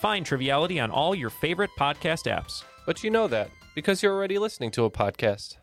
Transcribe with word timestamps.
Find 0.00 0.24
Triviality 0.24 0.80
on 0.80 0.90
all 0.90 1.14
your 1.14 1.28
favorite 1.28 1.68
podcast 1.78 2.24
apps. 2.24 2.64
but 2.86 3.04
you 3.04 3.10
know 3.10 3.28
that 3.28 3.50
because 3.74 4.02
you're 4.02 4.14
already 4.14 4.38
listening 4.38 4.70
to 4.70 4.86
a 4.86 4.90
podcast. 4.90 5.58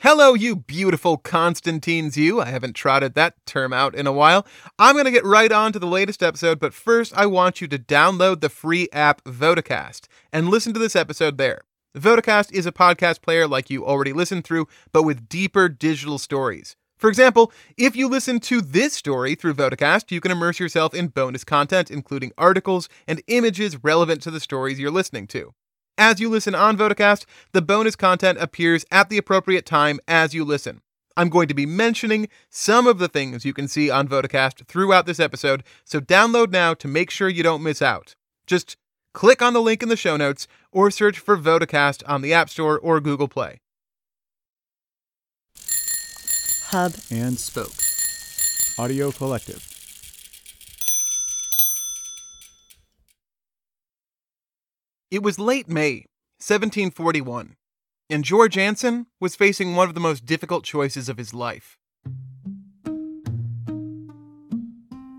Hello, 0.00 0.34
you 0.34 0.54
beautiful 0.54 1.16
Constantines, 1.16 2.18
you. 2.18 2.42
I 2.42 2.50
haven't 2.50 2.74
trotted 2.74 3.14
that 3.14 3.34
term 3.46 3.72
out 3.72 3.94
in 3.94 4.06
a 4.06 4.12
while. 4.12 4.46
I'm 4.78 4.96
going 4.96 5.06
to 5.06 5.10
get 5.10 5.24
right 5.24 5.50
on 5.50 5.72
to 5.72 5.78
the 5.78 5.86
latest 5.86 6.22
episode, 6.22 6.60
but 6.60 6.74
first, 6.74 7.16
I 7.16 7.24
want 7.24 7.62
you 7.62 7.68
to 7.68 7.78
download 7.78 8.42
the 8.42 8.50
free 8.50 8.86
app 8.92 9.24
Vodacast 9.24 10.08
and 10.30 10.50
listen 10.50 10.74
to 10.74 10.78
this 10.78 10.94
episode 10.94 11.38
there. 11.38 11.62
Vodacast 11.96 12.52
is 12.52 12.66
a 12.66 12.70
podcast 12.70 13.22
player 13.22 13.48
like 13.48 13.70
you 13.70 13.86
already 13.86 14.12
listened 14.12 14.44
through, 14.44 14.68
but 14.92 15.04
with 15.04 15.26
deeper 15.26 15.70
digital 15.70 16.18
stories. 16.18 16.76
For 16.98 17.08
example, 17.08 17.52
if 17.76 17.94
you 17.94 18.08
listen 18.08 18.40
to 18.40 18.60
this 18.60 18.92
story 18.92 19.36
through 19.36 19.54
Vodacast, 19.54 20.10
you 20.10 20.20
can 20.20 20.32
immerse 20.32 20.58
yourself 20.58 20.92
in 20.94 21.08
bonus 21.08 21.44
content, 21.44 21.92
including 21.92 22.32
articles 22.36 22.88
and 23.06 23.22
images 23.28 23.82
relevant 23.84 24.20
to 24.22 24.32
the 24.32 24.40
stories 24.40 24.80
you're 24.80 24.90
listening 24.90 25.28
to. 25.28 25.54
As 25.96 26.18
you 26.18 26.28
listen 26.28 26.56
on 26.56 26.76
Vodacast, 26.76 27.24
the 27.52 27.62
bonus 27.62 27.94
content 27.94 28.38
appears 28.40 28.84
at 28.90 29.08
the 29.08 29.18
appropriate 29.18 29.64
time 29.64 30.00
as 30.08 30.34
you 30.34 30.44
listen. 30.44 30.80
I'm 31.16 31.28
going 31.28 31.48
to 31.48 31.54
be 31.54 31.66
mentioning 31.66 32.28
some 32.50 32.86
of 32.86 32.98
the 32.98 33.08
things 33.08 33.44
you 33.44 33.52
can 33.52 33.68
see 33.68 33.90
on 33.90 34.08
Vodacast 34.08 34.66
throughout 34.66 35.06
this 35.06 35.20
episode, 35.20 35.64
so 35.84 36.00
download 36.00 36.50
now 36.50 36.74
to 36.74 36.88
make 36.88 37.10
sure 37.10 37.28
you 37.28 37.42
don't 37.42 37.62
miss 37.62 37.80
out. 37.80 38.14
Just 38.46 38.76
click 39.14 39.40
on 39.40 39.52
the 39.52 39.62
link 39.62 39.82
in 39.82 39.88
the 39.88 39.96
show 39.96 40.16
notes 40.16 40.46
or 40.72 40.90
search 40.90 41.18
for 41.18 41.36
Vodacast 41.36 42.02
on 42.06 42.22
the 42.22 42.32
App 42.32 42.50
Store 42.50 42.78
or 42.78 43.00
Google 43.00 43.28
Play. 43.28 43.60
Hub 46.70 46.92
and 47.10 47.38
Spoke. 47.38 47.72
Audio 48.78 49.10
Collective. 49.10 49.66
It 55.10 55.22
was 55.22 55.38
late 55.38 55.66
May, 55.70 56.04
1741, 56.40 57.56
and 58.10 58.22
George 58.22 58.58
Anson 58.58 59.06
was 59.18 59.34
facing 59.34 59.76
one 59.76 59.88
of 59.88 59.94
the 59.94 60.00
most 60.00 60.26
difficult 60.26 60.62
choices 60.62 61.08
of 61.08 61.16
his 61.16 61.32
life. 61.32 61.78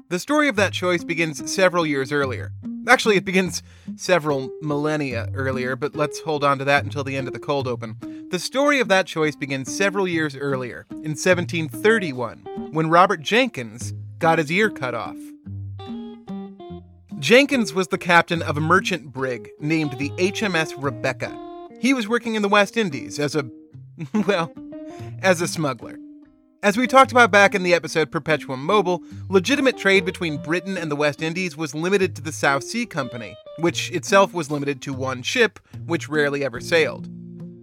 The 0.10 0.20
story 0.20 0.50
of 0.50 0.56
that 0.58 0.74
choice 0.74 1.04
begins 1.04 1.52
several 1.52 1.84
years 1.84 2.12
earlier. 2.12 2.52
Actually, 2.88 3.16
it 3.16 3.26
begins 3.26 3.64
several 3.96 4.52
millennia 4.62 5.32
earlier, 5.34 5.76
but 5.76 5.96
let's 5.96 6.20
hold 6.20 6.44
on 6.44 6.60
to 6.60 6.66
that 6.66 6.84
until 6.84 7.04
the 7.04 7.18
end 7.18 7.26
of 7.26 7.34
the 7.34 7.40
cold 7.40 7.68
open. 7.68 7.96
The 8.30 8.38
story 8.38 8.80
of 8.80 8.90
that 8.90 9.08
choice 9.08 9.36
begins 9.36 9.76
several 9.76 10.08
years 10.08 10.36
earlier, 10.36 10.86
in 10.92 11.16
1731, 11.16 12.70
when 12.72 12.88
Robert 12.88 13.22
Jenkins 13.22 13.92
got 14.20 14.38
his 14.38 14.52
ear 14.52 14.70
cut 14.70 14.94
off. 14.94 15.18
Jenkins 17.18 17.74
was 17.74 17.88
the 17.88 17.98
captain 17.98 18.44
of 18.44 18.56
a 18.56 18.62
merchant 18.62 19.12
brig 19.12 19.50
named 19.60 19.94
the 19.94 20.12
HMS 20.12 20.76
Rebecca. 20.78 21.36
He 21.80 21.96
was 21.96 22.08
working 22.08 22.36
in 22.36 22.44
the 22.44 22.48
West 22.48 22.78
Indies 22.78 23.18
as 23.18 23.36
a, 23.36 23.50
well, 24.28 24.54
as 25.24 25.42
a 25.42 25.48
smuggler. 25.48 25.98
As 26.62 26.78
we 26.78 26.86
talked 26.86 27.12
about 27.12 27.32
back 27.32 27.56
in 27.56 27.64
the 27.64 27.74
episode 27.74 28.12
Perpetuum 28.12 28.64
Mobile, 28.64 29.02
legitimate 29.30 29.76
trade 29.76 30.06
between 30.06 30.38
Britain 30.38 30.78
and 30.78 30.92
the 30.92 30.96
West 30.96 31.24
Indies 31.24 31.58
was 31.58 31.74
limited 31.74 32.16
to 32.16 32.22
the 32.22 32.32
South 32.32 32.64
Sea 32.64 32.86
Company, 32.86 33.36
which 33.58 33.90
itself 33.90 34.36
was 34.36 34.52
limited 34.52 34.84
to 34.84 34.94
one 34.94 35.24
ship, 35.24 35.58
which 35.88 36.08
rarely 36.08 36.44
ever 36.46 36.62
sailed. 36.62 37.10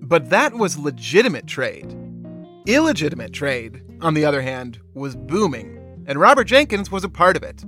But 0.09 0.31
that 0.31 0.55
was 0.55 0.79
legitimate 0.79 1.49
trade. 1.49 1.93
Illegitimate 2.65 3.33
trade, 3.33 3.83
on 4.01 4.15
the 4.15 4.25
other 4.25 4.41
hand, 4.41 4.79
was 4.95 5.17
booming, 5.17 6.05
and 6.07 6.21
Robert 6.21 6.45
Jenkins 6.45 6.93
was 6.93 7.03
a 7.03 7.09
part 7.09 7.37
of 7.37 7.43
it. 7.43 7.65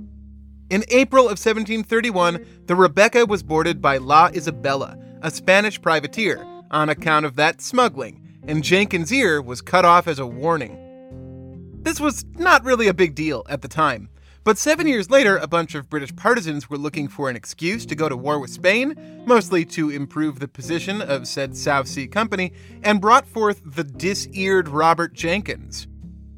In 0.69 0.85
April 0.87 1.25
of 1.25 1.31
1731, 1.31 2.45
the 2.65 2.77
Rebecca 2.77 3.25
was 3.25 3.43
boarded 3.43 3.81
by 3.81 3.97
La 3.97 4.27
Isabella, 4.27 4.97
a 5.21 5.29
Spanish 5.31 5.81
privateer, 5.81 6.45
on 6.71 6.87
account 6.87 7.25
of 7.25 7.35
that 7.35 7.59
smuggling, 7.59 8.39
and 8.47 8.63
Jenkins' 8.63 9.11
ear 9.11 9.41
was 9.41 9.59
cut 9.59 9.83
off 9.83 10.07
as 10.07 10.17
a 10.19 10.25
warning. 10.25 10.77
This 11.81 11.99
was 11.99 12.23
not 12.37 12.63
really 12.63 12.87
a 12.87 12.93
big 12.93 13.15
deal 13.15 13.45
at 13.49 13.61
the 13.61 13.67
time, 13.67 14.07
but 14.43 14.57
seven 14.57 14.87
years 14.87 15.09
later, 15.09 15.37
a 15.37 15.47
bunch 15.47 15.75
of 15.75 15.89
British 15.89 16.15
partisans 16.15 16.69
were 16.69 16.77
looking 16.77 17.07
for 17.07 17.29
an 17.29 17.35
excuse 17.35 17.85
to 17.85 17.95
go 17.95 18.09
to 18.09 18.17
war 18.17 18.39
with 18.39 18.49
Spain, 18.49 19.23
mostly 19.25 19.65
to 19.65 19.89
improve 19.89 20.39
the 20.39 20.47
position 20.47 21.01
of 21.01 21.27
said 21.27 21.55
South 21.55 21.87
Sea 21.87 22.07
Company, 22.07 22.53
and 22.83 23.01
brought 23.01 23.27
forth 23.27 23.61
the 23.65 23.83
dis-eared 23.83 24.69
Robert 24.69 25.13
Jenkins. 25.13 25.87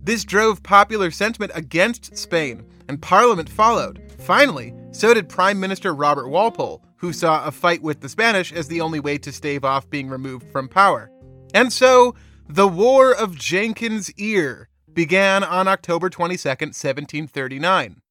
This 0.04 0.24
drove 0.24 0.64
popular 0.64 1.12
sentiment 1.12 1.52
against 1.54 2.18
Spain, 2.18 2.66
and 2.88 3.02
Parliament 3.02 3.50
followed. 3.50 4.02
Finally, 4.20 4.74
so 4.92 5.14
did 5.14 5.30
Prime 5.30 5.60
Minister 5.60 5.94
Robert 5.94 6.28
Walpole, 6.28 6.84
who 6.98 7.14
saw 7.14 7.46
a 7.46 7.52
fight 7.52 7.82
with 7.82 8.02
the 8.02 8.10
Spanish 8.10 8.52
as 8.52 8.68
the 8.68 8.82
only 8.82 9.00
way 9.00 9.18
to 9.20 9.32
stave 9.32 9.64
off 9.64 9.90
being 9.90 10.10
removed 10.10 10.52
from 10.52 10.68
power. 10.68 11.12
And 11.54 11.72
so, 11.72 12.16
the 12.50 12.68
War 12.68 13.14
of 13.14 13.38
Jenkins' 13.38 14.12
Ear 14.18 14.70
began 14.94 15.44
on 15.44 15.68
October 15.68 16.10
22, 16.10 16.48
1739. 16.48 18.02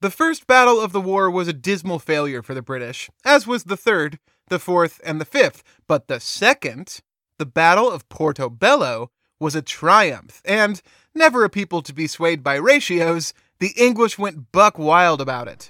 The 0.00 0.10
first 0.10 0.46
battle 0.46 0.80
of 0.80 0.92
the 0.92 1.00
war 1.00 1.30
was 1.30 1.48
a 1.48 1.52
dismal 1.52 1.98
failure 1.98 2.42
for 2.42 2.54
the 2.54 2.62
British, 2.62 3.10
as 3.24 3.46
was 3.46 3.64
the 3.64 3.76
third, 3.76 4.18
the 4.48 4.58
fourth, 4.58 5.00
and 5.04 5.20
the 5.20 5.24
fifth. 5.24 5.62
But 5.86 6.08
the 6.08 6.20
second, 6.20 7.00
the 7.38 7.46
Battle 7.46 7.90
of 7.90 8.08
Portobello, 8.08 9.10
was 9.40 9.54
a 9.54 9.62
triumph, 9.62 10.40
and, 10.44 10.80
never 11.14 11.44
a 11.44 11.50
people 11.50 11.82
to 11.82 11.92
be 11.92 12.06
swayed 12.06 12.42
by 12.42 12.56
ratios, 12.56 13.34
the 13.58 13.72
English 13.76 14.18
went 14.18 14.52
buck 14.52 14.78
wild 14.78 15.20
about 15.20 15.48
it. 15.48 15.68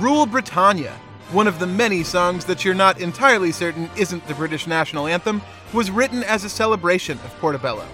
Rule 0.00 0.26
Britannia, 0.26 1.00
one 1.30 1.46
of 1.46 1.58
the 1.58 1.66
many 1.66 2.04
songs 2.04 2.44
that 2.44 2.64
you're 2.64 2.74
not 2.74 3.00
entirely 3.00 3.52
certain 3.52 3.90
isn't 3.96 4.26
the 4.26 4.34
British 4.34 4.66
national 4.66 5.06
anthem, 5.06 5.42
was 5.72 5.90
written 5.90 6.22
as 6.24 6.44
a 6.44 6.48
celebration 6.48 7.18
of 7.24 7.36
Portobello. 7.40 7.86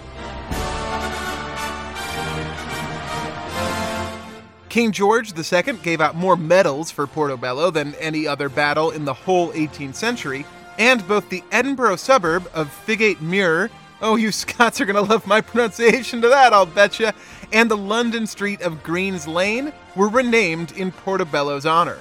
King 4.71 4.93
George 4.93 5.33
II 5.37 5.73
gave 5.83 5.99
out 5.99 6.15
more 6.15 6.37
medals 6.37 6.91
for 6.91 7.05
Portobello 7.05 7.71
than 7.71 7.93
any 7.95 8.25
other 8.25 8.47
battle 8.47 8.91
in 8.91 9.03
the 9.03 9.13
whole 9.13 9.51
18th 9.51 9.95
century, 9.95 10.45
and 10.79 11.05
both 11.09 11.27
the 11.27 11.43
Edinburgh 11.51 11.97
suburb 11.97 12.49
of 12.53 12.69
Figgate 12.69 13.19
Muir, 13.19 13.69
oh, 14.01 14.15
you 14.15 14.31
Scots 14.31 14.79
are 14.79 14.85
going 14.85 14.95
to 14.95 15.11
love 15.11 15.27
my 15.27 15.41
pronunciation 15.41 16.21
to 16.21 16.29
that, 16.29 16.53
I'll 16.53 16.65
betcha, 16.65 17.13
and 17.51 17.69
the 17.69 17.75
London 17.75 18.25
street 18.25 18.61
of 18.61 18.81
Green's 18.81 19.27
Lane 19.27 19.73
were 19.95 20.07
renamed 20.07 20.71
in 20.77 20.93
Portobello's 20.93 21.65
honor. 21.65 21.99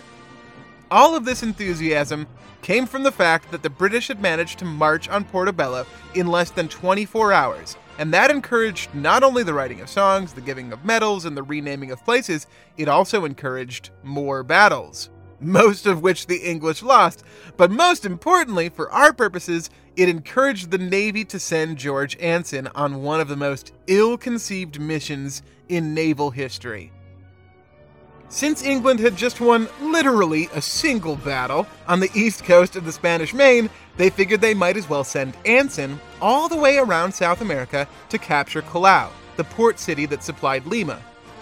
All 0.90 1.14
of 1.14 1.24
this 1.24 1.44
enthusiasm 1.44 2.26
came 2.62 2.84
from 2.84 3.04
the 3.04 3.12
fact 3.12 3.52
that 3.52 3.62
the 3.62 3.70
British 3.70 4.08
had 4.08 4.20
managed 4.20 4.58
to 4.58 4.64
march 4.64 5.08
on 5.08 5.24
Portobello 5.24 5.86
in 6.14 6.26
less 6.26 6.50
than 6.50 6.66
24 6.66 7.32
hours, 7.32 7.76
and 7.98 8.12
that 8.12 8.30
encouraged 8.30 8.92
not 8.92 9.22
only 9.22 9.44
the 9.44 9.54
writing 9.54 9.80
of 9.80 9.88
songs, 9.88 10.32
the 10.32 10.40
giving 10.40 10.72
of 10.72 10.84
medals, 10.84 11.26
and 11.26 11.36
the 11.36 11.44
renaming 11.44 11.92
of 11.92 12.04
places, 12.04 12.48
it 12.76 12.88
also 12.88 13.24
encouraged 13.24 13.90
more 14.02 14.42
battles. 14.42 15.10
Most 15.38 15.86
of 15.86 16.02
which 16.02 16.26
the 16.26 16.38
English 16.38 16.82
lost, 16.82 17.22
but 17.56 17.70
most 17.70 18.04
importantly, 18.04 18.68
for 18.68 18.90
our 18.90 19.12
purposes, 19.12 19.70
it 19.94 20.08
encouraged 20.08 20.72
the 20.72 20.78
Navy 20.78 21.24
to 21.26 21.38
send 21.38 21.78
George 21.78 22.16
Anson 22.18 22.66
on 22.74 23.04
one 23.04 23.20
of 23.20 23.28
the 23.28 23.36
most 23.36 23.72
ill 23.86 24.18
conceived 24.18 24.80
missions 24.80 25.42
in 25.68 25.94
naval 25.94 26.30
history. 26.30 26.90
Since 28.32 28.62
England 28.62 29.00
had 29.00 29.16
just 29.16 29.40
won 29.40 29.68
literally 29.80 30.48
a 30.54 30.62
single 30.62 31.16
battle 31.16 31.66
on 31.88 31.98
the 31.98 32.12
east 32.14 32.44
coast 32.44 32.76
of 32.76 32.84
the 32.84 32.92
Spanish 32.92 33.34
Main, 33.34 33.68
they 33.96 34.08
figured 34.08 34.40
they 34.40 34.54
might 34.54 34.76
as 34.76 34.88
well 34.88 35.02
send 35.02 35.36
Anson 35.44 35.98
all 36.22 36.48
the 36.48 36.56
way 36.56 36.78
around 36.78 37.12
South 37.12 37.40
America 37.40 37.88
to 38.08 38.18
capture 38.18 38.62
Callao, 38.62 39.10
the 39.34 39.42
port 39.42 39.80
city 39.80 40.06
that 40.06 40.22
supplied 40.22 40.64
Lima. 40.64 41.00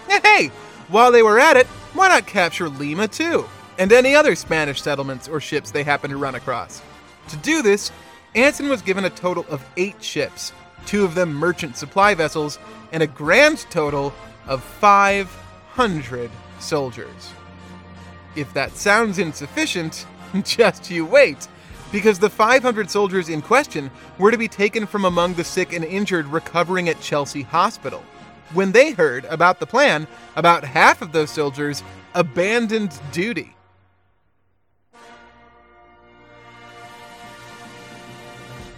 Hey, 0.23 0.50
while 0.88 1.12
they 1.12 1.23
were 1.23 1.38
at 1.38 1.58
it, 1.58 1.67
why 1.93 2.08
not 2.08 2.26
capture 2.26 2.70
Lima 2.70 3.06
too? 3.06 3.44
And 3.79 3.93
any 3.93 4.14
other 4.14 4.34
Spanish 4.34 4.81
settlements 4.81 5.29
or 5.29 5.41
ships 5.41 5.70
they 5.70 5.82
happened 5.82 6.12
to 6.12 6.17
run 6.17 6.37
across. 6.37 6.81
To 7.29 7.37
do 7.37 7.61
this, 7.61 7.93
Anson 8.34 8.70
was 8.70 8.81
given 8.81 9.05
a 9.05 9.11
total 9.11 9.44
of 9.50 9.62
eight 9.76 10.02
ships, 10.02 10.52
two 10.87 11.05
of 11.05 11.14
them 11.14 11.34
merchant 11.34 11.76
supply 11.76 12.14
vessels, 12.14 12.58
and 12.93 13.02
a 13.02 13.06
grand 13.06 13.67
total 13.69 14.14
of 14.46 14.64
500 14.64 16.31
soldiers. 16.60 17.32
If 18.37 18.52
that 18.55 18.76
sounds 18.76 19.19
insufficient, 19.19 20.06
just 20.43 20.90
you 20.90 21.05
wait, 21.05 21.49
because 21.90 22.19
the 22.19 22.31
500 22.31 22.90
soldiers 22.90 23.28
in 23.28 23.43
question 23.43 23.90
were 24.19 24.31
to 24.31 24.38
be 24.38 24.49
taken 24.49 24.87
from 24.87 25.05
among 25.05 25.34
the 25.34 25.44
sick 25.44 25.72
and 25.72 25.84
injured 25.84 26.26
recovering 26.26 26.88
at 26.88 27.00
Chelsea 27.00 27.43
Hospital. 27.43 28.02
When 28.52 28.72
they 28.72 28.93
heard 28.93 29.25
about 29.26 29.60
the 29.60 29.66
plan, 29.66 30.06
about 30.37 30.64
half 30.64 31.02
of 31.02 31.12
those 31.12 31.31
soldiers 31.31 31.82
abandoned 32.14 32.99
duty. 33.12 33.55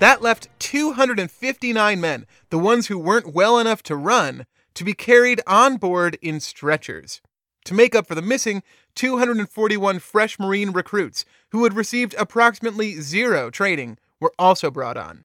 That 0.00 0.22
left 0.22 0.48
259 0.60 2.00
men, 2.00 2.26
the 2.48 2.58
ones 2.58 2.86
who 2.86 2.98
weren't 2.98 3.34
well 3.34 3.58
enough 3.58 3.82
to 3.84 3.96
run, 3.96 4.46
to 4.74 4.82
be 4.82 4.94
carried 4.94 5.42
on 5.46 5.76
board 5.76 6.16
in 6.22 6.40
stretchers. 6.40 7.20
To 7.64 7.74
make 7.74 7.94
up 7.94 8.06
for 8.06 8.14
the 8.14 8.22
missing 8.22 8.62
241 8.94 9.98
fresh 9.98 10.38
Marine 10.38 10.70
recruits 10.70 11.24
who 11.50 11.64
had 11.64 11.74
received 11.74 12.14
approximately 12.18 13.00
zero 13.00 13.50
training 13.50 13.98
were 14.20 14.32
also 14.38 14.70
brought 14.70 14.96
on. 14.96 15.24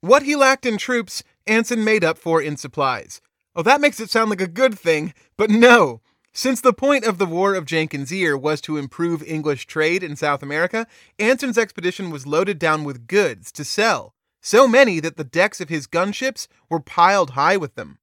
What 0.00 0.22
he 0.22 0.36
lacked 0.36 0.66
in 0.66 0.78
troops, 0.78 1.22
Anson 1.46 1.82
made 1.82 2.04
up 2.04 2.18
for 2.18 2.42
in 2.42 2.56
supplies. 2.56 3.20
Oh, 3.54 3.62
that 3.62 3.80
makes 3.80 4.00
it 4.00 4.10
sound 4.10 4.30
like 4.30 4.40
a 4.40 4.46
good 4.46 4.78
thing, 4.78 5.14
but 5.36 5.50
no. 5.50 6.00
Since 6.32 6.60
the 6.60 6.74
point 6.74 7.04
of 7.04 7.16
the 7.16 7.24
War 7.24 7.54
of 7.54 7.64
Jenkins' 7.64 8.12
Ear 8.12 8.36
was 8.36 8.60
to 8.60 8.76
improve 8.76 9.22
English 9.22 9.66
trade 9.66 10.02
in 10.02 10.16
South 10.16 10.42
America, 10.42 10.86
Anson's 11.18 11.56
expedition 11.56 12.10
was 12.10 12.26
loaded 12.26 12.58
down 12.58 12.84
with 12.84 13.06
goods 13.06 13.50
to 13.52 13.64
sell, 13.64 14.14
so 14.42 14.68
many 14.68 15.00
that 15.00 15.16
the 15.16 15.24
decks 15.24 15.62
of 15.62 15.70
his 15.70 15.86
gunships 15.86 16.46
were 16.68 16.78
piled 16.78 17.30
high 17.30 17.56
with 17.56 17.74
them. 17.74 17.98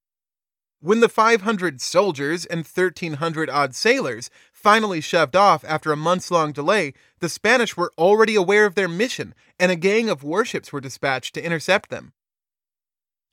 When 0.84 1.00
the 1.00 1.08
500 1.08 1.80
soldiers 1.80 2.46
and 2.46 2.66
1,300 2.66 3.50
odd 3.50 3.74
sailors 3.74 4.30
finally 4.52 5.00
shoved 5.00 5.34
off 5.34 5.64
after 5.64 5.94
a 5.94 5.96
months 5.96 6.30
long 6.30 6.52
delay, 6.52 6.94
the 7.20 7.30
Spanish 7.30 7.78
were 7.78 7.94
already 7.98 8.36
aware 8.36 8.66
of 8.66 8.76
their 8.76 8.90
mission, 8.90 9.34
and 9.58 9.72
a 9.72 9.78
gang 9.78 10.10
of 10.10 10.26
warships 10.26 10.74
were 10.74 10.82
dispatched 10.82 11.36
to 11.36 11.46
intercept 11.46 11.90
them. 11.90 12.12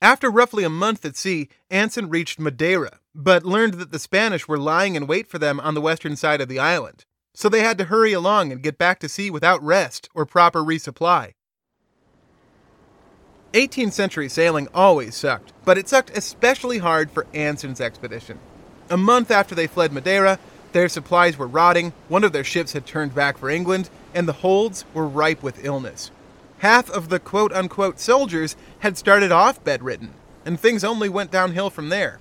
After 0.01 0.31
roughly 0.31 0.63
a 0.63 0.69
month 0.69 1.03
at 1.03 1.17
sea, 1.17 1.49
Anson 1.69 2.09
reached 2.09 2.39
Madeira, 2.39 2.99
but 3.13 3.45
learned 3.45 3.73
that 3.73 3.91
the 3.91 3.99
Spanish 3.99 4.47
were 4.47 4.57
lying 4.57 4.95
in 4.95 5.05
wait 5.05 5.27
for 5.27 5.37
them 5.37 5.59
on 5.59 5.73
the 5.73 5.81
western 5.81 6.15
side 6.15 6.39
of 6.39 6.47
the 6.47 6.59
island. 6.59 7.03
So 7.33 7.49
they 7.49 7.63
had 7.63 7.77
to 7.79 7.83
hurry 7.83 8.13
along 8.13 8.53
and 8.53 8.63
get 8.63 8.77
back 8.77 8.99
to 8.99 9.09
sea 9.09 9.29
without 9.29 9.61
rest 9.61 10.07
or 10.15 10.25
proper 10.25 10.63
resupply. 10.63 11.33
18th 13.53 13.93
century 13.93 14.29
sailing 14.29 14.67
always 14.73 15.15
sucked, 15.15 15.51
but 15.65 15.77
it 15.77 15.89
sucked 15.89 16.17
especially 16.17 16.77
hard 16.77 17.11
for 17.11 17.27
Anson's 17.33 17.81
expedition. 17.81 18.39
A 18.89 18.97
month 18.97 19.31
after 19.31 19.55
they 19.55 19.67
fled 19.67 19.91
Madeira, 19.91 20.39
their 20.71 20.89
supplies 20.89 21.37
were 21.37 21.47
rotting, 21.47 21.93
one 22.07 22.23
of 22.23 22.31
their 22.31 22.43
ships 22.43 22.73
had 22.73 22.85
turned 22.85 23.13
back 23.13 23.37
for 23.37 23.49
England, 23.49 23.89
and 24.13 24.27
the 24.27 24.33
holds 24.33 24.85
were 24.93 25.07
ripe 25.07 25.43
with 25.43 25.65
illness 25.65 26.11
half 26.61 26.91
of 26.91 27.09
the 27.09 27.19
quote 27.19 27.51
unquote 27.51 27.99
soldiers 27.99 28.55
had 28.79 28.95
started 28.95 29.31
off 29.31 29.63
bedridden, 29.63 30.13
and 30.45 30.59
things 30.59 30.83
only 30.83 31.09
went 31.09 31.31
downhill 31.31 31.71
from 31.71 31.89
there. 31.89 32.19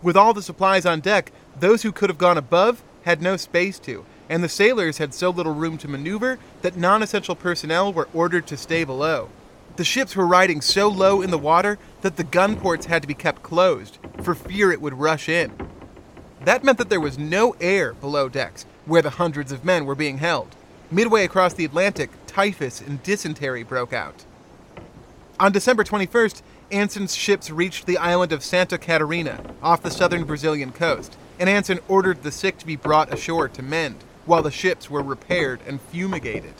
With 0.00 0.16
all 0.16 0.32
the 0.32 0.42
supplies 0.42 0.86
on 0.86 1.00
deck, 1.00 1.30
those 1.60 1.82
who 1.82 1.92
could 1.92 2.08
have 2.08 2.18
gone 2.18 2.38
above 2.38 2.82
had 3.02 3.20
no 3.20 3.36
space 3.36 3.78
to, 3.80 4.06
and 4.30 4.42
the 4.42 4.48
sailors 4.48 4.96
had 4.96 5.12
so 5.12 5.28
little 5.28 5.54
room 5.54 5.76
to 5.78 5.88
maneuver 5.88 6.38
that 6.62 6.76
non 6.76 7.02
essential 7.02 7.36
personnel 7.36 7.92
were 7.92 8.08
ordered 8.14 8.46
to 8.46 8.56
stay 8.56 8.82
below. 8.82 9.28
The 9.76 9.84
ships 9.84 10.14
were 10.14 10.26
riding 10.26 10.60
so 10.60 10.88
low 10.88 11.22
in 11.22 11.30
the 11.30 11.38
water 11.38 11.78
that 12.02 12.16
the 12.16 12.24
gun 12.24 12.56
ports 12.56 12.86
had 12.86 13.00
to 13.02 13.08
be 13.08 13.14
kept 13.14 13.42
closed, 13.42 13.98
for 14.22 14.34
fear 14.34 14.70
it 14.70 14.82
would 14.82 14.94
rush 14.94 15.28
in. 15.30 15.52
That 16.44 16.62
meant 16.62 16.76
that 16.78 16.90
there 16.90 17.00
was 17.00 17.18
no 17.18 17.56
air 17.60 17.94
below 17.94 18.28
decks, 18.28 18.66
where 18.84 19.00
the 19.00 19.10
hundreds 19.10 19.50
of 19.50 19.64
men 19.64 19.86
were 19.86 19.94
being 19.94 20.18
held. 20.18 20.54
Midway 20.90 21.24
across 21.24 21.54
the 21.54 21.64
Atlantic, 21.64 22.10
typhus 22.26 22.82
and 22.82 23.02
dysentery 23.02 23.62
broke 23.62 23.94
out. 23.94 24.26
On 25.40 25.52
December 25.52 25.84
21st, 25.84 26.42
Anson's 26.70 27.14
ships 27.14 27.50
reached 27.50 27.86
the 27.86 27.98
island 27.98 28.32
of 28.32 28.44
Santa 28.44 28.76
Catarina 28.76 29.42
off 29.62 29.82
the 29.82 29.90
southern 29.90 30.24
Brazilian 30.24 30.72
coast, 30.72 31.16
and 31.38 31.48
Anson 31.48 31.80
ordered 31.88 32.22
the 32.22 32.30
sick 32.30 32.58
to 32.58 32.66
be 32.66 32.76
brought 32.76 33.12
ashore 33.12 33.48
to 33.48 33.62
mend 33.62 34.04
while 34.26 34.42
the 34.42 34.50
ships 34.50 34.90
were 34.90 35.02
repaired 35.02 35.60
and 35.66 35.80
fumigated. 35.80 36.54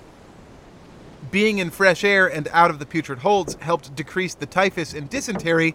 Being 1.33 1.57
in 1.57 1.71
fresh 1.71 2.05
air 2.05 2.27
and 2.27 2.47
out 2.53 2.71
of 2.71 2.79
the 2.79 2.85
putrid 2.85 3.21
holds 3.21 3.55
helped 3.55 3.97
decrease 3.97 4.35
the 4.35 4.45
typhus 4.45 4.93
and 4.93 5.09
dysentery, 5.09 5.75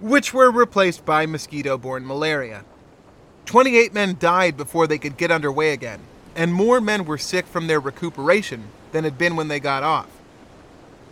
which 0.00 0.34
were 0.34 0.50
replaced 0.50 1.04
by 1.04 1.24
mosquito 1.24 1.78
borne 1.78 2.04
malaria. 2.04 2.64
28 3.46 3.94
men 3.94 4.16
died 4.18 4.56
before 4.56 4.88
they 4.88 4.98
could 4.98 5.16
get 5.16 5.30
underway 5.30 5.72
again, 5.72 6.00
and 6.34 6.52
more 6.52 6.80
men 6.80 7.04
were 7.04 7.16
sick 7.16 7.46
from 7.46 7.68
their 7.68 7.78
recuperation 7.78 8.64
than 8.90 9.04
had 9.04 9.16
been 9.16 9.36
when 9.36 9.46
they 9.46 9.60
got 9.60 9.84
off. 9.84 10.08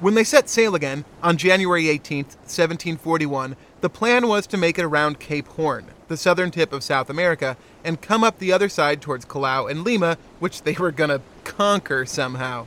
When 0.00 0.14
they 0.14 0.24
set 0.24 0.48
sail 0.48 0.74
again 0.74 1.04
on 1.22 1.36
January 1.36 1.88
18, 1.88 2.24
1741, 2.24 3.54
the 3.82 3.88
plan 3.88 4.26
was 4.26 4.48
to 4.48 4.56
make 4.56 4.80
it 4.80 4.84
around 4.84 5.20
Cape 5.20 5.46
Horn, 5.46 5.86
the 6.08 6.16
southern 6.16 6.50
tip 6.50 6.72
of 6.72 6.82
South 6.82 7.08
America, 7.08 7.56
and 7.84 8.02
come 8.02 8.24
up 8.24 8.40
the 8.40 8.52
other 8.52 8.68
side 8.68 9.00
towards 9.00 9.24
Callao 9.24 9.66
and 9.66 9.84
Lima, 9.84 10.18
which 10.40 10.62
they 10.62 10.72
were 10.72 10.90
to 10.90 11.20
conquer 11.44 12.04
somehow. 12.04 12.66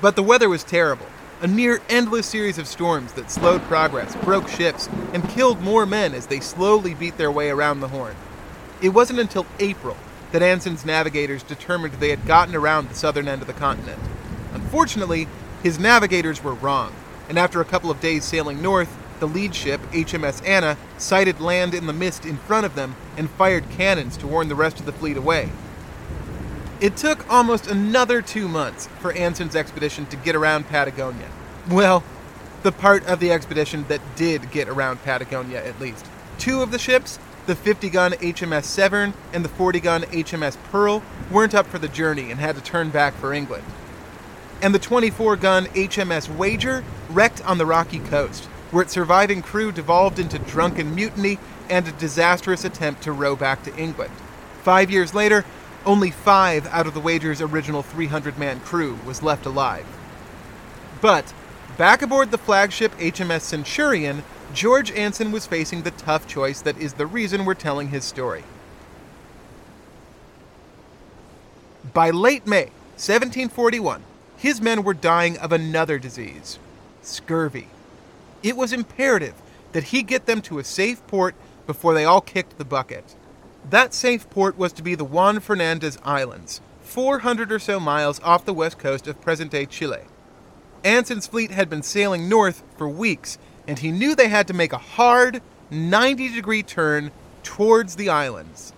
But 0.00 0.14
the 0.14 0.22
weather 0.22 0.48
was 0.48 0.62
terrible. 0.62 1.06
A 1.40 1.46
near 1.46 1.80
endless 1.88 2.26
series 2.26 2.58
of 2.58 2.68
storms 2.68 3.12
that 3.14 3.30
slowed 3.30 3.62
progress, 3.62 4.14
broke 4.16 4.48
ships, 4.48 4.88
and 5.12 5.28
killed 5.28 5.60
more 5.60 5.86
men 5.86 6.14
as 6.14 6.26
they 6.26 6.40
slowly 6.40 6.94
beat 6.94 7.16
their 7.16 7.32
way 7.32 7.50
around 7.50 7.80
the 7.80 7.88
Horn. 7.88 8.14
It 8.80 8.90
wasn't 8.90 9.18
until 9.18 9.46
April 9.58 9.96
that 10.30 10.42
Anson's 10.42 10.84
navigators 10.84 11.42
determined 11.42 11.94
they 11.94 12.10
had 12.10 12.26
gotten 12.26 12.54
around 12.54 12.88
the 12.88 12.94
southern 12.94 13.26
end 13.26 13.40
of 13.40 13.48
the 13.48 13.54
continent. 13.54 13.98
Unfortunately, 14.52 15.26
his 15.62 15.78
navigators 15.78 16.44
were 16.44 16.54
wrong, 16.54 16.92
and 17.28 17.38
after 17.38 17.60
a 17.60 17.64
couple 17.64 17.90
of 17.90 18.00
days 18.00 18.24
sailing 18.24 18.62
north, 18.62 18.96
the 19.18 19.26
lead 19.26 19.54
ship, 19.54 19.80
HMS 19.90 20.46
Anna, 20.46 20.76
sighted 20.96 21.40
land 21.40 21.74
in 21.74 21.86
the 21.86 21.92
mist 21.92 22.24
in 22.24 22.36
front 22.36 22.66
of 22.66 22.76
them 22.76 22.94
and 23.16 23.30
fired 23.30 23.68
cannons 23.70 24.16
to 24.18 24.28
warn 24.28 24.48
the 24.48 24.54
rest 24.54 24.78
of 24.78 24.86
the 24.86 24.92
fleet 24.92 25.16
away. 25.16 25.50
It 26.80 26.96
took 26.96 27.28
almost 27.28 27.66
another 27.66 28.22
two 28.22 28.46
months 28.46 28.86
for 29.00 29.12
Anson's 29.12 29.56
expedition 29.56 30.06
to 30.06 30.16
get 30.16 30.36
around 30.36 30.68
Patagonia. 30.68 31.28
Well, 31.68 32.04
the 32.62 32.70
part 32.70 33.04
of 33.06 33.18
the 33.18 33.32
expedition 33.32 33.84
that 33.88 34.00
did 34.14 34.52
get 34.52 34.68
around 34.68 35.02
Patagonia, 35.02 35.64
at 35.64 35.80
least. 35.80 36.06
Two 36.38 36.62
of 36.62 36.70
the 36.70 36.78
ships 36.78 37.18
the 37.46 37.56
50 37.56 37.88
gun 37.88 38.12
HMS 38.12 38.64
Severn 38.64 39.14
and 39.32 39.42
the 39.42 39.48
40 39.48 39.80
gun 39.80 40.02
HMS 40.02 40.58
Pearl 40.70 41.02
weren't 41.30 41.54
up 41.54 41.66
for 41.66 41.78
the 41.78 41.88
journey 41.88 42.30
and 42.30 42.38
had 42.38 42.54
to 42.56 42.62
turn 42.62 42.90
back 42.90 43.14
for 43.14 43.32
England. 43.32 43.64
And 44.60 44.74
the 44.74 44.78
24 44.78 45.36
gun 45.36 45.64
HMS 45.68 46.28
Wager 46.36 46.84
wrecked 47.08 47.42
on 47.46 47.56
the 47.56 47.64
rocky 47.64 48.00
coast, 48.00 48.44
where 48.70 48.82
its 48.82 48.92
surviving 48.92 49.40
crew 49.40 49.72
devolved 49.72 50.18
into 50.18 50.38
drunken 50.38 50.94
mutiny 50.94 51.38
and 51.70 51.88
a 51.88 51.92
disastrous 51.92 52.66
attempt 52.66 53.02
to 53.04 53.12
row 53.12 53.34
back 53.34 53.62
to 53.62 53.74
England. 53.76 54.12
Five 54.62 54.90
years 54.90 55.14
later, 55.14 55.46
only 55.84 56.10
five 56.10 56.66
out 56.66 56.86
of 56.86 56.94
the 56.94 57.00
Wager's 57.00 57.40
original 57.40 57.82
300 57.82 58.38
man 58.38 58.60
crew 58.60 58.98
was 59.06 59.22
left 59.22 59.46
alive. 59.46 59.86
But, 61.00 61.32
back 61.76 62.02
aboard 62.02 62.30
the 62.30 62.38
flagship 62.38 62.96
HMS 62.98 63.42
Centurion, 63.42 64.24
George 64.52 64.90
Anson 64.92 65.30
was 65.30 65.46
facing 65.46 65.82
the 65.82 65.90
tough 65.92 66.26
choice 66.26 66.60
that 66.62 66.78
is 66.78 66.94
the 66.94 67.06
reason 67.06 67.44
we're 67.44 67.54
telling 67.54 67.88
his 67.88 68.04
story. 68.04 68.44
By 71.92 72.10
late 72.10 72.46
May 72.46 72.70
1741, 72.96 74.02
his 74.36 74.60
men 74.60 74.82
were 74.82 74.94
dying 74.94 75.38
of 75.38 75.52
another 75.52 75.98
disease 75.98 76.58
scurvy. 77.02 77.68
It 78.42 78.56
was 78.56 78.72
imperative 78.72 79.34
that 79.72 79.84
he 79.84 80.02
get 80.02 80.26
them 80.26 80.42
to 80.42 80.58
a 80.58 80.64
safe 80.64 81.04
port 81.06 81.34
before 81.66 81.94
they 81.94 82.04
all 82.04 82.20
kicked 82.20 82.58
the 82.58 82.64
bucket. 82.64 83.14
That 83.70 83.92
safe 83.92 84.30
port 84.30 84.56
was 84.56 84.72
to 84.74 84.82
be 84.82 84.94
the 84.94 85.04
Juan 85.04 85.40
Fernandez 85.40 85.98
Islands, 86.02 86.62
400 86.80 87.52
or 87.52 87.58
so 87.58 87.78
miles 87.78 88.18
off 88.20 88.46
the 88.46 88.54
west 88.54 88.78
coast 88.78 89.06
of 89.06 89.20
present 89.20 89.50
day 89.50 89.66
Chile. 89.66 90.04
Anson's 90.84 91.26
fleet 91.26 91.50
had 91.50 91.68
been 91.68 91.82
sailing 91.82 92.30
north 92.30 92.62
for 92.78 92.88
weeks 92.88 93.36
and 93.66 93.78
he 93.78 93.90
knew 93.90 94.14
they 94.14 94.28
had 94.28 94.46
to 94.48 94.54
make 94.54 94.72
a 94.72 94.78
hard 94.78 95.42
90 95.70 96.30
degree 96.30 96.62
turn 96.62 97.10
towards 97.42 97.96
the 97.96 98.08
islands. 98.08 98.72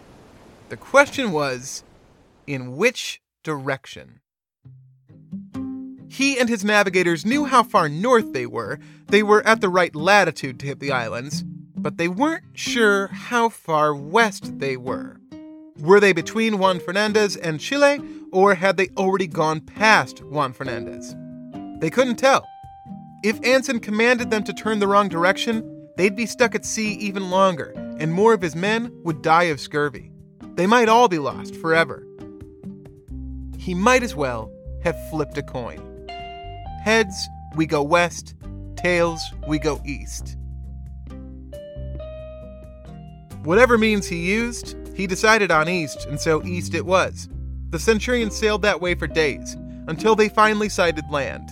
The 0.71 0.77
question 0.77 1.31
was 1.31 1.85
in 2.49 2.77
which 2.77 3.21
direction? 3.45 4.20
He 6.21 6.39
and 6.39 6.51
his 6.51 6.63
navigators 6.63 7.25
knew 7.25 7.47
how 7.47 7.63
far 7.63 7.89
north 7.89 8.35
they 8.35 8.45
were. 8.45 8.79
They 9.07 9.23
were 9.23 9.43
at 9.47 9.63
the 9.63 9.71
right 9.71 9.97
latitude 9.97 10.61
to 10.61 10.67
hit 10.67 10.79
the 10.79 10.93
islands, 10.93 11.45
but 11.75 11.97
they 11.97 12.09
weren't 12.09 12.45
sure 12.53 13.07
how 13.07 13.49
far 13.49 13.95
west 13.95 14.59
they 14.59 14.77
were. 14.77 15.19
Were 15.79 15.99
they 15.99 16.13
between 16.13 16.59
Juan 16.59 16.79
Fernandez 16.79 17.39
and 17.39 17.59
Chile, 17.59 18.03
or 18.33 18.55
had 18.55 18.77
they 18.77 18.91
already 18.99 19.27
gone 19.27 19.63
past 19.63 20.23
Juan 20.23 20.53
Fernandez? 20.53 21.17
They 21.81 21.89
couldn't 21.89 22.17
tell. 22.17 22.47
If 23.25 23.43
Anson 23.43 23.81
commanded 23.81 24.31
them 24.31 24.45
to 24.45 24.53
turn 24.53 24.79
the 24.79 24.89
wrong 24.89 25.09
direction, 25.09 25.89
they'd 25.97 26.17
be 26.17 26.27
stuck 26.27 26.55
at 26.55 26.67
sea 26.67 26.97
even 26.97 27.31
longer, 27.31 27.73
and 27.99 28.13
more 28.13 28.35
of 28.35 28.43
his 28.43 28.55
men 28.55 28.93
would 29.05 29.23
die 29.23 29.45
of 29.45 29.59
scurvy. 29.59 30.13
they 30.57 30.67
might 30.67 30.91
all 30.91 31.09
be 31.09 31.19
lost 31.19 31.57
forever. 31.57 32.07
He 33.57 33.73
might 33.73 34.03
as 34.03 34.15
well 34.15 34.53
have 34.85 34.99
flipped 35.09 35.39
a 35.39 35.43
coin. 35.43 35.90
Heads, 36.81 37.29
we 37.57 37.67
go 37.67 37.83
west, 37.83 38.35
tails, 38.77 39.23
we 39.47 39.59
go 39.59 39.81
east. 39.85 40.37
Whatever 43.43 43.79
means 43.79 44.07
he 44.07 44.17
used, 44.17 44.77
he 44.95 45.07
decided 45.07 45.51
on 45.51 45.69
east, 45.69 46.07
and 46.07 46.21
so 46.21 46.43
east 46.45 46.75
it 46.75 46.85
was. 46.85 47.29
The 47.71 47.79
Centurion 47.79 48.31
sailed 48.31 48.63
that 48.63 48.81
way 48.81 48.95
for 48.95 49.07
days, 49.07 49.57
until 49.87 50.15
they 50.15 50.29
finally 50.29 50.69
sighted 50.69 51.05
land. 51.11 51.51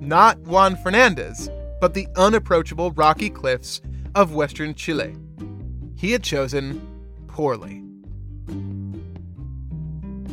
Not 0.00 0.38
Juan 0.40 0.76
Fernandez, 0.76 1.50
but 1.80 1.94
the 1.94 2.08
unapproachable 2.16 2.90
rocky 2.92 3.30
cliffs 3.30 3.80
of 4.14 4.34
western 4.34 4.74
Chile. 4.74 5.16
He 5.96 6.12
had 6.12 6.22
chosen 6.22 6.80
poorly. 7.28 7.82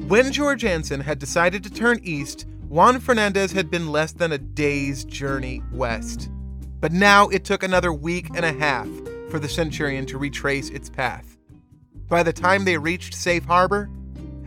When 0.08 0.32
George 0.32 0.66
Anson 0.66 1.02
had 1.02 1.20
decided 1.20 1.64
to 1.64 1.70
turn 1.70 2.00
east, 2.04 2.46
Juan 2.74 3.00
Fernandez 3.00 3.52
had 3.52 3.70
been 3.70 3.92
less 3.92 4.14
than 4.14 4.32
a 4.32 4.40
day's 4.40 5.06
journey 5.06 5.62
west. 5.72 6.32
But 6.80 6.92
now 6.92 7.28
it 7.28 7.46
took 7.46 7.62
another 7.62 7.94
week 7.94 8.30
and 8.34 8.44
a 8.44 8.52
half 8.52 8.88
for 9.30 9.38
the 9.38 9.48
Centurion 9.48 10.08
to 10.08 10.18
retrace 10.18 10.72
its 10.72 10.90
path. 10.90 11.38
By 12.10 12.24
the 12.24 12.34
time 12.34 12.66
they 12.66 12.80
reached 12.80 13.14
Safe 13.14 13.46
Harbor, 13.46 13.92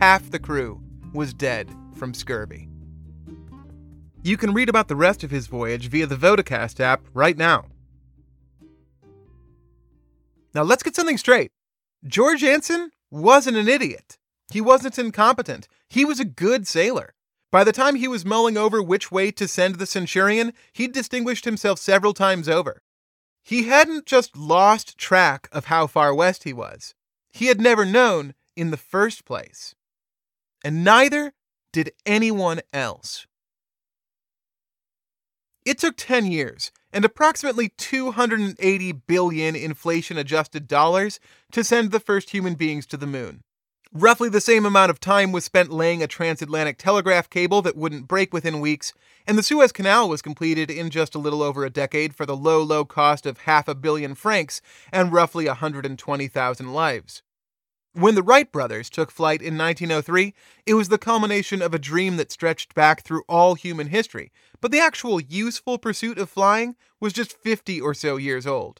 half 0.01 0.29
the 0.29 0.39
crew 0.39 0.81
was 1.13 1.33
dead 1.33 1.73
from 1.95 2.13
scurvy. 2.13 2.67
You 4.23 4.35
can 4.35 4.53
read 4.53 4.67
about 4.67 4.89
the 4.89 4.97
rest 4.97 5.23
of 5.23 5.31
his 5.31 5.47
voyage 5.47 5.87
via 5.87 6.05
the 6.05 6.17
Vodacast 6.17 6.81
app 6.81 7.07
right 7.13 7.37
now. 7.37 7.67
Now 10.53 10.63
let's 10.63 10.83
get 10.83 10.97
something 10.97 11.17
straight. 11.17 11.51
George 12.05 12.43
Anson 12.43 12.91
wasn't 13.09 13.55
an 13.55 13.69
idiot. 13.69 14.17
He 14.51 14.59
wasn't 14.59 14.99
incompetent. 14.99 15.69
He 15.87 16.03
was 16.03 16.19
a 16.19 16.25
good 16.25 16.67
sailor. 16.67 17.13
By 17.51 17.63
the 17.63 17.71
time 17.71 17.95
he 17.95 18.07
was 18.07 18.25
mulling 18.25 18.57
over 18.57 18.81
which 18.81 19.11
way 19.11 19.31
to 19.31 19.47
send 19.47 19.75
the 19.75 19.85
Centurion, 19.85 20.53
he'd 20.73 20.91
distinguished 20.91 21.45
himself 21.45 21.79
several 21.79 22.13
times 22.13 22.49
over. 22.49 22.81
He 23.43 23.63
hadn't 23.63 24.05
just 24.05 24.35
lost 24.35 24.97
track 24.97 25.47
of 25.53 25.65
how 25.65 25.87
far 25.87 26.13
west 26.13 26.43
he 26.43 26.51
was, 26.51 26.93
he 27.31 27.45
had 27.45 27.61
never 27.61 27.85
known 27.85 28.33
in 28.55 28.71
the 28.71 28.77
first 28.77 29.23
place. 29.23 29.75
And 30.63 30.83
neither 30.83 31.33
did 31.71 31.91
anyone 32.05 32.61
else. 32.73 33.27
It 35.63 35.77
took 35.77 35.95
10 35.97 36.31
years 36.31 36.71
and 36.91 37.05
approximately 37.05 37.69
280 37.77 38.91
billion 38.91 39.55
inflation 39.55 40.17
adjusted 40.17 40.67
dollars 40.67 41.19
to 41.51 41.63
send 41.63 41.91
the 41.91 41.99
first 41.99 42.31
human 42.31 42.55
beings 42.55 42.85
to 42.87 42.97
the 42.97 43.07
moon. 43.07 43.43
Roughly 43.99 44.29
the 44.29 44.39
same 44.39 44.63
amount 44.63 44.91
of 44.91 44.99
time 44.99 45.31
was 45.31 45.43
spent 45.43 45.71
laying 45.71 46.03
a 46.03 46.07
transatlantic 46.07 46.77
telegraph 46.77 47.31
cable 47.31 47.63
that 47.63 47.75
wouldn't 47.75 48.07
break 48.07 48.31
within 48.31 48.59
weeks, 48.59 48.93
and 49.25 49.35
the 49.35 49.41
Suez 49.41 49.71
Canal 49.71 50.07
was 50.07 50.21
completed 50.21 50.69
in 50.69 50.91
just 50.91 51.15
a 51.15 51.17
little 51.17 51.41
over 51.41 51.65
a 51.65 51.71
decade 51.71 52.13
for 52.13 52.23
the 52.23 52.37
low, 52.37 52.61
low 52.61 52.85
cost 52.85 53.25
of 53.25 53.39
half 53.39 53.67
a 53.67 53.73
billion 53.73 54.13
francs 54.13 54.61
and 54.91 55.11
roughly 55.11 55.47
120,000 55.47 56.73
lives. 56.75 57.23
When 57.93 58.13
the 58.13 58.21
Wright 58.21 58.51
brothers 58.51 58.91
took 58.91 59.09
flight 59.09 59.41
in 59.41 59.57
1903, 59.57 60.35
it 60.67 60.75
was 60.75 60.89
the 60.89 60.99
culmination 60.99 61.63
of 61.63 61.73
a 61.73 61.79
dream 61.79 62.17
that 62.17 62.31
stretched 62.31 62.75
back 62.75 63.01
through 63.01 63.23
all 63.27 63.55
human 63.55 63.87
history, 63.87 64.31
but 64.61 64.69
the 64.69 64.79
actual 64.79 65.19
useful 65.19 65.79
pursuit 65.79 66.19
of 66.19 66.29
flying 66.29 66.75
was 66.99 67.13
just 67.13 67.35
50 67.35 67.81
or 67.81 67.95
so 67.95 68.17
years 68.17 68.45
old. 68.45 68.79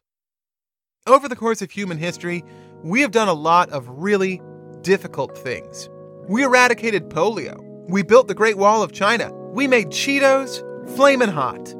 Over 1.07 1.27
the 1.27 1.35
course 1.35 1.63
of 1.63 1.71
human 1.71 1.97
history, 1.97 2.43
we 2.83 3.01
have 3.01 3.09
done 3.09 3.27
a 3.27 3.33
lot 3.33 3.71
of 3.71 3.89
really 3.89 4.43
difficult 4.81 5.37
things. 5.37 5.89
We 6.27 6.43
eradicated 6.43 7.09
polio. 7.09 7.63
We 7.89 8.03
built 8.03 8.27
the 8.27 8.35
Great 8.35 8.57
Wall 8.57 8.83
of 8.83 8.91
China. 8.91 9.31
We 9.53 9.67
made 9.67 9.89
Cheetos 9.89 10.61
flamin' 10.95 11.29
hot. 11.29 11.73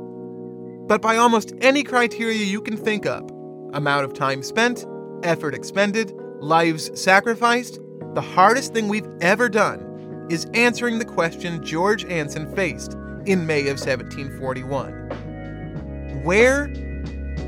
But 0.88 1.02
by 1.02 1.18
almost 1.18 1.54
any 1.62 1.84
criteria 1.84 2.44
you 2.44 2.62
can 2.62 2.78
think 2.78 3.06
of 3.06 3.30
amount 3.74 4.06
of 4.06 4.14
time 4.14 4.42
spent, 4.42 4.86
effort 5.24 5.54
expended, 5.54 6.14
lives 6.40 6.90
sacrificed 7.00 7.80
the 8.14 8.22
hardest 8.22 8.74
thing 8.74 8.88
we've 8.88 9.10
ever 9.22 9.50
done 9.50 10.26
is 10.30 10.48
answering 10.54 10.98
the 10.98 11.06
question 11.06 11.64
George 11.64 12.04
Anson 12.06 12.52
faced 12.56 12.94
in 13.28 13.46
May 13.46 13.68
of 13.68 13.80
1741 13.80 16.24
Where 16.24 16.74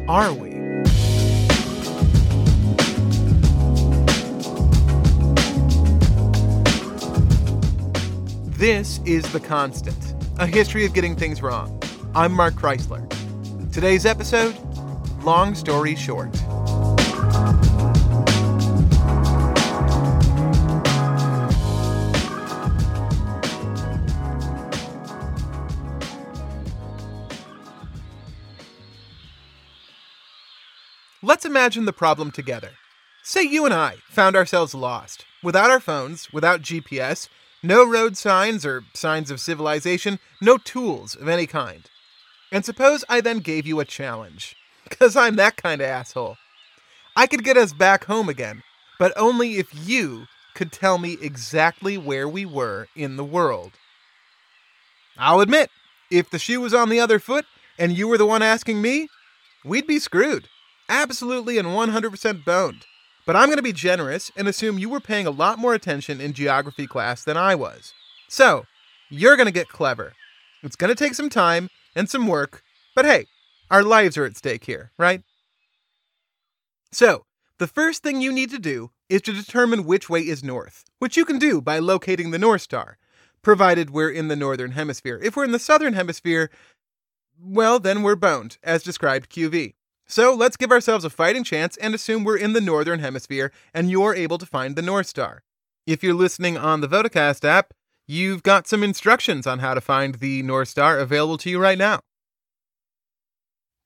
are 0.08 0.32
we? 0.32 0.52
This 8.60 9.00
is 9.06 9.24
The 9.32 9.40
Constant, 9.40 10.16
a 10.38 10.46
history 10.46 10.84
of 10.84 10.94
getting 10.94 11.16
things 11.16 11.42
wrong. 11.42 11.82
I'm 12.14 12.34
Mark 12.34 12.56
Chrisler. 12.56 13.08
Today's 13.72 14.06
episode 14.06 14.54
Long 15.24 15.56
Story 15.56 15.96
Short. 15.96 16.28
Let's 31.24 31.46
imagine 31.46 31.86
the 31.86 31.94
problem 31.94 32.32
together. 32.32 32.72
Say 33.24 33.44
you 33.44 33.64
and 33.64 33.74
I 33.74 34.00
found 34.10 34.36
ourselves 34.36 34.76
lost, 34.76 35.24
without 35.42 35.72
our 35.72 35.80
phones, 35.80 36.34
without 36.34 36.62
GPS, 36.62 37.30
no 37.64 37.88
road 37.88 38.18
signs 38.18 38.66
or 38.66 38.84
signs 38.94 39.32
of 39.32 39.40
civilization, 39.40 40.20
no 40.42 40.58
tools 40.58 41.16
of 41.16 41.28
any 41.28 41.48
kind. 41.48 41.90
And 42.52 42.66
suppose 42.66 43.06
I 43.10 43.22
then 43.22 43.40
gave 43.40 43.68
you 43.68 43.80
a 43.80 43.86
challenge, 43.86 44.56
because 44.88 45.16
I'm 45.16 45.36
that 45.36 45.58
kind 45.58 45.82
of 45.82 45.88
asshole. 45.88 46.38
I 47.16 47.28
could 47.28 47.44
get 47.44 47.58
us 47.58 47.74
back 47.74 48.06
home 48.06 48.30
again, 48.30 48.64
but 48.98 49.14
only 49.16 49.56
if 49.58 49.68
you 49.88 50.26
could 50.56 50.72
tell 50.72 50.98
me 50.98 51.18
exactly 51.22 51.98
where 51.98 52.28
we 52.28 52.46
were 52.46 52.88
in 52.96 53.18
the 53.18 53.24
world. 53.24 53.72
I'll 55.18 55.42
admit, 55.42 55.70
if 56.10 56.30
the 56.30 56.40
shoe 56.40 56.62
was 56.62 56.74
on 56.74 56.90
the 56.90 57.00
other 57.00 57.20
foot 57.20 57.46
and 57.78 57.96
you 57.96 58.08
were 58.08 58.18
the 58.18 58.26
one 58.26 58.42
asking 58.42 58.82
me, 58.82 59.08
we'd 59.64 59.88
be 59.88 60.00
screwed 60.00 60.48
absolutely 60.90 61.58
and 61.58 61.68
100% 61.68 62.44
boned. 62.44 62.86
But 63.30 63.36
I'm 63.36 63.46
going 63.46 63.58
to 63.58 63.62
be 63.62 63.74
generous 63.74 64.32
and 64.36 64.48
assume 64.48 64.80
you 64.80 64.90
were 64.90 65.00
paying 65.00 65.28
a 65.28 65.30
lot 65.30 65.60
more 65.60 65.76
attention 65.76 66.20
in 66.20 66.34
geography 66.34 66.88
class 66.88 67.24
than 67.24 67.38
I 67.38 67.54
was. 67.54 67.94
So, 68.28 68.66
you're 69.08 69.36
going 69.36 69.46
to 69.46 69.52
get 69.52 69.70
clever. 69.70 70.14
It's 70.64 70.76
going 70.76 70.90
to 70.90 70.96
take 70.96 71.14
some 71.14 71.30
time 71.30 71.70
and 71.96 72.10
some 72.10 72.26
work, 72.26 72.64
but 72.96 73.06
hey, 73.06 73.28
our 73.70 73.84
lives 73.84 74.18
are 74.18 74.26
at 74.26 74.36
stake 74.36 74.64
here, 74.64 74.94
right? 74.98 75.22
So, 76.92 77.26
the 77.60 77.68
first 77.68 78.02
thing 78.02 78.20
you 78.20 78.34
need 78.34 78.50
to 78.50 78.58
do 78.58 78.90
is 79.10 79.22
to 79.22 79.32
determine 79.32 79.86
which 79.86 80.10
way 80.10 80.22
is 80.22 80.44
north, 80.44 80.86
which 80.98 81.16
you 81.16 81.24
can 81.24 81.38
do 81.38 81.62
by 81.62 81.78
locating 81.78 82.32
the 82.32 82.40
North 82.40 82.64
Star, 82.64 82.98
provided 83.44 83.92
we're 83.92 84.10
in 84.10 84.30
the 84.30 84.36
northern 84.36 84.72
hemisphere. 84.72 85.20
If 85.22 85.36
we're 85.36 85.46
in 85.46 85.52
the 85.52 85.60
southern 85.60 85.94
hemisphere, 85.94 86.50
well, 87.40 87.80
then 87.80 88.02
we're 88.02 88.16
boned, 88.16 88.58
as 88.64 88.82
described 88.82 89.30
QV. 89.30 89.76
So 90.10 90.34
let's 90.34 90.58
give 90.58 90.72
ourselves 90.72 91.06
a 91.06 91.10
fighting 91.12 91.44
chance 91.44 91.78
and 91.78 91.94
assume 91.94 92.24
we're 92.24 92.36
in 92.36 92.54
the 92.54 92.62
Northern 92.62 93.00
Hemisphere 93.00 93.52
and 93.76 93.92
you're 93.92 94.16
able 94.16 94.40
to 94.40 94.46
find 94.46 94.76
the 94.76 94.82
North 94.82 95.06
Star. 95.06 95.44
If 95.86 96.02
you're 96.02 96.16
listening 96.16 96.58
on 96.58 96.82
the 96.82 96.88
Vodacast 96.88 97.46
app, 97.46 97.76
you've 98.08 98.42
got 98.42 98.68
some 98.68 98.84
instructions 98.84 99.46
on 99.46 99.60
how 99.60 99.76
to 99.76 99.82
find 99.82 100.16
the 100.16 100.42
North 100.42 100.70
Star 100.70 100.98
available 100.98 101.38
to 101.38 101.50
you 101.52 101.60
right 101.60 101.78
now. 101.78 102.00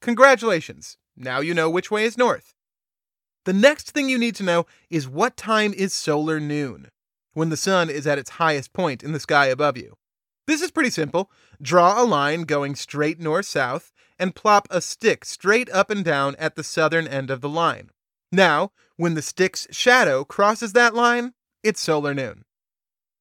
Congratulations! 0.01 0.95
Now 1.17 1.41
you 1.41 1.53
know 1.53 1.69
which 1.69 1.91
way 1.91 2.05
is 2.05 2.17
north. 2.17 2.53
The 3.43 3.53
next 3.53 3.91
thing 3.91 4.07
you 4.07 4.17
need 4.17 4.35
to 4.35 4.43
know 4.43 4.65
is 4.89 5.09
what 5.09 5.35
time 5.35 5.73
is 5.73 5.93
solar 5.93 6.39
noon, 6.39 6.87
when 7.33 7.49
the 7.49 7.57
sun 7.57 7.89
is 7.89 8.07
at 8.07 8.17
its 8.17 8.31
highest 8.31 8.71
point 8.71 9.03
in 9.03 9.11
the 9.11 9.19
sky 9.19 9.47
above 9.47 9.75
you. 9.75 9.95
This 10.47 10.61
is 10.61 10.71
pretty 10.71 10.89
simple. 10.89 11.29
Draw 11.61 12.01
a 12.01 12.05
line 12.05 12.43
going 12.43 12.75
straight 12.75 13.19
north 13.19 13.45
south 13.45 13.91
and 14.17 14.35
plop 14.35 14.67
a 14.69 14.81
stick 14.81 15.25
straight 15.25 15.69
up 15.71 15.89
and 15.89 16.03
down 16.03 16.35
at 16.37 16.55
the 16.55 16.63
southern 16.63 17.07
end 17.07 17.29
of 17.29 17.41
the 17.41 17.49
line. 17.49 17.89
Now, 18.31 18.71
when 18.95 19.13
the 19.13 19.21
stick's 19.21 19.67
shadow 19.71 20.23
crosses 20.23 20.73
that 20.73 20.93
line, 20.93 21.33
it's 21.63 21.81
solar 21.81 22.13
noon. 22.13 22.45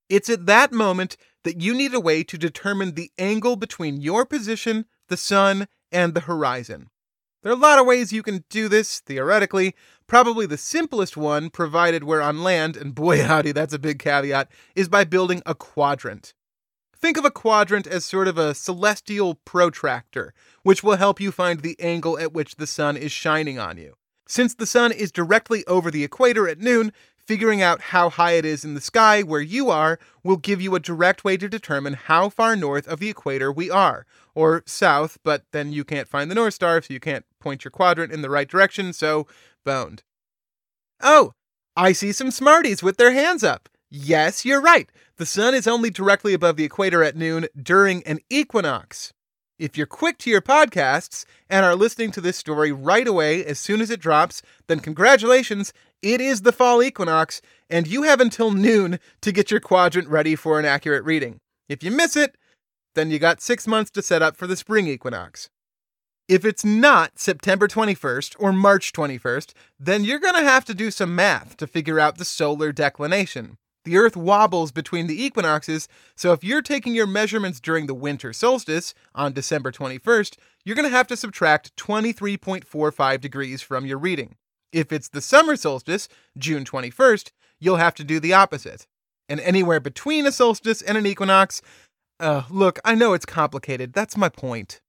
It's 0.09 0.29
at 0.29 0.47
that 0.47 0.73
moment 0.73 1.17
that 1.45 1.61
you 1.61 1.75
need 1.75 1.95
a 1.95 2.01
way 2.01 2.23
to 2.25 2.39
determine 2.39 2.95
the 2.95 3.11
angle 3.19 3.57
between 3.57 4.01
your 4.01 4.25
position, 4.27 4.87
the 5.09 5.17
sun, 5.17 5.69
and 5.91 6.15
the 6.15 6.21
horizon. 6.21 6.89
There 7.43 7.51
are 7.51 7.57
a 7.57 7.59
lot 7.59 7.79
of 7.79 7.87
ways 7.87 8.13
you 8.13 8.23
can 8.23 8.45
do 8.49 8.69
this, 8.69 9.01
theoretically. 9.01 9.75
Probably 10.07 10.47
the 10.47 10.57
simplest 10.57 11.17
one, 11.17 11.51
provided 11.51 12.05
we're 12.05 12.21
on 12.21 12.43
land, 12.43 12.77
and 12.77 12.95
boy 12.95 13.23
howdy, 13.25 13.53
that's 13.53 13.75
a 13.75 13.79
big 13.79 13.99
caveat, 13.99 14.49
is 14.77 14.89
by 14.89 15.05
building 15.05 15.43
a 15.45 15.55
quadrant. 15.55 16.35
Think 17.03 17.17
of 17.17 17.25
a 17.25 17.31
quadrant 17.31 17.87
as 17.87 18.05
sort 18.05 18.29
of 18.29 18.39
a 18.39 18.55
celestial 18.55 19.35
protractor, 19.45 20.33
which 20.63 20.83
will 20.83 20.97
help 20.97 21.21
you 21.21 21.33
find 21.33 21.61
the 21.61 21.79
angle 21.81 22.19
at 22.19 22.33
which 22.33 22.57
the 22.57 22.67
sun 22.67 22.97
is 22.97 23.13
shining 23.13 23.59
on 23.59 23.77
you. 23.77 23.95
Since 24.27 24.55
the 24.55 24.67
sun 24.67 24.93
is 24.93 25.13
directly 25.13 25.67
over 25.67 25.91
the 25.91 26.05
equator 26.05 26.49
at 26.49 26.61
noon, 26.61 26.93
Figuring 27.25 27.63
out 27.63 27.81
how 27.81 28.11
high 28.11 28.33
it 28.33 28.45
is 28.45 28.65
in 28.65 28.75
the 28.75 28.81
sky 28.81 29.23
where 29.23 29.41
you 29.41 29.71
are 29.71 29.99
will 30.25 30.37
give 30.37 30.61
you 30.61 30.75
a 30.75 30.81
direct 30.81 31.23
way 31.23 31.37
to 31.37 31.49
determine 31.49 31.95
how 31.95 32.29
far 32.29 32.57
north 32.57 32.89
of 32.89 32.99
the 32.99 33.09
equator 33.09 33.53
we 33.53 33.71
are, 33.71 34.07
or 34.35 34.65
south, 34.67 35.19
but 35.23 35.45
then 35.53 35.73
you 35.73 35.85
can't 35.85 36.09
find 36.09 36.31
the 36.31 36.35
North 36.35 36.55
Star, 36.55 36.83
so 36.83 36.93
you 36.93 36.99
can't 36.99 37.25
point 37.39 37.65
your 37.65 37.71
quadrant 37.71 38.13
in 38.13 38.23
the 38.23 38.31
right 38.31 38.49
direction, 38.49 38.93
so 38.93 39.29
boned. 39.65 40.03
Oh, 41.01 41.33
I 41.77 41.93
see 41.93 42.11
some 42.11 42.33
smarties 42.33 42.83
with 42.83 42.97
their 42.97 43.13
hands 43.13 43.45
up. 43.45 43.69
Yes, 43.89 44.45
you're 44.45 44.61
right. 44.61 44.91
The 45.23 45.26
sun 45.26 45.55
is 45.55 45.69
only 45.69 45.88
directly 45.88 46.35
above 46.35 46.57
the 46.57 46.64
equator 46.64 47.05
at 47.05 47.14
noon 47.14 47.47
during 47.57 48.02
an 48.02 48.19
equinox. 48.29 49.12
If 49.57 49.76
you're 49.76 49.87
quick 49.87 50.19
to 50.19 50.31
your 50.31 50.43
podcasts 50.43 51.25
and 51.49 51.64
are 51.64 51.76
listening 51.76 52.11
to 52.11 52.21
this 52.21 52.37
story 52.37 52.73
right 52.73 53.07
away 53.07 53.45
as 53.45 53.61
soon 53.61 53.81
as 53.81 53.88
it 53.88 54.00
drops, 54.00 54.43
then 54.67 54.81
congratulations, 54.81 55.73
it 56.02 56.21
is 56.21 56.43
the 56.43 56.50
fall 56.50 56.83
equinox, 56.83 57.41
and 57.71 57.87
you 57.87 58.02
have 58.02 58.21
until 58.21 58.50
noon 58.50 58.99
to 59.21 59.31
get 59.31 59.49
your 59.49 59.61
quadrant 59.61 60.09
ready 60.09 60.35
for 60.35 60.59
an 60.59 60.64
accurate 60.64 61.05
reading. 61.05 61.38
If 61.69 61.85
you 61.85 61.93
miss 61.93 62.17
it, 62.17 62.37
then 62.97 63.12
you 63.12 63.21
got 63.21 63.41
six 63.41 63.69
months 63.69 63.93
to 63.93 64.02
set 64.02 64.23
up 64.23 64.37
for 64.37 64.49
the 64.49 64.57
spring 64.57 64.88
equinox. 64.88 65.49
If 66.26 66.45
it's 66.45 66.64
not 66.64 67.21
September 67.21 67.69
21st 67.69 68.35
or 68.41 68.52
March 68.52 68.93
21st, 68.93 69.52
then 69.79 70.02
you're 70.02 70.19
going 70.19 70.35
to 70.35 70.50
have 70.50 70.64
to 70.64 70.75
do 70.75 70.91
some 70.91 71.14
math 71.14 71.57
to 71.59 71.69
figure 71.69 72.00
out 72.00 72.19
the 72.19 72.25
solar 72.25 72.73
declination. 72.73 73.57
The 73.85 73.97
Earth 73.97 74.17
wobbles 74.17 74.71
between 74.71 75.09
the 75.09 75.23
equinoxes, 75.23 75.89
so 76.15 76.33
if 76.33 76.45
you're 76.45 76.62
taking 76.62 76.95
your 76.95 77.07
measurements 77.07 77.59
during 77.59 77.87
the 77.87 77.95
winter 77.95 78.33
solstice 78.33 78.95
on 79.15 79.33
December 79.33 79.73
21st, 79.73 80.37
you're 80.65 80.77
going 80.77 80.89
to 80.89 80.97
have 80.97 81.09
to 81.09 81.17
subtract 81.17 81.75
23.45 81.77 83.21
degrees 83.21 83.61
from 83.61 83.85
your 83.85 83.99
reading. 83.99 84.37
If 84.73 84.93
it's 84.93 85.09
the 85.09 85.21
summer 85.21 85.57
solstice, 85.57 86.09
June 86.39 86.65
21st, 86.65 87.33
you'll 87.59 87.77
have 87.77 87.95
to 87.97 88.05
do 88.05 88.21
the 88.21 88.33
opposite. 88.33 88.87
And 89.29 89.41
anywhere 89.41 89.81
between 89.81 90.27
a 90.27 90.33
solstice 90.33 90.81
and 90.81 90.97
an 90.97 91.07
equinox, 91.07 91.61
uh, 92.21 92.43
look, 92.51 92.79
I 92.85 92.95
know 92.95 93.15
it's 93.15 93.27
complicated, 93.27 93.93
that's 93.93 94.17
my 94.17 94.29
point. 94.29 94.81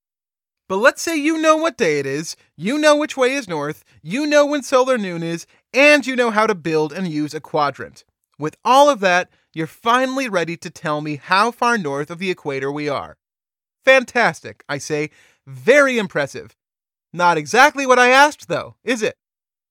But 0.70 0.78
let's 0.78 1.02
say 1.02 1.16
you 1.16 1.42
know 1.42 1.58
what 1.58 1.78
day 1.78 2.00
it 2.00 2.06
is, 2.06 2.36
you 2.56 2.78
know 2.78 2.96
which 2.96 3.18
way 3.18 3.34
is 3.34 3.48
north, 3.48 3.84
you 4.02 4.28
know 4.28 4.46
when 4.46 4.64
solar 4.64 4.98
noon 4.98 5.24
is, 5.24 5.48
and 5.74 6.06
you 6.06 6.16
know 6.16 6.30
how 6.30 6.48
to 6.48 6.56
build 6.56 6.94
and 6.94 7.08
use 7.08 7.34
a 7.34 7.42
quadrant. 7.42 8.06
With 8.40 8.56
all 8.64 8.90
of 8.90 9.00
that, 9.02 9.30
you're 9.54 9.68
finally 9.68 10.28
ready 10.28 10.58
to 10.58 10.70
tell 10.70 11.02
me 11.02 11.18
how 11.18 11.52
far 11.52 11.78
north 11.78 12.10
of 12.10 12.20
the 12.20 12.32
equator 12.32 12.72
we 12.72 12.90
are. 12.90 13.18
Fantastic, 13.86 14.64
I 14.68 14.78
say. 14.78 15.10
Very 15.46 15.98
impressive. 15.98 16.56
Not 17.12 17.38
exactly 17.38 17.86
what 17.86 18.00
I 18.00 18.10
asked, 18.10 18.48
though, 18.48 18.76
is 18.84 19.04
it? 19.04 19.16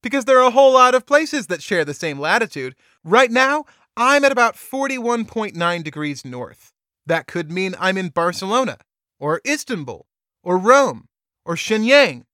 Because 0.03 0.25
there 0.25 0.39
are 0.39 0.49
a 0.49 0.53
whole 0.53 0.73
lot 0.73 0.95
of 0.95 1.07
places 1.07 1.49
that 1.49 1.63
share 1.63 1.85
the 1.85 1.95
same 1.95 2.19
latitude. 2.21 2.77
Right 3.05 3.31
now, 3.31 3.65
I'm 3.97 4.25
at 4.25 4.33
about 4.33 4.55
41.9 4.55 5.83
degrees 5.83 6.25
north. 6.25 6.73
That 7.05 7.27
could 7.27 7.51
mean 7.51 7.75
I'm 7.79 7.99
in 7.99 8.11
Barcelona, 8.11 8.79
or 9.19 9.41
Istanbul, 9.47 10.07
or 10.43 10.57
Rome, 10.57 11.09
or 11.45 11.57
Shenyang. 11.57 12.25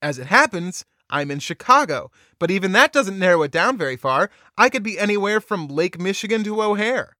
As 0.00 0.18
it 0.18 0.26
happens, 0.26 0.84
I'm 1.12 1.30
in 1.30 1.38
Chicago, 1.38 2.10
but 2.40 2.50
even 2.50 2.72
that 2.72 2.92
doesn't 2.92 3.18
narrow 3.18 3.42
it 3.42 3.52
down 3.52 3.76
very 3.76 3.96
far. 3.96 4.30
I 4.56 4.68
could 4.68 4.82
be 4.82 4.98
anywhere 4.98 5.40
from 5.40 5.68
Lake 5.68 6.00
Michigan 6.00 6.42
to 6.44 6.62
O'Hare. 6.62 7.16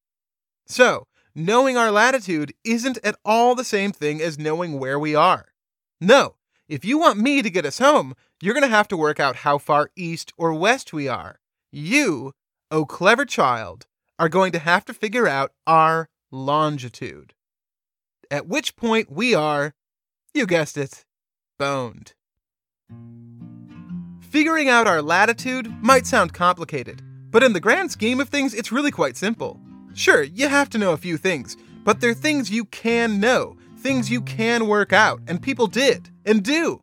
So, 0.66 1.06
knowing 1.34 1.76
our 1.76 1.90
latitude 1.90 2.54
isn't 2.64 2.98
at 3.04 3.16
all 3.24 3.54
the 3.54 3.64
same 3.64 3.92
thing 3.92 4.20
as 4.20 4.38
knowing 4.38 4.78
where 4.78 4.98
we 4.98 5.14
are. 5.14 5.52
No, 6.00 6.36
if 6.68 6.84
you 6.84 6.98
want 6.98 7.18
me 7.18 7.42
to 7.42 7.50
get 7.50 7.66
us 7.66 7.78
home, 7.78 8.14
you're 8.40 8.54
going 8.54 8.62
to 8.62 8.76
have 8.76 8.88
to 8.88 8.96
work 8.96 9.20
out 9.20 9.36
how 9.36 9.58
far 9.58 9.90
east 9.94 10.32
or 10.36 10.54
west 10.54 10.92
we 10.92 11.06
are. 11.06 11.38
You, 11.70 12.32
oh 12.70 12.86
clever 12.86 13.26
child, 13.26 13.86
are 14.18 14.28
going 14.28 14.52
to 14.52 14.58
have 14.58 14.84
to 14.86 14.94
figure 14.94 15.28
out 15.28 15.52
our 15.66 16.08
longitude. 16.30 17.34
At 18.30 18.48
which 18.48 18.74
point 18.74 19.12
we 19.12 19.34
are, 19.34 19.74
you 20.32 20.46
guessed 20.46 20.78
it, 20.78 21.04
boned. 21.58 22.14
Figuring 24.32 24.70
out 24.70 24.86
our 24.86 25.02
latitude 25.02 25.70
might 25.82 26.06
sound 26.06 26.32
complicated, 26.32 27.02
but 27.30 27.42
in 27.42 27.52
the 27.52 27.60
grand 27.60 27.92
scheme 27.92 28.18
of 28.18 28.30
things, 28.30 28.54
it's 28.54 28.72
really 28.72 28.90
quite 28.90 29.14
simple. 29.14 29.60
Sure, 29.92 30.22
you 30.22 30.48
have 30.48 30.70
to 30.70 30.78
know 30.78 30.92
a 30.92 30.96
few 30.96 31.18
things, 31.18 31.54
but 31.84 32.00
they're 32.00 32.14
things 32.14 32.50
you 32.50 32.64
can 32.64 33.20
know, 33.20 33.58
things 33.76 34.10
you 34.10 34.22
can 34.22 34.68
work 34.68 34.90
out, 34.90 35.20
and 35.26 35.42
people 35.42 35.66
did, 35.66 36.08
and 36.24 36.42
do. 36.42 36.80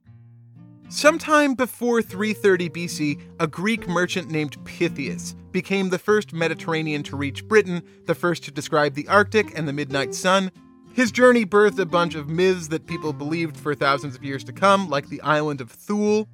Sometime 0.89 1.55
before 1.55 2.03
330 2.03 2.69
BC, 2.69 3.19
a 3.39 3.47
Greek 3.47 3.88
merchant 3.88 4.29
named 4.29 4.63
Pytheas 4.63 5.33
became 5.51 5.89
the 5.89 5.97
first 5.97 6.31
Mediterranean 6.31 7.01
to 7.01 7.15
reach 7.15 7.47
Britain, 7.47 7.81
the 8.05 8.13
first 8.13 8.43
to 8.43 8.51
describe 8.51 8.93
the 8.93 9.07
Arctic 9.07 9.57
and 9.57 9.67
the 9.67 9.73
midnight 9.73 10.13
sun. 10.13 10.51
His 10.93 11.12
journey 11.12 11.47
birthed 11.47 11.79
a 11.79 11.85
bunch 11.88 12.13
of 12.13 12.29
myths 12.29 12.67
that 12.67 12.85
people 12.85 13.12
believed 13.12 13.57
for 13.57 13.73
thousands 13.73 14.15
of 14.15 14.23
years 14.23 14.43
to 14.43 14.53
come, 14.53 14.88
like 14.88 15.09
the 15.09 15.21
island 15.21 15.62
of 15.62 15.71
Thule. 15.71 16.29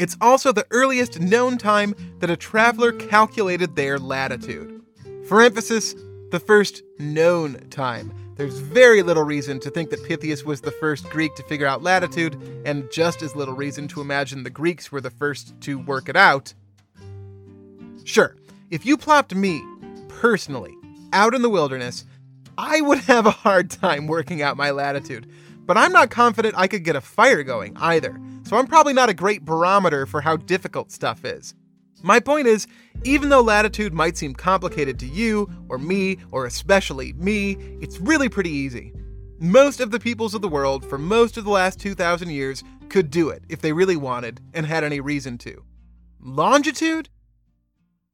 It's 0.00 0.16
also 0.18 0.50
the 0.50 0.66
earliest 0.70 1.20
known 1.20 1.58
time 1.58 1.94
that 2.20 2.30
a 2.30 2.36
traveler 2.36 2.90
calculated 2.90 3.76
their 3.76 3.98
latitude. 3.98 4.80
For 5.28 5.42
emphasis, 5.42 5.94
the 6.30 6.40
first 6.40 6.82
known 6.98 7.56
time. 7.68 8.10
There's 8.36 8.60
very 8.60 9.02
little 9.02 9.24
reason 9.24 9.60
to 9.60 9.68
think 9.68 9.90
that 9.90 10.02
Pytheas 10.04 10.42
was 10.42 10.62
the 10.62 10.70
first 10.70 11.10
Greek 11.10 11.34
to 11.34 11.42
figure 11.42 11.66
out 11.66 11.82
latitude, 11.82 12.34
and 12.64 12.90
just 12.90 13.20
as 13.20 13.36
little 13.36 13.52
reason 13.52 13.88
to 13.88 14.00
imagine 14.00 14.42
the 14.42 14.48
Greeks 14.48 14.90
were 14.90 15.02
the 15.02 15.10
first 15.10 15.52
to 15.60 15.78
work 15.78 16.08
it 16.08 16.16
out. 16.16 16.54
Sure, 18.04 18.34
if 18.70 18.86
you 18.86 18.96
plopped 18.96 19.34
me, 19.34 19.62
personally, 20.08 20.74
out 21.12 21.34
in 21.34 21.42
the 21.42 21.50
wilderness, 21.50 22.06
I 22.56 22.80
would 22.80 23.00
have 23.00 23.26
a 23.26 23.30
hard 23.30 23.70
time 23.70 24.06
working 24.06 24.40
out 24.40 24.56
my 24.56 24.70
latitude, 24.70 25.30
but 25.70 25.78
I'm 25.78 25.92
not 25.92 26.10
confident 26.10 26.56
I 26.56 26.66
could 26.66 26.82
get 26.82 26.96
a 26.96 27.00
fire 27.00 27.44
going 27.44 27.76
either 27.76 28.20
so 28.50 28.56
I'm 28.56 28.66
probably 28.66 28.92
not 28.92 29.08
a 29.08 29.14
great 29.14 29.44
barometer 29.44 30.06
for 30.06 30.20
how 30.20 30.36
difficult 30.36 30.90
stuff 30.90 31.24
is. 31.24 31.54
My 32.02 32.18
point 32.18 32.48
is, 32.48 32.66
even 33.04 33.28
though 33.28 33.42
latitude 33.42 33.94
might 33.94 34.16
seem 34.16 34.34
complicated 34.34 34.98
to 34.98 35.06
you, 35.06 35.48
or 35.68 35.78
me, 35.78 36.18
or 36.32 36.46
especially 36.46 37.12
me, 37.12 37.52
it's 37.80 38.00
really 38.00 38.28
pretty 38.28 38.50
easy. 38.50 38.92
Most 39.38 39.78
of 39.78 39.92
the 39.92 40.00
peoples 40.00 40.34
of 40.34 40.42
the 40.42 40.48
world 40.48 40.84
for 40.84 40.98
most 40.98 41.36
of 41.36 41.44
the 41.44 41.50
last 41.50 41.78
2,000 41.78 42.30
years 42.30 42.64
could 42.88 43.08
do 43.08 43.28
it 43.28 43.44
if 43.48 43.60
they 43.60 43.72
really 43.72 43.94
wanted 43.94 44.40
and 44.52 44.66
had 44.66 44.82
any 44.82 44.98
reason 44.98 45.38
to. 45.38 45.62
Longitude? 46.18 47.08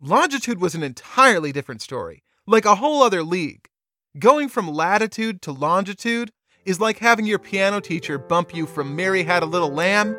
Longitude 0.02 0.60
was 0.60 0.74
an 0.74 0.82
entirely 0.82 1.50
different 1.50 1.80
story, 1.80 2.22
like 2.46 2.66
a 2.66 2.74
whole 2.74 3.02
other 3.02 3.22
league. 3.22 3.70
Going 4.18 4.50
from 4.50 4.68
latitude 4.68 5.40
to 5.40 5.52
longitude 5.52 6.30
is 6.66 6.80
like 6.80 6.98
having 6.98 7.24
your 7.24 7.38
piano 7.38 7.80
teacher 7.80 8.18
bump 8.18 8.54
you 8.54 8.66
from 8.66 8.94
Mary 8.94 9.22
Had 9.22 9.42
a 9.42 9.46
Little 9.46 9.70
Lamb 9.70 10.16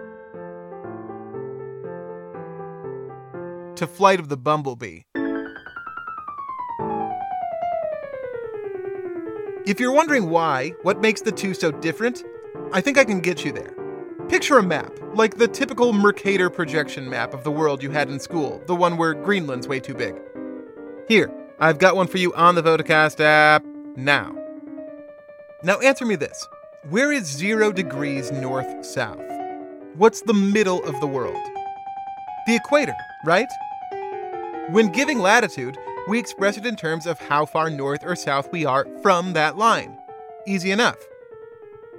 to 3.76 3.86
Flight 3.86 4.20
of 4.20 4.30
the 4.30 4.38
Bumblebee. 4.38 5.02
If 9.66 9.82
you're 9.82 9.92
wondering 9.92 10.30
why, 10.30 10.74
what 10.84 11.02
makes 11.02 11.20
the 11.20 11.32
two 11.34 11.54
so 11.54 11.72
different, 11.72 12.24
I 12.72 12.80
think 12.80 12.98
I 12.98 13.04
can 13.04 13.20
get 13.20 13.44
you 13.44 13.52
there. 13.52 13.76
Picture 14.30 14.58
a 14.58 14.64
map, 14.64 14.98
like 15.14 15.38
the 15.38 15.48
typical 15.48 15.92
Mercator 15.92 16.50
projection 16.50 17.10
map 17.10 17.34
of 17.34 17.44
the 17.44 17.52
world 17.52 17.84
you 17.84 17.92
had 17.92 18.10
in 18.10 18.20
school, 18.20 18.64
the 18.66 18.76
one 18.76 18.96
where 18.96 19.14
Greenland's 19.14 19.68
way 19.68 19.82
too 19.82 19.94
big. 19.94 20.16
Here, 21.10 21.30
I've 21.60 21.80
got 21.80 21.98
one 21.98 22.08
for 22.08 22.18
you 22.18 22.34
on 22.34 22.56
the 22.56 22.64
Vodacast 22.64 23.20
app 23.20 23.66
now. 23.98 24.47
Now 25.64 25.80
answer 25.80 26.06
me 26.06 26.16
this 26.16 26.48
Where 26.90 27.12
is 27.12 27.26
zero 27.26 27.72
degrees 27.72 28.32
north 28.32 28.86
south? 28.86 29.20
What's 29.96 30.22
the 30.22 30.34
middle 30.34 30.84
of 30.84 31.00
the 31.00 31.08
world? 31.08 31.44
The 32.46 32.56
equator, 32.56 32.96
right? 33.26 33.48
When 34.70 34.92
giving 34.92 35.18
latitude, 35.18 35.76
we 36.08 36.20
express 36.20 36.58
it 36.58 36.66
in 36.68 36.76
terms 36.76 37.08
of 37.08 37.20
how 37.20 37.48
far 37.48 37.72
north 37.72 38.06
or 38.06 38.16
south 38.16 38.52
we 38.52 38.66
are 38.66 38.86
from 39.02 39.34
that 39.34 39.58
line. 39.58 39.98
Easy 40.46 40.70
enough. 40.70 40.98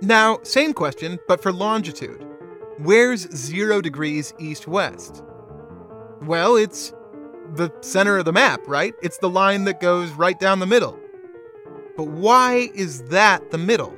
Now, 0.01 0.39
same 0.45 0.73
question, 0.73 1.19
but 1.27 1.43
for 1.43 1.53
longitude. 1.53 2.25
Where's 2.79 3.29
zero 3.35 3.81
degrees 3.81 4.33
east 4.39 4.69
west? 4.69 5.25
Well, 6.23 6.55
it's 6.55 6.93
the 7.55 7.73
center 7.81 8.19
of 8.19 8.25
the 8.25 8.33
map, 8.33 8.61
right? 8.69 8.95
It's 9.03 9.19
the 9.19 9.29
line 9.29 9.65
that 9.65 9.81
goes 9.81 10.13
right 10.13 10.39
down 10.39 10.61
the 10.61 10.67
middle. 10.67 11.01
But 11.99 12.07
why 12.07 12.71
is 12.75 13.03
that 13.09 13.51
the 13.51 13.59
middle? 13.59 13.93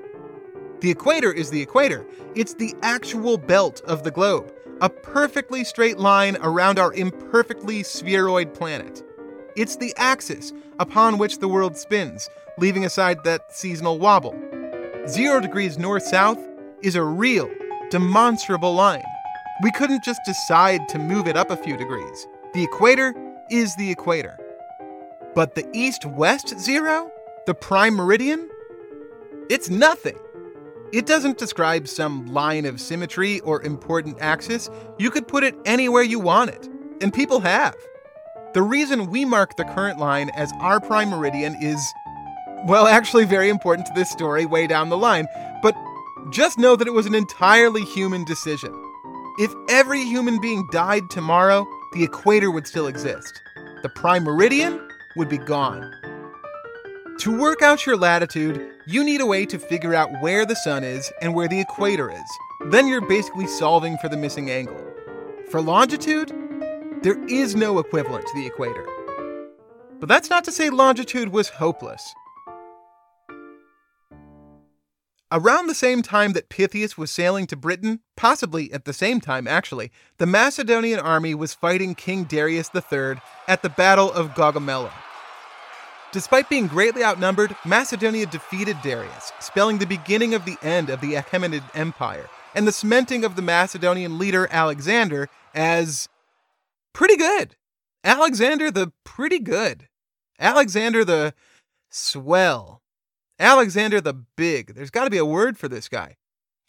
The 0.80 0.90
equator 0.90 1.30
is 1.30 1.50
the 1.50 1.60
equator. 1.60 2.06
It's 2.34 2.54
the 2.54 2.74
actual 2.80 3.36
belt 3.36 3.82
of 3.82 4.04
the 4.04 4.10
globe 4.10 4.50
a 4.80 4.88
perfectly 4.88 5.62
straight 5.62 5.98
line 5.98 6.38
around 6.40 6.78
our 6.78 6.94
imperfectly 6.94 7.82
spheroid 7.82 8.54
planet. 8.54 9.02
It's 9.54 9.76
the 9.76 9.92
axis 9.98 10.54
upon 10.78 11.18
which 11.18 11.40
the 11.40 11.48
world 11.48 11.76
spins, 11.76 12.30
leaving 12.56 12.86
aside 12.86 13.22
that 13.24 13.52
seasonal 13.52 13.98
wobble. 13.98 14.34
Zero 15.06 15.38
degrees 15.38 15.76
north 15.76 16.04
south 16.04 16.38
is 16.80 16.94
a 16.94 17.02
real, 17.02 17.50
demonstrable 17.90 18.74
line. 18.74 19.04
We 19.62 19.72
couldn't 19.72 20.02
just 20.02 20.20
decide 20.24 20.88
to 20.88 20.98
move 20.98 21.28
it 21.28 21.36
up 21.36 21.50
a 21.50 21.56
few 21.58 21.76
degrees. 21.76 22.26
The 22.54 22.64
equator 22.64 23.14
is 23.50 23.76
the 23.76 23.90
equator. 23.90 24.38
But 25.34 25.54
the 25.54 25.68
east 25.74 26.06
west 26.06 26.58
zero, 26.58 27.12
the 27.46 27.54
prime 27.54 27.94
meridian, 27.94 28.48
it's 29.48 29.70
nothing. 29.70 30.18
It 30.92 31.06
doesn't 31.06 31.38
describe 31.38 31.86
some 31.88 32.26
line 32.26 32.66
of 32.66 32.80
symmetry 32.80 33.40
or 33.40 33.62
important 33.62 34.18
axis. 34.20 34.68
You 34.98 35.10
could 35.10 35.28
put 35.28 35.44
it 35.44 35.54
anywhere 35.64 36.02
you 36.02 36.18
want 36.18 36.50
it, 36.50 36.68
and 37.00 37.14
people 37.14 37.40
have. 37.40 37.76
The 38.54 38.62
reason 38.62 39.10
we 39.10 39.24
mark 39.24 39.56
the 39.56 39.64
current 39.64 39.98
line 39.98 40.30
as 40.30 40.52
our 40.60 40.80
prime 40.80 41.10
meridian 41.10 41.56
is, 41.60 41.80
well, 42.66 42.86
actually 42.86 43.24
very 43.24 43.48
important 43.48 43.86
to 43.86 43.92
this 43.94 44.10
story 44.10 44.46
way 44.46 44.66
down 44.66 44.88
the 44.88 44.96
line, 44.96 45.28
but 45.62 45.74
just 46.30 46.58
know 46.58 46.76
that 46.76 46.88
it 46.88 46.92
was 46.92 47.06
an 47.06 47.14
entirely 47.14 47.82
human 47.84 48.24
decision. 48.24 48.74
If 49.38 49.54
every 49.70 50.02
human 50.02 50.40
being 50.40 50.68
died 50.72 51.08
tomorrow, 51.10 51.66
the 51.92 52.02
equator 52.02 52.50
would 52.50 52.66
still 52.66 52.88
exist. 52.88 53.40
The 53.82 53.88
prime 53.88 54.24
meridian 54.24 54.86
would 55.16 55.28
be 55.28 55.38
gone. 55.38 55.94
To 57.20 57.36
work 57.36 57.60
out 57.60 57.84
your 57.84 57.98
latitude, 57.98 58.66
you 58.86 59.04
need 59.04 59.20
a 59.20 59.26
way 59.26 59.44
to 59.44 59.58
figure 59.58 59.94
out 59.94 60.08
where 60.22 60.46
the 60.46 60.56
sun 60.56 60.82
is 60.82 61.12
and 61.20 61.34
where 61.34 61.48
the 61.48 61.60
equator 61.60 62.10
is. 62.10 62.38
Then 62.70 62.86
you're 62.86 63.06
basically 63.06 63.46
solving 63.46 63.98
for 63.98 64.08
the 64.08 64.16
missing 64.16 64.50
angle. 64.50 64.82
For 65.50 65.60
longitude, 65.60 66.32
there 67.02 67.22
is 67.28 67.54
no 67.54 67.78
equivalent 67.78 68.26
to 68.26 68.32
the 68.34 68.46
equator. 68.46 68.86
But 69.98 70.08
that's 70.08 70.30
not 70.30 70.44
to 70.44 70.50
say 70.50 70.70
longitude 70.70 71.28
was 71.28 71.50
hopeless. 71.50 72.14
Around 75.30 75.66
the 75.66 75.74
same 75.74 76.00
time 76.00 76.32
that 76.32 76.48
Pytheas 76.48 76.96
was 76.96 77.10
sailing 77.10 77.46
to 77.48 77.56
Britain, 77.56 78.00
possibly 78.16 78.72
at 78.72 78.86
the 78.86 78.94
same 78.94 79.20
time 79.20 79.46
actually, 79.46 79.92
the 80.16 80.24
Macedonian 80.24 80.98
army 80.98 81.34
was 81.34 81.52
fighting 81.52 81.94
King 81.94 82.24
Darius 82.24 82.70
III 82.74 83.16
at 83.46 83.60
the 83.60 83.68
Battle 83.68 84.10
of 84.10 84.30
Gaugamela. 84.30 84.90
Despite 86.12 86.48
being 86.48 86.66
greatly 86.66 87.04
outnumbered, 87.04 87.54
Macedonia 87.64 88.26
defeated 88.26 88.76
Darius, 88.82 89.32
spelling 89.38 89.78
the 89.78 89.86
beginning 89.86 90.34
of 90.34 90.44
the 90.44 90.56
end 90.60 90.90
of 90.90 91.00
the 91.00 91.14
Achaemenid 91.14 91.62
Empire 91.72 92.28
and 92.52 92.66
the 92.66 92.72
cementing 92.72 93.24
of 93.24 93.36
the 93.36 93.42
Macedonian 93.42 94.18
leader 94.18 94.48
Alexander 94.50 95.28
as 95.54 96.08
pretty 96.92 97.16
good. 97.16 97.54
Alexander 98.02 98.72
the 98.72 98.92
pretty 99.04 99.38
good. 99.38 99.86
Alexander 100.40 101.04
the 101.04 101.32
swell. 101.90 102.82
Alexander 103.38 104.00
the 104.00 104.14
Big. 104.36 104.74
There's 104.74 104.90
got 104.90 105.04
to 105.04 105.10
be 105.10 105.18
a 105.18 105.24
word 105.24 105.58
for 105.58 105.68
this 105.68 105.88
guy. 105.88 106.16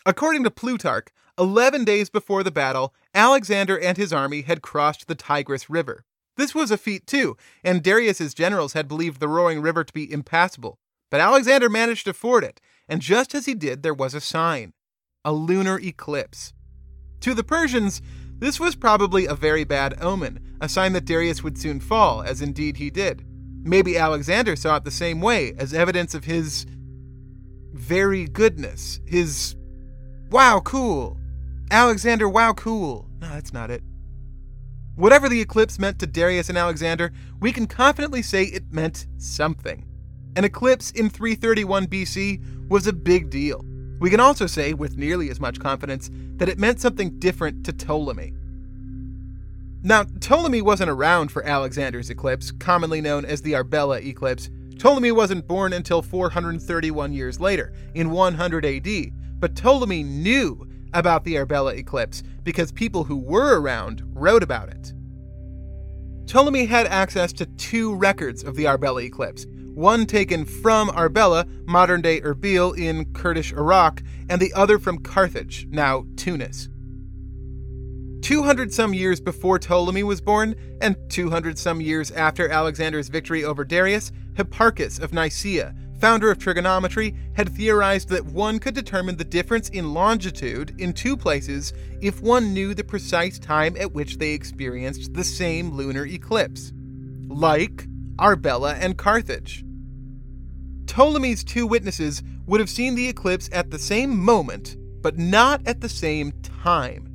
According 0.05 0.43
to 0.43 0.51
Plutarch, 0.51 1.07
11 1.39 1.83
days 1.83 2.11
before 2.11 2.43
the 2.43 2.51
battle, 2.51 2.93
Alexander 3.15 3.79
and 3.79 3.97
his 3.97 4.13
army 4.13 4.41
had 4.43 4.61
crossed 4.61 5.07
the 5.07 5.15
Tigris 5.15 5.67
River. 5.67 6.05
This 6.37 6.55
was 6.55 6.71
a 6.71 6.77
feat 6.77 7.05
too, 7.07 7.37
and 7.63 7.83
Darius's 7.83 8.33
generals 8.33 8.73
had 8.73 8.87
believed 8.87 9.19
the 9.19 9.27
roaring 9.27 9.61
river 9.61 9.83
to 9.83 9.93
be 9.93 10.11
impassable. 10.11 10.79
But 11.09 11.21
Alexander 11.21 11.69
managed 11.69 12.05
to 12.05 12.13
ford 12.13 12.43
it, 12.43 12.61
and 12.87 13.01
just 13.01 13.35
as 13.35 13.45
he 13.45 13.53
did, 13.53 13.83
there 13.83 13.93
was 13.93 14.13
a 14.13 14.21
sign 14.21 14.73
a 15.23 15.31
lunar 15.31 15.79
eclipse. 15.79 16.53
To 17.19 17.35
the 17.35 17.43
Persians, 17.43 18.01
this 18.39 18.59
was 18.59 18.75
probably 18.75 19.27
a 19.27 19.35
very 19.35 19.63
bad 19.63 20.01
omen, 20.01 20.39
a 20.59 20.67
sign 20.67 20.93
that 20.93 21.05
Darius 21.05 21.43
would 21.43 21.59
soon 21.59 21.79
fall, 21.79 22.23
as 22.23 22.41
indeed 22.41 22.77
he 22.77 22.89
did. 22.89 23.23
Maybe 23.63 23.97
Alexander 23.97 24.55
saw 24.55 24.77
it 24.77 24.83
the 24.83 24.89
same 24.89 25.21
way, 25.21 25.53
as 25.59 25.75
evidence 25.75 26.15
of 26.15 26.23
his 26.23 26.65
very 27.73 28.25
goodness, 28.25 28.99
his 29.05 29.55
wow, 30.31 30.59
cool. 30.65 31.19
Alexander, 31.69 32.27
wow, 32.27 32.53
cool. 32.53 33.07
No, 33.21 33.29
that's 33.29 33.53
not 33.53 33.69
it. 33.69 33.83
Whatever 34.95 35.29
the 35.29 35.41
eclipse 35.41 35.79
meant 35.79 35.99
to 35.99 36.07
Darius 36.07 36.49
and 36.49 36.57
Alexander, 36.57 37.11
we 37.39 37.51
can 37.51 37.65
confidently 37.65 38.21
say 38.21 38.43
it 38.43 38.71
meant 38.71 39.07
something. 39.17 39.85
An 40.35 40.43
eclipse 40.43 40.91
in 40.91 41.09
331 41.09 41.87
BC 41.87 42.69
was 42.69 42.87
a 42.87 42.93
big 42.93 43.29
deal. 43.29 43.65
We 43.99 44.09
can 44.09 44.19
also 44.19 44.47
say, 44.47 44.73
with 44.73 44.97
nearly 44.97 45.29
as 45.29 45.39
much 45.39 45.59
confidence, 45.59 46.09
that 46.37 46.49
it 46.49 46.57
meant 46.57 46.81
something 46.81 47.19
different 47.19 47.63
to 47.65 47.73
Ptolemy. 47.73 48.33
Now, 49.83 50.03
Ptolemy 50.03 50.61
wasn't 50.61 50.89
around 50.89 51.31
for 51.31 51.43
Alexander's 51.43 52.09
eclipse, 52.09 52.51
commonly 52.51 53.01
known 53.01 53.25
as 53.25 53.41
the 53.41 53.53
Arbela 53.53 54.03
eclipse. 54.03 54.49
Ptolemy 54.77 55.11
wasn't 55.11 55.47
born 55.47 55.73
until 55.73 56.01
431 56.01 57.13
years 57.13 57.39
later, 57.39 57.73
in 57.93 58.11
100 58.11 58.65
AD, 58.65 59.11
but 59.39 59.55
Ptolemy 59.55 60.03
knew 60.03 60.67
about 60.93 61.23
the 61.23 61.35
Arbela 61.35 61.75
eclipse 61.75 62.23
because 62.43 62.71
people 62.71 63.03
who 63.03 63.17
were 63.17 63.59
around 63.59 64.03
wrote 64.13 64.43
about 64.43 64.69
it. 64.69 64.93
Ptolemy 66.27 66.65
had 66.65 66.87
access 66.87 67.33
to 67.33 67.45
two 67.45 67.93
records 67.95 68.43
of 68.43 68.55
the 68.55 68.65
Arbela 68.65 69.03
eclipse 69.03 69.45
one 69.73 70.05
taken 70.05 70.43
from 70.43 70.89
Arbela, 70.89 71.47
modern 71.65 72.01
day 72.01 72.19
Erbil 72.21 72.77
in 72.77 73.05
Kurdish 73.13 73.53
Iraq, 73.53 74.03
and 74.29 74.41
the 74.41 74.53
other 74.53 74.77
from 74.77 74.99
Carthage, 74.99 75.65
now 75.69 76.05
Tunis. 76.17 76.67
200 78.21 78.71
some 78.73 78.93
years 78.93 79.19
before 79.19 79.57
Ptolemy 79.59 80.03
was 80.03 80.21
born, 80.21 80.55
and 80.81 80.95
200 81.09 81.57
some 81.57 81.81
years 81.81 82.11
after 82.11 82.49
Alexander's 82.49 83.07
victory 83.07 83.43
over 83.43 83.63
Darius, 83.63 84.11
Hipparchus 84.33 84.99
of 84.99 85.13
Nicaea, 85.13 85.73
founder 86.01 86.31
of 86.31 86.39
trigonometry, 86.39 87.15
had 87.33 87.49
theorized 87.55 88.09
that 88.09 88.25
one 88.25 88.59
could 88.59 88.75
determine 88.75 89.15
the 89.15 89.23
difference 89.23 89.69
in 89.69 89.93
longitude 89.93 90.75
in 90.79 90.91
two 90.91 91.15
places 91.15 91.73
if 92.01 92.21
one 92.21 92.53
knew 92.53 92.73
the 92.73 92.83
precise 92.83 93.39
time 93.39 93.77
at 93.79 93.93
which 93.93 94.17
they 94.17 94.31
experienced 94.31 95.13
the 95.13 95.23
same 95.23 95.71
lunar 95.71 96.05
eclipse. 96.05 96.73
Like 97.27 97.87
Arbela, 98.21 98.77
and 98.79 98.97
Carthage. 98.97 99.65
Ptolemy's 100.85 101.43
two 101.43 101.65
witnesses 101.65 102.21
would 102.45 102.59
have 102.59 102.69
seen 102.69 102.93
the 102.93 103.09
eclipse 103.09 103.49
at 103.51 103.71
the 103.71 103.79
same 103.79 104.15
moment, 104.17 104.77
but 105.01 105.17
not 105.17 105.65
at 105.65 105.81
the 105.81 105.89
same 105.89 106.31
time. 106.43 107.07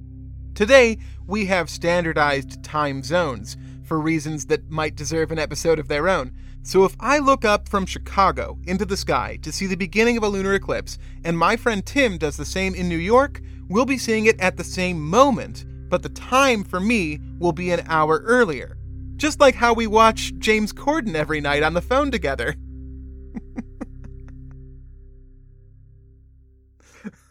Today, 0.54 0.98
we 1.26 1.46
have 1.46 1.70
standardized 1.70 2.62
time 2.64 3.02
zones 3.04 3.56
for 3.84 4.00
reasons 4.00 4.46
that 4.46 4.68
might 4.68 4.96
deserve 4.96 5.30
an 5.30 5.38
episode 5.38 5.78
of 5.78 5.86
their 5.86 6.08
own. 6.08 6.32
So 6.66 6.84
if 6.84 6.96
I 6.98 7.20
look 7.20 7.44
up 7.44 7.68
from 7.68 7.86
Chicago 7.86 8.58
into 8.64 8.84
the 8.84 8.96
sky 8.96 9.38
to 9.42 9.52
see 9.52 9.66
the 9.66 9.76
beginning 9.76 10.16
of 10.16 10.24
a 10.24 10.28
lunar 10.28 10.52
eclipse, 10.54 10.98
and 11.22 11.38
my 11.38 11.56
friend 11.56 11.86
Tim 11.86 12.18
does 12.18 12.36
the 12.36 12.44
same 12.44 12.74
in 12.74 12.88
New 12.88 12.96
York, 12.96 13.40
we'll 13.68 13.84
be 13.84 13.98
seeing 13.98 14.26
it 14.26 14.40
at 14.40 14.56
the 14.56 14.64
same 14.64 15.00
moment, 15.00 15.64
but 15.88 16.02
the 16.02 16.08
time 16.08 16.64
for 16.64 16.80
me 16.80 17.20
will 17.38 17.52
be 17.52 17.70
an 17.70 17.84
hour 17.86 18.20
earlier. 18.24 18.76
Just 19.14 19.38
like 19.38 19.54
how 19.54 19.74
we 19.74 19.86
watch 19.86 20.32
James 20.38 20.72
Corden 20.72 21.14
every 21.14 21.40
night 21.40 21.62
on 21.62 21.74
the 21.74 21.80
phone 21.80 22.10
together. 22.10 22.56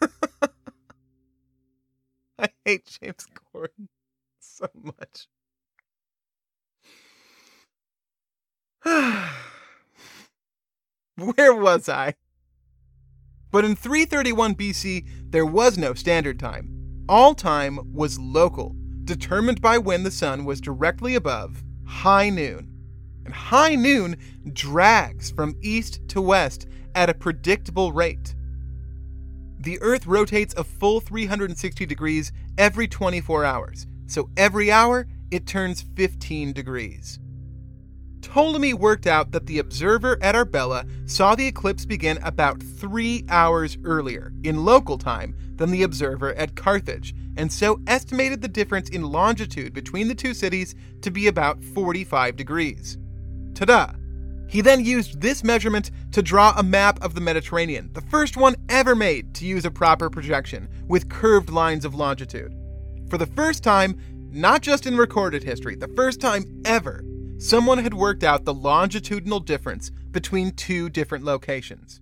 I 2.38 2.48
hate 2.64 2.86
James 2.86 3.26
Corden 3.54 3.88
so 4.40 4.68
much. 4.82 5.28
Where 11.16 11.54
was 11.54 11.88
I? 11.88 12.14
But 13.50 13.64
in 13.64 13.74
331 13.74 14.54
BC, 14.54 15.04
there 15.30 15.46
was 15.46 15.76
no 15.76 15.92
standard 15.94 16.38
time. 16.38 17.04
All 17.08 17.34
time 17.34 17.92
was 17.92 18.18
local, 18.18 18.76
determined 19.04 19.60
by 19.60 19.78
when 19.78 20.04
the 20.04 20.10
sun 20.12 20.44
was 20.44 20.60
directly 20.60 21.16
above 21.16 21.64
high 21.84 22.28
noon. 22.28 22.72
And 23.24 23.34
high 23.34 23.74
noon 23.74 24.16
drags 24.52 25.32
from 25.32 25.56
east 25.62 26.00
to 26.08 26.20
west 26.20 26.68
at 26.94 27.10
a 27.10 27.14
predictable 27.14 27.92
rate. 27.92 28.36
The 29.58 29.80
Earth 29.80 30.06
rotates 30.06 30.54
a 30.54 30.62
full 30.62 31.00
360 31.00 31.86
degrees 31.86 32.30
every 32.56 32.86
24 32.86 33.44
hours, 33.44 33.86
so 34.06 34.30
every 34.36 34.70
hour 34.70 35.08
it 35.32 35.44
turns 35.44 35.82
15 35.96 36.52
degrees. 36.52 37.18
Ptolemy 38.26 38.74
worked 38.74 39.06
out 39.06 39.30
that 39.30 39.46
the 39.46 39.60
observer 39.60 40.18
at 40.20 40.34
Arbela 40.34 40.84
saw 41.08 41.36
the 41.36 41.46
eclipse 41.46 41.84
begin 41.84 42.18
about 42.22 42.60
three 42.60 43.24
hours 43.28 43.78
earlier, 43.84 44.32
in 44.42 44.64
local 44.64 44.98
time, 44.98 45.34
than 45.54 45.70
the 45.70 45.84
observer 45.84 46.34
at 46.34 46.56
Carthage, 46.56 47.14
and 47.36 47.50
so 47.50 47.80
estimated 47.86 48.42
the 48.42 48.48
difference 48.48 48.88
in 48.88 49.02
longitude 49.02 49.72
between 49.72 50.08
the 50.08 50.14
two 50.14 50.34
cities 50.34 50.74
to 51.02 51.10
be 51.10 51.28
about 51.28 51.62
45 51.62 52.34
degrees. 52.34 52.98
Ta 53.54 53.64
da! 53.64 53.92
He 54.48 54.60
then 54.60 54.84
used 54.84 55.20
this 55.20 55.44
measurement 55.44 55.92
to 56.10 56.20
draw 56.20 56.52
a 56.56 56.62
map 56.64 57.02
of 57.02 57.14
the 57.14 57.20
Mediterranean, 57.20 57.90
the 57.92 58.00
first 58.00 58.36
one 58.36 58.56
ever 58.68 58.96
made 58.96 59.34
to 59.34 59.46
use 59.46 59.64
a 59.64 59.70
proper 59.70 60.10
projection, 60.10 60.68
with 60.88 61.08
curved 61.08 61.50
lines 61.50 61.84
of 61.84 61.94
longitude. 61.94 62.52
For 63.08 63.18
the 63.18 63.26
first 63.26 63.62
time, 63.62 63.98
not 64.32 64.62
just 64.62 64.84
in 64.84 64.96
recorded 64.96 65.44
history, 65.44 65.76
the 65.76 65.88
first 65.96 66.20
time 66.20 66.44
ever, 66.64 67.04
someone 67.38 67.78
had 67.78 67.94
worked 67.94 68.24
out 68.24 68.44
the 68.44 68.54
longitudinal 68.54 69.40
difference 69.40 69.90
between 70.10 70.52
two 70.52 70.88
different 70.88 71.24
locations. 71.24 72.00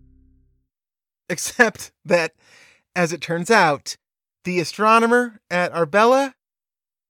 Except 1.29 1.93
that, 2.05 2.35
as 2.95 3.13
it 3.13 3.21
turns 3.21 3.51
out, 3.51 3.97
the 4.45 4.61
astronomer 4.61 5.41
at 5.51 5.73
Arbela, 5.73 6.35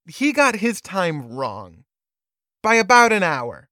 he 0.07 0.33
got 0.33 0.57
his 0.57 0.81
time 0.81 1.29
wrong. 1.35 1.85
by 2.63 2.77
about 2.77 3.13
an 3.13 3.23
hour. 3.23 3.69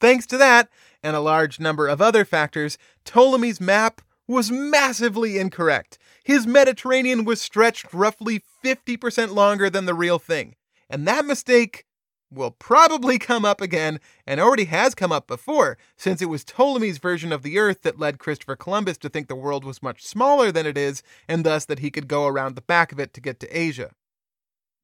Thanks 0.00 0.26
to 0.26 0.36
that, 0.36 0.68
and 1.02 1.16
a 1.16 1.20
large 1.20 1.58
number 1.58 1.88
of 1.88 2.00
other 2.00 2.24
factors, 2.24 2.78
Ptolemy's 3.04 3.60
map 3.60 4.00
was 4.28 4.50
massively 4.50 5.38
incorrect. 5.38 5.98
His 6.22 6.46
Mediterranean 6.46 7.24
was 7.24 7.40
stretched 7.40 7.92
roughly 7.92 8.42
50% 8.64 9.32
longer 9.34 9.68
than 9.68 9.86
the 9.86 9.94
real 9.94 10.20
thing. 10.20 10.54
And 10.88 11.06
that 11.08 11.24
mistake 11.24 11.85
will 12.30 12.50
probably 12.50 13.18
come 13.18 13.44
up 13.44 13.60
again, 13.60 14.00
and 14.26 14.40
already 14.40 14.64
has 14.66 14.94
come 14.94 15.12
up 15.12 15.26
before, 15.26 15.78
since 15.96 16.20
it 16.20 16.26
was 16.26 16.44
Ptolemy's 16.44 16.98
version 16.98 17.32
of 17.32 17.42
the 17.42 17.58
Earth 17.58 17.82
that 17.82 17.98
led 17.98 18.18
Christopher 18.18 18.56
Columbus 18.56 18.98
to 18.98 19.08
think 19.08 19.28
the 19.28 19.34
world 19.34 19.64
was 19.64 19.82
much 19.82 20.04
smaller 20.04 20.50
than 20.50 20.66
it 20.66 20.76
is, 20.76 21.02
and 21.28 21.44
thus 21.44 21.64
that 21.64 21.78
he 21.78 21.90
could 21.90 22.08
go 22.08 22.26
around 22.26 22.54
the 22.54 22.62
back 22.62 22.92
of 22.92 23.00
it 23.00 23.14
to 23.14 23.20
get 23.20 23.40
to 23.40 23.58
Asia. 23.58 23.92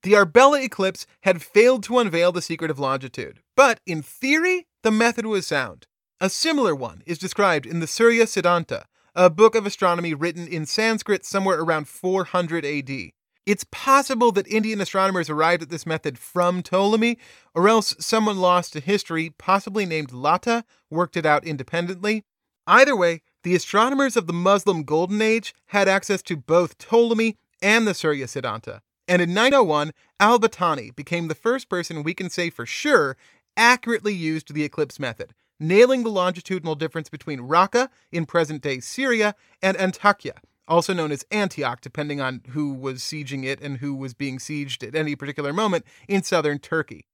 The 0.03 0.15
Arbela 0.15 0.63
eclipse 0.63 1.07
had 1.23 1.43
failed 1.43 1.85
to 1.85 1.99
unveil 1.99 2.33
the 2.33 2.43
secret 2.43 2.71
of 2.71 2.79
longitude, 2.79 3.41
but 3.57 3.81
in 3.87 4.03
theory, 4.03 4.67
the 4.83 4.91
method 4.91 5.27
was 5.27 5.47
sound. 5.47 5.87
A 6.21 6.29
similar 6.29 6.75
one 6.75 7.03
is 7.07 7.19
described 7.19 7.67
in 7.67 7.81
the 7.81 7.87
Surya 7.87 8.27
Siddhanta, 8.27 8.85
a 9.15 9.31
book 9.31 9.55
of 9.55 9.67
astronomy 9.67 10.15
written 10.15 10.49
in 10.49 10.67
Sanskrit 10.67 11.25
somewhere 11.25 11.61
around 11.61 11.87
400 11.87 12.65
AD. 12.65 13.13
It's 13.45 13.65
possible 13.65 14.31
that 14.33 14.47
Indian 14.47 14.81
astronomers 14.81 15.29
arrived 15.29 15.63
at 15.63 15.69
this 15.69 15.85
method 15.85 16.17
from 16.17 16.63
Ptolemy, 16.63 17.19
or 17.55 17.69
else 17.69 17.97
someone 17.99 18.39
lost 18.39 18.73
to 18.73 18.81
history, 18.81 19.31
possibly 19.37 19.85
named 19.85 20.13
Latta, 20.13 20.65
worked 20.91 21.17
it 21.17 21.27
out 21.27 21.45
independently. 21.45 22.25
Either 22.69 22.95
way, 22.95 23.23
the 23.43 23.57
astronomers 23.57 24.17
of 24.17 24.29
the 24.29 24.33
Muslim 24.33 24.85
Golden 24.85 25.21
Age 25.21 25.55
had 25.67 25.89
access 25.89 26.23
to 26.23 26.37
both 26.37 26.79
Ptolemy 26.79 27.37
and 27.61 27.87
the 27.87 27.95
Surya 27.95 28.27
Siddhanta. 28.27 28.81
And 29.09 29.21
in 29.21 29.35
901, 29.35 29.91
Al 30.21 30.39
Battani 30.39 30.95
became 30.95 31.27
the 31.27 31.35
first 31.35 31.69
person 31.69 32.05
we 32.05 32.15
can 32.15 32.31
say 32.31 32.49
for 32.49 32.65
sure 32.65 33.17
accurately 33.57 34.15
used 34.15 34.55
the 34.55 34.63
eclipse 34.63 35.01
method, 35.01 35.35
nailing 35.59 36.05
the 36.05 36.11
longitudinal 36.11 36.77
difference 36.77 37.09
between 37.09 37.41
Raqqa 37.41 37.89
in 38.13 38.25
present 38.25 38.63
day 38.63 38.79
Syria 38.79 39.35
and 39.61 39.77
Antakya, 39.77 40.37
also 40.69 40.93
known 40.93 41.13
as 41.13 41.25
Antioch, 41.31 41.81
depending 41.81 42.21
on 42.21 42.43
who 42.51 42.73
was 42.73 43.01
sieging 43.01 43.45
it 43.45 43.61
and 43.61 43.79
who 43.79 43.95
was 43.95 44.15
being 44.15 44.39
sieged 44.39 44.87
at 44.87 44.95
any 44.95 45.17
particular 45.17 45.53
moment 45.53 45.85
in 46.09 46.23
southern 46.23 46.59
Turkey. 46.59 47.07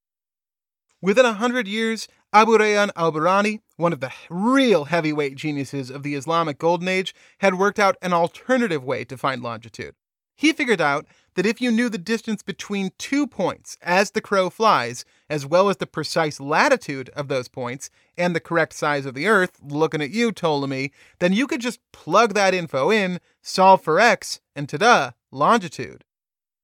Within 1.01 1.25
a 1.25 1.33
hundred 1.33 1.67
years, 1.67 2.07
Abu 2.33 2.57
Rayhan 2.57 2.91
al 2.95 3.11
Biruni, 3.11 3.61
one 3.77 3.93
of 3.93 4.01
the 4.01 4.11
real 4.29 4.85
heavyweight 4.85 5.35
geniuses 5.35 5.89
of 5.89 6.03
the 6.03 6.15
Islamic 6.15 6.57
Golden 6.57 6.87
Age, 6.87 7.15
had 7.39 7.55
worked 7.55 7.79
out 7.79 7.95
an 8.01 8.13
alternative 8.13 8.83
way 8.83 9.05
to 9.05 9.17
find 9.17 9.41
longitude. 9.41 9.95
He 10.35 10.53
figured 10.53 10.81
out 10.81 11.05
that 11.35 11.45
if 11.45 11.61
you 11.61 11.71
knew 11.71 11.89
the 11.89 11.97
distance 11.97 12.41
between 12.41 12.91
two 12.97 13.27
points 13.27 13.77
as 13.81 14.11
the 14.11 14.21
crow 14.21 14.49
flies, 14.49 15.05
as 15.29 15.45
well 15.45 15.69
as 15.69 15.77
the 15.77 15.87
precise 15.87 16.39
latitude 16.39 17.09
of 17.09 17.27
those 17.27 17.47
points 17.47 17.89
and 18.17 18.35
the 18.35 18.39
correct 18.39 18.73
size 18.73 19.05
of 19.05 19.13
the 19.13 19.27
Earth, 19.27 19.59
looking 19.61 20.01
at 20.01 20.11
you, 20.11 20.31
Ptolemy, 20.31 20.91
then 21.19 21.33
you 21.33 21.47
could 21.47 21.61
just 21.61 21.79
plug 21.91 22.33
that 22.33 22.53
info 22.53 22.91
in, 22.91 23.19
solve 23.41 23.81
for 23.81 23.99
x, 23.99 24.41
and 24.55 24.67
ta-da, 24.67 25.11
longitude. 25.31 26.03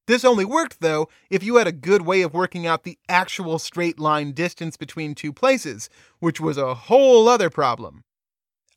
This 0.08 0.24
only 0.24 0.46
worked, 0.46 0.82
though, 0.82 1.10
if 1.32 1.44
you 1.44 1.56
had 1.56 1.68
a 1.68 1.72
good 1.72 2.04
way 2.04 2.22
of 2.22 2.34
working 2.34 2.68
out 2.68 2.84
the 2.84 3.00
actual 3.10 3.58
straight 3.58 4.00
line 4.00 4.34
distance 4.34 4.78
between 4.78 5.16
two 5.16 5.34
places, 5.34 5.90
which 6.20 6.40
was 6.40 6.58
a 6.58 6.76
whole 6.76 7.28
other 7.28 7.50
problem. 7.50 8.04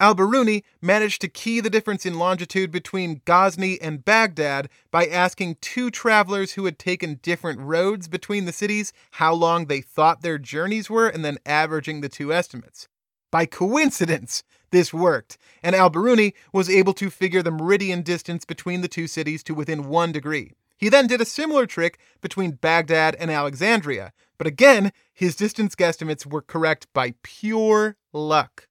Al 0.01 0.15
Biruni 0.15 0.63
managed 0.81 1.21
to 1.23 1.29
key 1.29 1.59
the 1.59 1.71
difference 1.71 2.07
in 2.07 2.21
longitude 2.21 2.71
between 2.71 3.21
Ghazni 3.25 3.81
and 3.81 4.05
Baghdad 4.05 4.69
by 4.93 5.07
asking 5.07 5.57
two 5.61 5.91
travelers 5.91 6.53
who 6.53 6.67
had 6.67 6.79
taken 6.79 7.19
different 7.21 7.59
roads 7.59 8.07
between 8.07 8.45
the 8.45 8.53
cities 8.53 8.93
how 9.13 9.35
long 9.35 9.67
they 9.67 9.81
thought 9.81 10.23
their 10.23 10.39
journeys 10.39 10.89
were 10.89 11.09
and 11.09 11.25
then 11.25 11.39
averaging 11.45 12.01
the 12.01 12.09
two 12.09 12.33
estimates. 12.33 12.87
By 13.33 13.45
coincidence, 13.45 14.45
this 14.71 14.95
worked, 14.95 15.37
and 15.65 15.75
Al 15.75 15.91
Biruni 15.91 16.33
was 16.53 16.71
able 16.71 16.95
to 16.95 17.11
figure 17.11 17.43
the 17.43 17.51
meridian 17.51 18.03
distance 18.03 18.45
between 18.45 18.83
the 18.83 18.89
two 18.89 19.09
cities 19.09 19.43
to 19.45 19.55
within 19.55 19.89
one 19.89 20.13
degree. 20.13 20.53
He 20.77 20.89
then 20.89 21.09
did 21.09 21.21
a 21.21 21.25
similar 21.25 21.67
trick 21.67 21.99
between 22.21 22.53
Baghdad 22.53 23.17
and 23.17 23.33
Alexandria, 23.33 24.13
but 24.39 24.47
again, 24.47 24.93
his 25.13 25.35
distance 25.35 25.75
guesstimates 25.75 26.25
were 26.25 26.41
correct 26.41 26.87
by 26.95 27.15
pure 27.25 27.97
luck. 28.13 28.67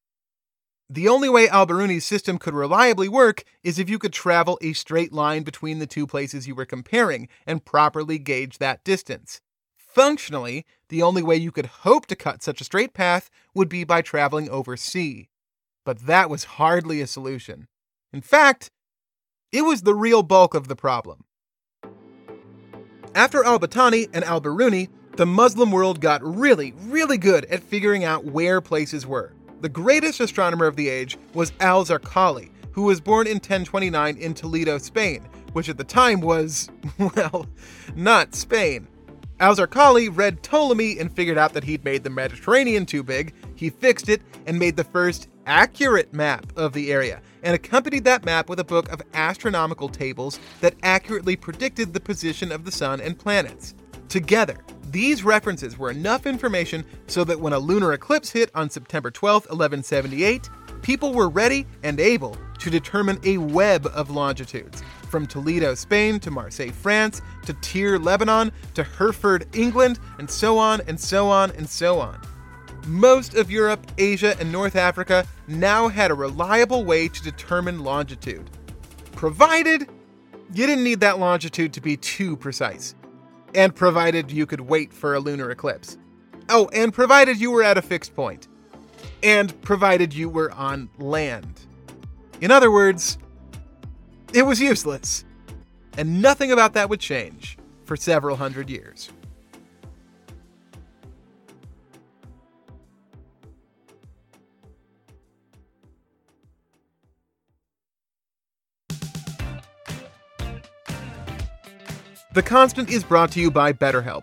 The 0.89 1.09
only 1.09 1.27
way 1.27 1.49
Al 1.49 1.67
Biruni's 1.67 2.05
system 2.05 2.37
could 2.37 2.53
reliably 2.53 3.09
work 3.09 3.43
is 3.61 3.77
if 3.77 3.89
you 3.89 3.99
could 3.99 4.13
travel 4.13 4.57
a 4.61 4.71
straight 4.71 5.11
line 5.11 5.43
between 5.43 5.79
the 5.79 5.87
two 5.87 6.07
places 6.07 6.47
you 6.47 6.55
were 6.55 6.65
comparing 6.65 7.27
and 7.45 7.65
properly 7.65 8.17
gauge 8.17 8.59
that 8.59 8.85
distance. 8.85 9.41
Functionally, 9.75 10.65
the 10.87 11.03
only 11.03 11.21
way 11.21 11.35
you 11.35 11.51
could 11.51 11.65
hope 11.65 12.05
to 12.05 12.15
cut 12.15 12.41
such 12.41 12.61
a 12.61 12.63
straight 12.63 12.93
path 12.93 13.29
would 13.53 13.67
be 13.67 13.83
by 13.83 14.01
traveling 14.01 14.49
over 14.49 14.77
sea. 14.77 15.27
But 15.83 16.05
that 16.05 16.29
was 16.29 16.45
hardly 16.55 17.01
a 17.01 17.07
solution. 17.07 17.67
In 18.13 18.21
fact, 18.21 18.71
it 19.51 19.63
was 19.63 19.81
the 19.81 19.95
real 19.95 20.23
bulk 20.23 20.53
of 20.53 20.69
the 20.69 20.75
problem. 20.75 21.25
After 23.13 23.43
al 23.43 23.59
Battani 23.59 24.07
and 24.13 24.23
Alberuni, 24.23 24.87
the 25.17 25.25
Muslim 25.25 25.71
world 25.71 25.99
got 25.99 26.23
really, 26.23 26.73
really 26.85 27.17
good 27.17 27.43
at 27.45 27.63
figuring 27.63 28.05
out 28.05 28.23
where 28.23 28.61
places 28.61 29.05
were. 29.05 29.33
The 29.59 29.69
greatest 29.69 30.19
astronomer 30.19 30.67
of 30.67 30.75
the 30.75 30.87
age 30.87 31.17
was 31.33 31.51
Al 31.59 31.83
Zarqali, 31.83 32.51
who 32.71 32.83
was 32.83 33.01
born 33.01 33.25
in 33.25 33.37
1029 33.37 34.15
in 34.17 34.35
Toledo, 34.35 34.77
Spain, 34.77 35.27
which 35.53 35.67
at 35.67 35.77
the 35.77 35.83
time 35.83 36.21
was, 36.21 36.69
well, 36.99 37.47
not 37.95 38.35
Spain. 38.35 38.87
Al 39.39 39.55
Zarqali 39.55 40.15
read 40.15 40.43
Ptolemy 40.43 40.99
and 40.99 41.11
figured 41.11 41.39
out 41.39 41.53
that 41.53 41.63
he'd 41.63 41.83
made 41.83 42.03
the 42.03 42.09
Mediterranean 42.11 42.85
too 42.85 43.01
big. 43.01 43.33
He 43.55 43.71
fixed 43.71 44.09
it 44.09 44.21
and 44.45 44.59
made 44.59 44.75
the 44.75 44.83
first 44.83 45.27
accurate 45.47 46.13
map 46.13 46.45
of 46.55 46.73
the 46.73 46.91
area, 46.91 47.21
and 47.41 47.55
accompanied 47.55 48.03
that 48.03 48.25
map 48.25 48.49
with 48.49 48.59
a 48.59 48.63
book 48.63 48.91
of 48.91 49.01
astronomical 49.15 49.89
tables 49.89 50.39
that 50.61 50.75
accurately 50.83 51.35
predicted 51.35 51.93
the 51.93 51.99
position 51.99 52.51
of 52.51 52.63
the 52.63 52.71
sun 52.71 53.01
and 53.01 53.17
planets. 53.17 53.73
Together, 54.09 54.57
these 54.91 55.23
references 55.23 55.77
were 55.77 55.91
enough 55.91 56.25
information 56.25 56.85
so 57.07 57.23
that 57.25 57.39
when 57.39 57.53
a 57.53 57.59
lunar 57.59 57.93
eclipse 57.93 58.31
hit 58.31 58.49
on 58.55 58.69
September 58.69 59.11
12, 59.11 59.43
1178, 59.43 60.49
people 60.81 61.13
were 61.13 61.27
ready 61.29 61.65
and 61.83 61.99
able 61.99 62.37
to 62.59 62.69
determine 62.69 63.19
a 63.23 63.37
web 63.37 63.85
of 63.93 64.09
longitudes, 64.09 64.81
from 65.09 65.25
Toledo, 65.25 65.73
Spain, 65.75 66.19
to 66.19 66.31
Marseille, 66.31 66.71
France, 66.71 67.21
to 67.45 67.53
Tyre, 67.55 67.99
Lebanon, 67.99 68.51
to 68.73 68.83
Hereford, 68.83 69.47
England, 69.53 69.99
and 70.19 70.29
so 70.29 70.57
on 70.57 70.81
and 70.87 70.99
so 70.99 71.29
on 71.29 71.51
and 71.51 71.67
so 71.67 71.99
on. 71.99 72.19
Most 72.87 73.35
of 73.35 73.51
Europe, 73.51 73.85
Asia, 73.97 74.37
and 74.39 74.51
North 74.51 74.75
Africa 74.75 75.25
now 75.47 75.89
had 75.89 76.11
a 76.11 76.13
reliable 76.13 76.85
way 76.85 77.09
to 77.09 77.23
determine 77.23 77.83
longitude, 77.83 78.49
provided 79.13 79.89
you 80.53 80.65
didn't 80.65 80.83
need 80.83 81.01
that 81.01 81.19
longitude 81.19 81.73
to 81.73 81.81
be 81.81 81.97
too 81.97 82.37
precise 82.37 82.95
and 83.57 83.75
provided 83.75 84.31
you 84.31 84.45
could 84.45 84.61
wait 84.61 84.93
for 84.93 85.15
a 85.15 85.19
lunar 85.19 85.49
eclipse. 85.49 85.97
Oh, 86.47 86.69
and 86.71 86.93
provided 86.93 87.41
you 87.41 87.49
were 87.51 87.63
at 87.63 87.77
a 87.77 87.81
fixed 87.81 88.15
point, 88.15 88.47
and 89.23 89.59
provided 89.63 90.13
you 90.13 90.29
were 90.29 90.51
on 90.51 90.89
land. 90.99 91.61
In 92.39 92.51
other 92.51 92.71
words, 92.71 93.17
it 94.31 94.43
was 94.43 94.61
useless, 94.61 95.25
and 95.97 96.21
nothing 96.21 96.51
about 96.51 96.73
that 96.73 96.87
would 96.89 96.99
change 96.99 97.57
for 97.83 97.97
several 97.97 98.35
hundred 98.35 98.69
years. 98.69 99.09
The 112.37 112.43
Constant 112.43 112.91
is 112.91 113.03
brought 113.03 113.31
to 113.31 113.41
you 113.41 113.49
by 113.49 113.73
BetterHelp. 113.73 114.21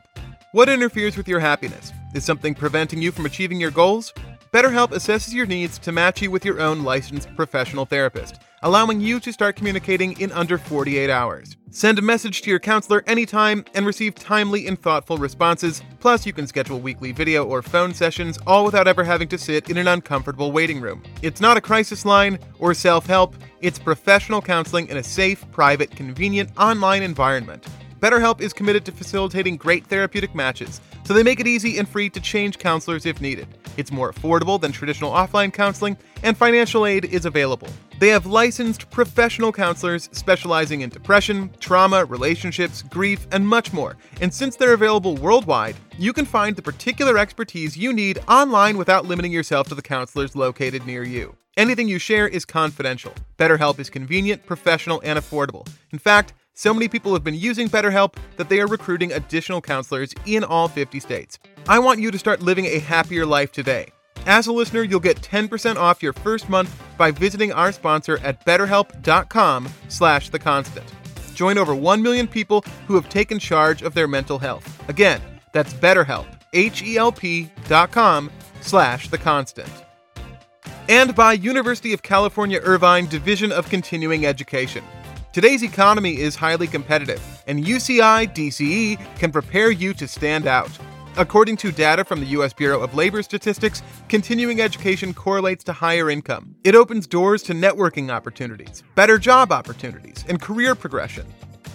What 0.53 0.69
interferes 0.69 1.17
with 1.17 1.27
your 1.27 1.41
happiness? 1.41 1.93
Is 2.15 2.25
something 2.25 2.55
preventing 2.55 3.03
you 3.03 3.11
from 3.11 3.27
achieving 3.27 3.61
your 3.61 3.73
goals? 3.73 4.13
BetterHelp 4.53 4.93
assesses 4.93 5.33
your 5.33 5.47
needs 5.47 5.79
to 5.79 5.91
match 5.91 6.23
you 6.23 6.31
with 6.31 6.45
your 6.45 6.61
own 6.61 6.85
licensed 6.85 7.35
professional 7.35 7.87
therapist, 7.87 8.39
allowing 8.63 9.01
you 9.01 9.19
to 9.19 9.33
start 9.33 9.57
communicating 9.57 10.13
in 10.21 10.31
under 10.31 10.59
48 10.59 11.11
hours. 11.11 11.57
Send 11.71 11.99
a 11.99 12.03
message 12.03 12.43
to 12.43 12.51
your 12.51 12.61
counselor 12.61 13.03
anytime 13.09 13.65
and 13.75 13.85
receive 13.85 14.15
timely 14.15 14.69
and 14.69 14.81
thoughtful 14.81 15.19
responses. 15.19 15.83
Plus, 15.99 16.25
you 16.25 16.33
can 16.33 16.47
schedule 16.47 16.79
weekly 16.79 17.11
video 17.11 17.45
or 17.45 17.63
phone 17.63 17.93
sessions, 17.93 18.39
all 18.47 18.65
without 18.65 18.87
ever 18.87 19.03
having 19.03 19.27
to 19.27 19.39
sit 19.39 19.71
in 19.71 19.77
an 19.77 19.89
uncomfortable 19.89 20.53
waiting 20.53 20.81
room. 20.81 21.03
It's 21.23 21.41
not 21.41 21.57
a 21.57 21.61
crisis 21.61 22.05
line 22.05 22.39
or 22.61 22.75
self 22.75 23.07
help, 23.07 23.35
it's 23.61 23.81
professional 23.81 24.41
counseling 24.41 24.87
in 24.87 24.99
a 24.99 25.03
safe, 25.03 25.45
private, 25.51 25.91
convenient 25.91 26.51
online 26.57 27.03
environment. 27.03 27.67
BetterHelp 28.05 28.43
is 28.43 28.53
committed 28.53 28.85
to 28.85 28.93
facilitating 28.93 29.57
great 29.57 29.87
therapeutic 29.87 30.35
matches, 30.35 30.83
so 31.05 31.15
they 31.15 31.23
make 31.23 31.41
it 31.41 31.47
easy 31.47 31.79
and 31.79 31.89
free 31.89 32.11
to 32.11 32.21
change 32.21 32.59
counselors 32.59 33.07
if 33.07 33.19
needed. 33.19 33.49
It's 33.79 33.91
more 33.91 34.13
affordable 34.13 34.61
than 34.61 34.73
traditional 34.73 35.11
offline 35.11 35.51
counseling, 35.51 35.97
and 36.23 36.37
financial 36.37 36.85
aid 36.85 37.07
is 37.07 37.25
available. 37.25 37.69
They 38.01 38.09
have 38.09 38.27
licensed 38.27 38.91
professional 38.91 39.53
counselors 39.53 40.11
specializing 40.13 40.83
in 40.83 40.91
depression, 40.91 41.51
trauma, 41.61 42.05
relationships, 42.05 42.83
grief, 42.83 43.27
and 43.33 43.49
much 43.49 43.73
more. 43.73 43.97
And 44.21 44.35
since 44.35 44.55
they're 44.55 44.75
available 44.75 45.17
worldwide, 45.17 45.77
you 45.99 46.13
can 46.13 46.27
find 46.27 46.57
the 46.57 46.61
particular 46.61 47.17
expertise 47.17 47.75
you 47.75 47.91
need 47.91 48.19
online 48.29 48.77
without 48.77 49.07
limiting 49.07 49.33
yourself 49.33 49.69
to 49.69 49.75
the 49.75 49.81
counselors 49.81 50.37
located 50.37 50.85
near 50.85 51.05
you. 51.05 51.35
Anything 51.57 51.89
you 51.89 51.99
share 51.99 52.29
is 52.29 52.45
confidential. 52.45 53.15
BetterHelp 53.39 53.79
is 53.79 53.89
convenient, 53.89 54.45
professional, 54.45 55.01
and 55.05 55.19
affordable. 55.19 55.67
In 55.91 55.99
fact, 55.99 56.35
so 56.55 56.73
many 56.73 56.87
people 56.87 57.13
have 57.13 57.25
been 57.25 57.35
using 57.35 57.69
BetterHelp 57.69 58.15
that 58.37 58.49
they 58.49 58.61
are 58.61 58.67
recruiting 58.69 59.13
additional 59.13 59.61
counselors 59.61 60.15
in 60.25 60.45
all 60.45 60.69
50 60.69 61.01
states. 61.01 61.39
I 61.69 61.81
want 61.81 62.01
you 62.01 62.11
to 62.11 62.19
start 62.19 62.43
living 62.43 62.67
a 62.67 62.79
happier 62.79 63.27
life 63.27 63.51
today. 63.51 63.89
As 64.27 64.47
a 64.47 64.53
listener, 64.53 64.83
you'll 64.83 65.01
get 65.01 65.21
10% 65.21 65.77
off 65.77 66.03
your 66.03 66.13
first 66.13 66.49
month 66.49 66.81
by 66.97 67.11
visiting 67.11 67.53
our 67.53 67.73
sponsor 67.73 68.19
at 68.19 68.45
betterhelp.com 68.47 69.69
slash. 69.89 70.31
Join 71.35 71.59
over 71.59 71.75
1 71.75 72.03
million 72.03 72.29
people 72.29 72.65
who 72.87 72.95
have 72.95 73.09
taken 73.09 73.39
charge 73.39 73.83
of 73.83 73.93
their 73.93 74.09
mental 74.09 74.39
health. 74.39 74.89
Again, 74.89 75.21
that's 75.53 75.75
betterhelp, 75.75 76.27
H-E-L-P 76.53 77.51
dot 77.69 77.91
com 77.91 78.31
slash. 78.61 79.09
And 80.89 81.15
by 81.15 81.33
University 81.33 81.93
of 81.93 82.03
California 82.03 82.61
Irvine 82.63 83.07
Division 83.07 83.51
of 83.51 83.69
Continuing 83.69 84.25
Education. 84.25 84.85
Today's 85.35 85.65
economy 85.65 86.21
is 86.21 86.37
highly 86.37 86.69
competitive, 86.69 87.21
and 87.49 87.65
UCI 87.65 88.33
DCE 88.33 89.19
can 89.19 89.33
prepare 89.33 89.73
you 89.73 89.93
to 89.93 90.07
stand 90.07 90.47
out. 90.47 90.71
According 91.17 91.57
to 91.57 91.73
data 91.73 92.05
from 92.05 92.21
the 92.21 92.27
U.S. 92.27 92.53
Bureau 92.53 92.81
of 92.81 92.95
Labor 92.95 93.21
Statistics, 93.21 93.83
continuing 94.09 94.61
education 94.61 95.13
correlates 95.13 95.65
to 95.65 95.73
higher 95.73 96.09
income. 96.09 96.55
It 96.63 96.77
opens 96.77 97.09
doors 97.09 97.43
to 97.45 97.53
networking 97.53 98.13
opportunities, 98.13 98.85
better 98.95 99.19
job 99.19 99.51
opportunities, 99.51 100.25
and 100.29 100.41
career 100.41 100.77
progression. 100.77 101.27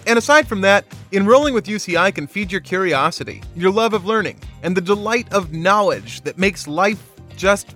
And 0.06 0.18
aside 0.18 0.48
from 0.48 0.62
that, 0.62 0.86
enrolling 1.12 1.52
with 1.52 1.66
UCI 1.66 2.14
can 2.14 2.26
feed 2.26 2.50
your 2.50 2.62
curiosity, 2.62 3.42
your 3.54 3.72
love 3.72 3.92
of 3.92 4.06
learning, 4.06 4.40
and 4.62 4.74
the 4.74 4.80
delight 4.80 5.30
of 5.34 5.52
knowledge 5.52 6.22
that 6.22 6.38
makes 6.38 6.66
life 6.66 7.10
just 7.36 7.74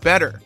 better. 0.00 0.40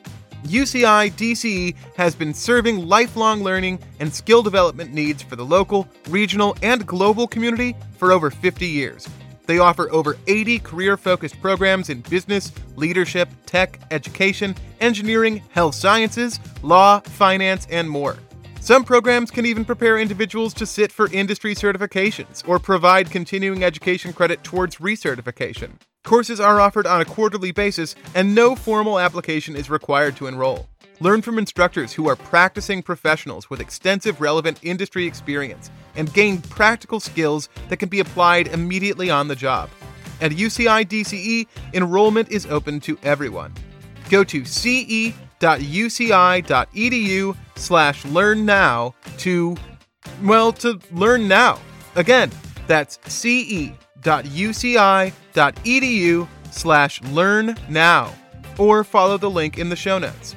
UCI 0.44 1.10
DCE 1.12 1.74
has 1.96 2.14
been 2.14 2.34
serving 2.34 2.86
lifelong 2.86 3.42
learning 3.42 3.78
and 4.00 4.14
skill 4.14 4.42
development 4.42 4.92
needs 4.92 5.22
for 5.22 5.36
the 5.36 5.44
local, 5.44 5.88
regional, 6.08 6.56
and 6.62 6.86
global 6.86 7.26
community 7.26 7.74
for 7.96 8.12
over 8.12 8.30
50 8.30 8.66
years. 8.66 9.08
They 9.46 9.58
offer 9.58 9.90
over 9.90 10.16
80 10.26 10.58
career 10.60 10.96
focused 10.96 11.40
programs 11.40 11.90
in 11.90 12.00
business, 12.02 12.52
leadership, 12.76 13.28
tech, 13.46 13.78
education, 13.90 14.54
engineering, 14.80 15.42
health 15.50 15.74
sciences, 15.74 16.40
law, 16.62 17.00
finance, 17.00 17.66
and 17.70 17.88
more. 17.88 18.18
Some 18.64 18.84
programs 18.84 19.30
can 19.30 19.44
even 19.44 19.66
prepare 19.66 19.98
individuals 19.98 20.54
to 20.54 20.64
sit 20.64 20.90
for 20.90 21.12
industry 21.12 21.54
certifications 21.54 22.42
or 22.48 22.58
provide 22.58 23.10
continuing 23.10 23.62
education 23.62 24.14
credit 24.14 24.42
towards 24.42 24.76
recertification. 24.76 25.72
Courses 26.02 26.40
are 26.40 26.58
offered 26.58 26.86
on 26.86 27.02
a 27.02 27.04
quarterly 27.04 27.52
basis, 27.52 27.94
and 28.14 28.34
no 28.34 28.56
formal 28.56 28.98
application 28.98 29.54
is 29.54 29.68
required 29.68 30.16
to 30.16 30.28
enroll. 30.28 30.66
Learn 31.00 31.20
from 31.20 31.38
instructors 31.38 31.92
who 31.92 32.08
are 32.08 32.16
practicing 32.16 32.82
professionals 32.82 33.50
with 33.50 33.60
extensive 33.60 34.22
relevant 34.22 34.58
industry 34.62 35.04
experience 35.04 35.70
and 35.94 36.14
gain 36.14 36.40
practical 36.40 37.00
skills 37.00 37.50
that 37.68 37.76
can 37.76 37.90
be 37.90 38.00
applied 38.00 38.46
immediately 38.46 39.10
on 39.10 39.28
the 39.28 39.36
job. 39.36 39.68
At 40.22 40.32
UCI 40.32 40.86
DCE, 40.86 41.46
enrollment 41.74 42.30
is 42.30 42.46
open 42.46 42.80
to 42.80 42.96
everyone. 43.02 43.52
Go 44.08 44.24
to 44.24 44.46
ce.uci.edu 45.40 47.36
slash 47.56 48.04
learn 48.06 48.44
now 48.44 48.94
to, 49.18 49.56
well, 50.22 50.52
to 50.52 50.80
learn 50.92 51.28
now. 51.28 51.58
Again, 51.96 52.30
that's 52.66 52.98
ce.uci.edu 53.06 53.74
slash 56.50 57.02
learn 57.02 57.56
now, 57.68 58.12
or 58.58 58.84
follow 58.84 59.16
the 59.18 59.30
link 59.30 59.58
in 59.58 59.68
the 59.68 59.76
show 59.76 59.98
notes. 59.98 60.36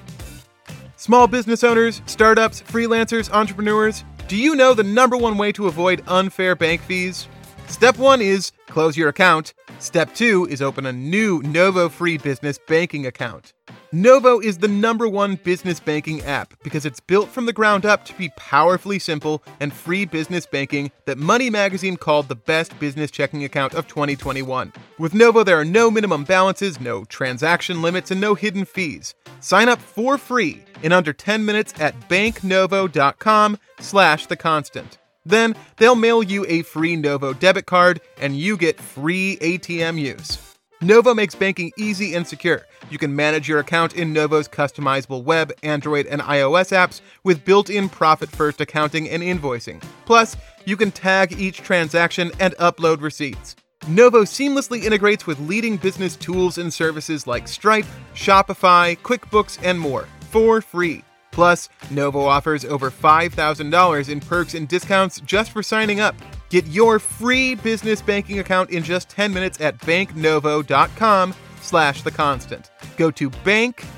Small 0.95 1.27
business 1.27 1.63
owners, 1.63 2.01
startups, 2.05 2.61
freelancers, 2.61 3.31
entrepreneurs, 3.31 4.03
do 4.27 4.35
you 4.35 4.55
know 4.55 4.73
the 4.73 4.83
number 4.83 5.15
one 5.15 5.37
way 5.37 5.51
to 5.53 5.67
avoid 5.67 6.03
unfair 6.07 6.55
bank 6.55 6.81
fees? 6.81 7.27
Step 7.67 7.97
one 7.97 8.21
is 8.21 8.51
close 8.67 8.97
your 8.97 9.09
account. 9.09 9.53
Step 9.79 10.13
two 10.15 10.45
is 10.49 10.61
open 10.61 10.85
a 10.85 10.91
new 10.91 11.41
Novo 11.43 11.87
free 11.87 12.17
business 12.17 12.57
banking 12.57 13.05
account. 13.05 13.53
Novo 13.93 14.39
is 14.39 14.57
the 14.57 14.67
number 14.67 15.07
one 15.07 15.35
business 15.35 15.79
banking 15.79 16.21
app 16.23 16.53
because 16.61 16.85
it's 16.85 16.99
built 16.99 17.29
from 17.29 17.45
the 17.45 17.53
ground 17.53 17.85
up 17.85 18.03
to 18.05 18.13
be 18.17 18.29
powerfully 18.35 18.99
simple 18.99 19.41
and 19.61 19.71
free 19.71 20.03
business 20.03 20.45
banking 20.45 20.91
that 21.05 21.17
Money 21.17 21.49
Magazine 21.49 21.95
called 21.95 22.27
the 22.27 22.35
best 22.35 22.77
business 22.79 23.09
checking 23.09 23.45
account 23.45 23.73
of 23.73 23.87
2021. 23.87 24.73
With 24.99 25.13
Novo, 25.13 25.41
there 25.41 25.57
are 25.57 25.65
no 25.65 25.89
minimum 25.89 26.25
balances, 26.25 26.81
no 26.81 27.05
transaction 27.05 27.81
limits, 27.81 28.11
and 28.11 28.19
no 28.19 28.35
hidden 28.35 28.65
fees. 28.65 29.15
Sign 29.39 29.69
up 29.69 29.79
for 29.79 30.17
free 30.17 30.65
in 30.83 30.91
under 30.91 31.13
10 31.13 31.45
minutes 31.45 31.73
at 31.79 32.09
banknovo.com 32.09 33.57
slash 33.79 34.25
the 34.25 34.35
constant. 34.35 34.97
Then 35.25 35.55
they'll 35.77 35.95
mail 35.95 36.23
you 36.23 36.45
a 36.49 36.63
free 36.63 36.97
Novo 36.97 37.31
debit 37.33 37.65
card 37.65 38.01
and 38.19 38.37
you 38.37 38.57
get 38.57 38.81
free 38.81 39.37
ATM 39.37 39.97
use. 39.97 40.46
Novo 40.79 41.15
makes 41.15 41.33
banking 41.33 41.71
easy 41.75 42.13
and 42.13 42.27
secure. 42.27 42.67
You 42.91 42.99
can 42.99 43.15
manage 43.15 43.47
your 43.47 43.59
account 43.59 43.95
in 43.95 44.13
Novo's 44.13 44.47
customizable 44.47 45.23
web, 45.23 45.51
Android, 45.63 46.05
and 46.05 46.21
iOS 46.21 46.71
apps 46.71 47.01
with 47.23 47.43
built 47.43 47.71
in 47.71 47.89
profit 47.89 48.29
first 48.29 48.61
accounting 48.61 49.09
and 49.09 49.23
invoicing. 49.23 49.81
Plus, 50.05 50.37
you 50.65 50.77
can 50.77 50.91
tag 50.91 51.33
each 51.33 51.57
transaction 51.57 52.31
and 52.39 52.53
upload 52.57 53.01
receipts. 53.01 53.55
Novo 53.87 54.23
seamlessly 54.23 54.83
integrates 54.83 55.25
with 55.25 55.39
leading 55.39 55.77
business 55.77 56.15
tools 56.15 56.59
and 56.59 56.71
services 56.71 57.25
like 57.25 57.47
Stripe, 57.47 57.85
Shopify, 58.13 58.97
QuickBooks, 58.99 59.57
and 59.63 59.79
more 59.79 60.07
for 60.29 60.61
free. 60.61 61.03
Plus, 61.31 61.69
Novo 61.89 62.21
offers 62.25 62.65
over 62.65 62.91
$5,000 62.91 64.09
in 64.09 64.19
perks 64.19 64.53
and 64.53 64.67
discounts 64.67 65.21
just 65.21 65.51
for 65.51 65.63
signing 65.63 65.99
up. 65.99 66.15
Get 66.49 66.65
your 66.67 66.99
free 66.99 67.55
business 67.55 68.01
banking 68.01 68.39
account 68.39 68.69
in 68.69 68.83
just 68.83 69.09
10 69.09 69.33
minutes 69.33 69.59
at 69.59 69.77
banknovo.com 69.79 71.33
slash 71.61 72.03
the 72.03 72.11
constant. 72.11 72.71
Go 72.95 73.11
to 73.11 73.29
banknovo.com 73.29 73.89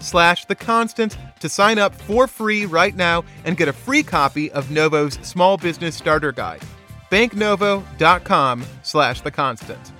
slash 0.00 0.44
the 0.44 0.54
constant 0.54 1.16
to 1.40 1.48
sign 1.48 1.78
up 1.78 1.94
for 1.94 2.26
free 2.26 2.66
right 2.66 2.94
now 2.96 3.24
and 3.44 3.56
get 3.56 3.68
a 3.68 3.72
free 3.72 4.02
copy 4.02 4.50
of 4.52 4.68
Novo's 4.70 5.14
Small 5.26 5.56
Business 5.56 5.94
Starter 5.96 6.32
Guide. 6.32 6.62
banknovo.com 7.10 8.64
slash 8.82 9.20
the 9.20 9.30
constant. 9.30 9.92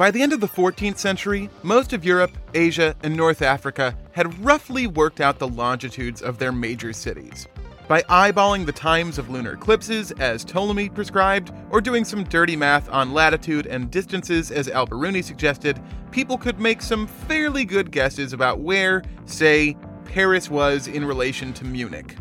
By 0.00 0.10
the 0.10 0.22
end 0.22 0.32
of 0.32 0.40
the 0.40 0.48
14th 0.48 0.96
century, 0.96 1.50
most 1.62 1.92
of 1.92 2.06
Europe, 2.06 2.30
Asia, 2.54 2.96
and 3.02 3.14
North 3.14 3.42
Africa 3.42 3.94
had 4.12 4.42
roughly 4.42 4.86
worked 4.86 5.20
out 5.20 5.38
the 5.38 5.46
longitudes 5.46 6.22
of 6.22 6.38
their 6.38 6.52
major 6.52 6.94
cities. 6.94 7.46
By 7.86 8.00
eyeballing 8.04 8.64
the 8.64 8.72
times 8.72 9.18
of 9.18 9.28
lunar 9.28 9.52
eclipses 9.52 10.10
as 10.12 10.42
Ptolemy 10.42 10.88
prescribed, 10.88 11.52
or 11.68 11.82
doing 11.82 12.06
some 12.06 12.24
dirty 12.24 12.56
math 12.56 12.88
on 12.88 13.12
latitude 13.12 13.66
and 13.66 13.90
distances 13.90 14.50
as 14.50 14.68
Alberuni 14.68 15.22
suggested, 15.22 15.78
people 16.12 16.38
could 16.38 16.58
make 16.58 16.80
some 16.80 17.06
fairly 17.06 17.66
good 17.66 17.90
guesses 17.90 18.32
about 18.32 18.60
where, 18.60 19.02
say, 19.26 19.76
Paris 20.06 20.48
was 20.48 20.88
in 20.88 21.04
relation 21.04 21.52
to 21.52 21.66
Munich. 21.66 22.16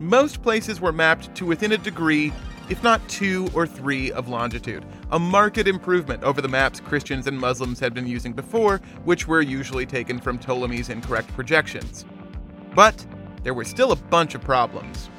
Most 0.00 0.40
places 0.40 0.80
were 0.80 0.92
mapped 0.92 1.34
to 1.34 1.44
within 1.44 1.72
a 1.72 1.76
degree 1.78 2.32
if 2.72 2.82
not 2.82 3.06
two 3.06 3.50
or 3.54 3.66
three 3.66 4.10
of 4.12 4.28
longitude, 4.28 4.82
a 5.10 5.18
marked 5.18 5.58
improvement 5.58 6.22
over 6.22 6.40
the 6.40 6.48
maps 6.48 6.80
Christians 6.80 7.26
and 7.26 7.38
Muslims 7.38 7.78
had 7.78 7.92
been 7.92 8.06
using 8.06 8.32
before, 8.32 8.78
which 9.04 9.28
were 9.28 9.42
usually 9.42 9.84
taken 9.84 10.18
from 10.18 10.38
Ptolemy's 10.38 10.88
incorrect 10.88 11.28
projections. 11.34 12.06
But 12.74 13.04
there 13.42 13.52
were 13.52 13.66
still 13.66 13.92
a 13.92 13.96
bunch 13.96 14.34
of 14.34 14.40
problems. 14.40 15.10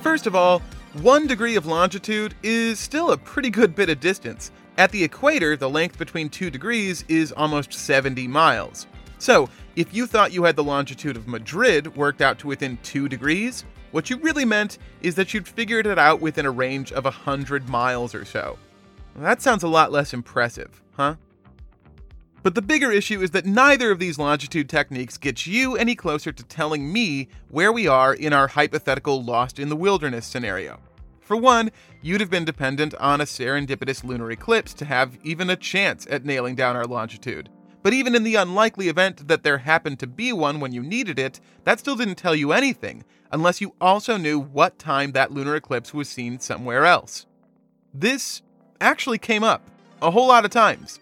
First 0.00 0.26
of 0.26 0.34
all, 0.34 0.62
one 1.02 1.26
degree 1.26 1.56
of 1.56 1.66
longitude 1.66 2.34
is 2.42 2.80
still 2.80 3.12
a 3.12 3.18
pretty 3.18 3.50
good 3.50 3.74
bit 3.74 3.90
of 3.90 4.00
distance. 4.00 4.50
At 4.78 4.92
the 4.92 5.04
equator, 5.04 5.58
the 5.58 5.68
length 5.68 5.98
between 5.98 6.30
two 6.30 6.48
degrees 6.48 7.04
is 7.06 7.32
almost 7.32 7.74
70 7.74 8.28
miles. 8.28 8.86
So, 9.18 9.50
if 9.76 9.92
you 9.92 10.06
thought 10.06 10.32
you 10.32 10.44
had 10.44 10.56
the 10.56 10.64
longitude 10.64 11.18
of 11.18 11.28
Madrid 11.28 11.94
worked 11.94 12.22
out 12.22 12.38
to 12.38 12.46
within 12.46 12.78
2 12.82 13.10
degrees, 13.10 13.66
what 13.92 14.10
you 14.10 14.16
really 14.16 14.44
meant 14.44 14.78
is 15.02 15.14
that 15.14 15.32
you'd 15.32 15.46
figured 15.46 15.86
it 15.86 15.98
out 15.98 16.20
within 16.20 16.46
a 16.46 16.50
range 16.50 16.92
of 16.92 17.04
100 17.04 17.68
miles 17.68 18.14
or 18.14 18.24
so. 18.24 18.58
That 19.16 19.42
sounds 19.42 19.62
a 19.62 19.68
lot 19.68 19.92
less 19.92 20.12
impressive, 20.12 20.82
huh? 20.96 21.16
But 22.42 22.56
the 22.56 22.62
bigger 22.62 22.90
issue 22.90 23.20
is 23.20 23.30
that 23.30 23.46
neither 23.46 23.92
of 23.92 24.00
these 24.00 24.18
longitude 24.18 24.68
techniques 24.68 25.16
gets 25.16 25.46
you 25.46 25.76
any 25.76 25.94
closer 25.94 26.32
to 26.32 26.42
telling 26.42 26.92
me 26.92 27.28
where 27.50 27.70
we 27.70 27.86
are 27.86 28.12
in 28.12 28.32
our 28.32 28.48
hypothetical 28.48 29.22
lost 29.22 29.60
in 29.60 29.68
the 29.68 29.76
wilderness 29.76 30.26
scenario. 30.26 30.80
For 31.20 31.36
one, 31.36 31.70
you'd 32.00 32.20
have 32.20 32.30
been 32.30 32.44
dependent 32.44 32.94
on 32.96 33.20
a 33.20 33.24
serendipitous 33.24 34.02
lunar 34.02 34.30
eclipse 34.32 34.74
to 34.74 34.84
have 34.84 35.18
even 35.22 35.50
a 35.50 35.56
chance 35.56 36.06
at 36.10 36.24
nailing 36.24 36.56
down 36.56 36.74
our 36.74 36.84
longitude. 36.84 37.48
But 37.82 37.92
even 37.92 38.14
in 38.14 38.22
the 38.22 38.36
unlikely 38.36 38.88
event 38.88 39.28
that 39.28 39.42
there 39.42 39.58
happened 39.58 39.98
to 40.00 40.06
be 40.06 40.32
one 40.32 40.60
when 40.60 40.72
you 40.72 40.82
needed 40.82 41.18
it, 41.18 41.40
that 41.64 41.80
still 41.80 41.96
didn't 41.96 42.14
tell 42.14 42.34
you 42.34 42.52
anything, 42.52 43.04
unless 43.32 43.60
you 43.60 43.74
also 43.80 44.16
knew 44.16 44.38
what 44.38 44.78
time 44.78 45.12
that 45.12 45.32
lunar 45.32 45.56
eclipse 45.56 45.92
was 45.92 46.08
seen 46.08 46.38
somewhere 46.38 46.84
else. 46.84 47.26
This 47.92 48.42
actually 48.80 49.18
came 49.18 49.42
up 49.42 49.62
a 50.00 50.10
whole 50.10 50.28
lot 50.28 50.44
of 50.44 50.50
times. 50.50 51.00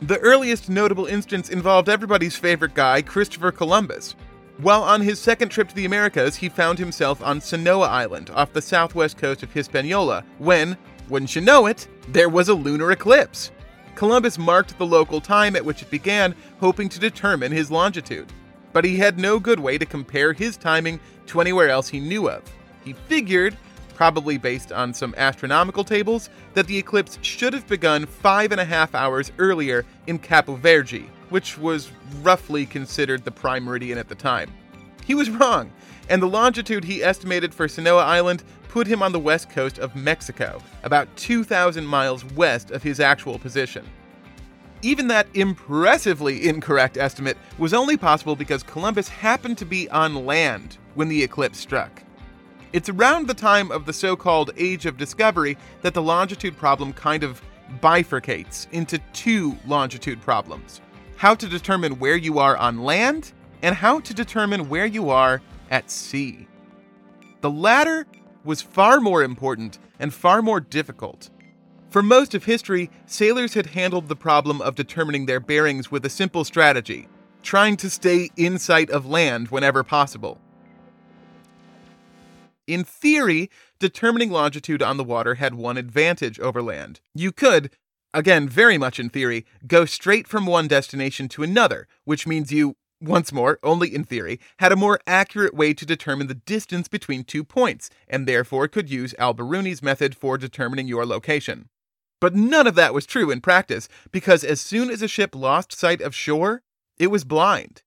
The 0.00 0.18
earliest 0.18 0.68
notable 0.68 1.06
instance 1.06 1.50
involved 1.50 1.88
everybody's 1.88 2.36
favorite 2.36 2.74
guy, 2.74 3.02
Christopher 3.02 3.50
Columbus. 3.50 4.14
While 4.58 4.82
on 4.82 5.00
his 5.00 5.18
second 5.18 5.48
trip 5.48 5.68
to 5.68 5.74
the 5.74 5.84
Americas, 5.84 6.36
he 6.36 6.48
found 6.48 6.78
himself 6.78 7.22
on 7.22 7.40
Saona 7.40 7.88
Island 7.88 8.30
off 8.30 8.52
the 8.52 8.62
southwest 8.62 9.16
coast 9.16 9.42
of 9.42 9.52
Hispaniola 9.52 10.24
when, 10.38 10.76
wouldn't 11.08 11.34
you 11.34 11.42
know 11.42 11.66
it, 11.66 11.88
there 12.08 12.28
was 12.28 12.48
a 12.48 12.54
lunar 12.54 12.92
eclipse. 12.92 13.50
Columbus 13.98 14.38
marked 14.38 14.78
the 14.78 14.86
local 14.86 15.20
time 15.20 15.56
at 15.56 15.64
which 15.64 15.82
it 15.82 15.90
began, 15.90 16.32
hoping 16.60 16.88
to 16.88 17.00
determine 17.00 17.50
his 17.50 17.68
longitude. 17.68 18.32
But 18.72 18.84
he 18.84 18.96
had 18.96 19.18
no 19.18 19.40
good 19.40 19.58
way 19.58 19.76
to 19.76 19.84
compare 19.84 20.32
his 20.32 20.56
timing 20.56 21.00
to 21.26 21.40
anywhere 21.40 21.68
else 21.68 21.88
he 21.88 21.98
knew 21.98 22.30
of. 22.30 22.44
He 22.84 22.92
figured 22.92 23.56
probably 23.98 24.38
based 24.38 24.70
on 24.70 24.94
some 24.94 25.12
astronomical 25.16 25.82
tables, 25.82 26.30
that 26.54 26.68
the 26.68 26.78
eclipse 26.78 27.18
should 27.20 27.52
have 27.52 27.66
begun 27.66 28.06
five 28.06 28.52
and 28.52 28.60
a 28.60 28.64
half 28.64 28.94
hours 28.94 29.32
earlier 29.38 29.84
in 30.06 30.20
Capo 30.20 30.54
Verde, 30.54 31.10
which 31.30 31.58
was 31.58 31.90
roughly 32.22 32.64
considered 32.64 33.24
the 33.24 33.30
prime 33.32 33.64
meridian 33.64 33.98
at 33.98 34.08
the 34.08 34.14
time. 34.14 34.54
He 35.04 35.16
was 35.16 35.30
wrong, 35.30 35.72
and 36.08 36.22
the 36.22 36.28
longitude 36.28 36.84
he 36.84 37.02
estimated 37.02 37.52
for 37.52 37.66
Saona 37.66 38.00
Island 38.00 38.44
put 38.68 38.86
him 38.86 39.02
on 39.02 39.12
the 39.12 39.18
west 39.18 39.50
coast 39.50 39.78
of 39.78 39.96
Mexico, 39.96 40.62
about 40.82 41.14
2,000 41.16 41.86
miles 41.86 42.24
west 42.32 42.70
of 42.70 42.82
his 42.82 43.00
actual 43.00 43.38
position. 43.38 43.86
Even 44.82 45.08
that 45.08 45.26
impressively 45.34 46.48
incorrect 46.48 46.96
estimate 46.96 47.36
was 47.58 47.74
only 47.74 47.96
possible 47.96 48.36
because 48.36 48.62
Columbus 48.62 49.08
happened 49.08 49.58
to 49.58 49.64
be 49.64 49.88
on 49.90 50.26
land 50.26 50.78
when 50.94 51.08
the 51.08 51.22
eclipse 51.22 51.58
struck. 51.58 52.02
It's 52.72 52.88
around 52.88 53.26
the 53.26 53.34
time 53.34 53.72
of 53.72 53.86
the 53.86 53.92
so 53.92 54.14
called 54.14 54.50
Age 54.56 54.86
of 54.86 54.96
Discovery 54.96 55.56
that 55.82 55.94
the 55.94 56.02
longitude 56.02 56.56
problem 56.56 56.92
kind 56.92 57.24
of 57.24 57.42
bifurcates 57.80 58.70
into 58.72 58.98
two 59.12 59.56
longitude 59.66 60.20
problems 60.20 60.80
how 61.18 61.34
to 61.34 61.48
determine 61.48 61.98
where 61.98 62.16
you 62.16 62.38
are 62.38 62.56
on 62.56 62.84
land, 62.84 63.32
and 63.62 63.74
how 63.74 63.98
to 63.98 64.14
determine 64.14 64.68
where 64.68 64.86
you 64.86 65.10
are 65.10 65.42
at 65.68 65.90
sea. 65.90 66.46
The 67.40 67.50
latter 67.50 68.06
was 68.44 68.62
far 68.62 69.00
more 69.00 69.22
important 69.22 69.78
and 69.98 70.12
far 70.14 70.42
more 70.42 70.60
difficult. 70.60 71.30
For 71.90 72.02
most 72.02 72.34
of 72.34 72.44
history, 72.44 72.90
sailors 73.06 73.54
had 73.54 73.66
handled 73.66 74.08
the 74.08 74.16
problem 74.16 74.60
of 74.60 74.74
determining 74.74 75.26
their 75.26 75.40
bearings 75.40 75.90
with 75.90 76.04
a 76.04 76.10
simple 76.10 76.44
strategy 76.44 77.08
trying 77.42 77.76
to 77.78 77.88
stay 77.88 78.28
in 78.36 78.58
sight 78.58 78.90
of 78.90 79.06
land 79.06 79.48
whenever 79.48 79.82
possible. 79.82 80.38
In 82.66 82.84
theory, 82.84 83.48
determining 83.78 84.30
longitude 84.30 84.82
on 84.82 84.98
the 84.98 85.04
water 85.04 85.36
had 85.36 85.54
one 85.54 85.78
advantage 85.78 86.38
over 86.40 86.60
land. 86.60 87.00
You 87.14 87.32
could, 87.32 87.70
again, 88.12 88.48
very 88.48 88.76
much 88.76 89.00
in 89.00 89.08
theory, 89.08 89.46
go 89.66 89.86
straight 89.86 90.28
from 90.28 90.44
one 90.44 90.68
destination 90.68 91.28
to 91.28 91.42
another, 91.42 91.88
which 92.04 92.26
means 92.26 92.52
you, 92.52 92.76
once 93.00 93.32
more, 93.32 93.58
only 93.62 93.94
in 93.94 94.04
theory, 94.04 94.40
had 94.58 94.72
a 94.72 94.76
more 94.76 95.00
accurate 95.06 95.54
way 95.54 95.72
to 95.74 95.86
determine 95.86 96.26
the 96.26 96.34
distance 96.34 96.88
between 96.88 97.24
two 97.24 97.44
points, 97.44 97.90
and 98.08 98.26
therefore 98.26 98.68
could 98.68 98.90
use 98.90 99.14
Al-Biruni's 99.18 99.82
method 99.82 100.16
for 100.16 100.36
determining 100.38 100.88
your 100.88 101.06
location. 101.06 101.68
But 102.20 102.34
none 102.34 102.66
of 102.66 102.74
that 102.74 102.94
was 102.94 103.06
true 103.06 103.30
in 103.30 103.40
practice, 103.40 103.88
because 104.10 104.42
as 104.42 104.60
soon 104.60 104.90
as 104.90 105.02
a 105.02 105.08
ship 105.08 105.34
lost 105.34 105.72
sight 105.72 106.00
of 106.00 106.14
shore, 106.14 106.62
it 106.98 107.08
was 107.08 107.24
blind. 107.24 107.82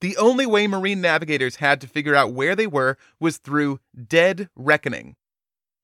The 0.00 0.16
only 0.16 0.46
way 0.46 0.66
marine 0.66 1.00
navigators 1.00 1.56
had 1.56 1.80
to 1.80 1.86
figure 1.86 2.14
out 2.14 2.32
where 2.32 2.54
they 2.54 2.66
were 2.66 2.96
was 3.20 3.38
through 3.38 3.80
dead 4.06 4.48
reckoning. 4.54 5.16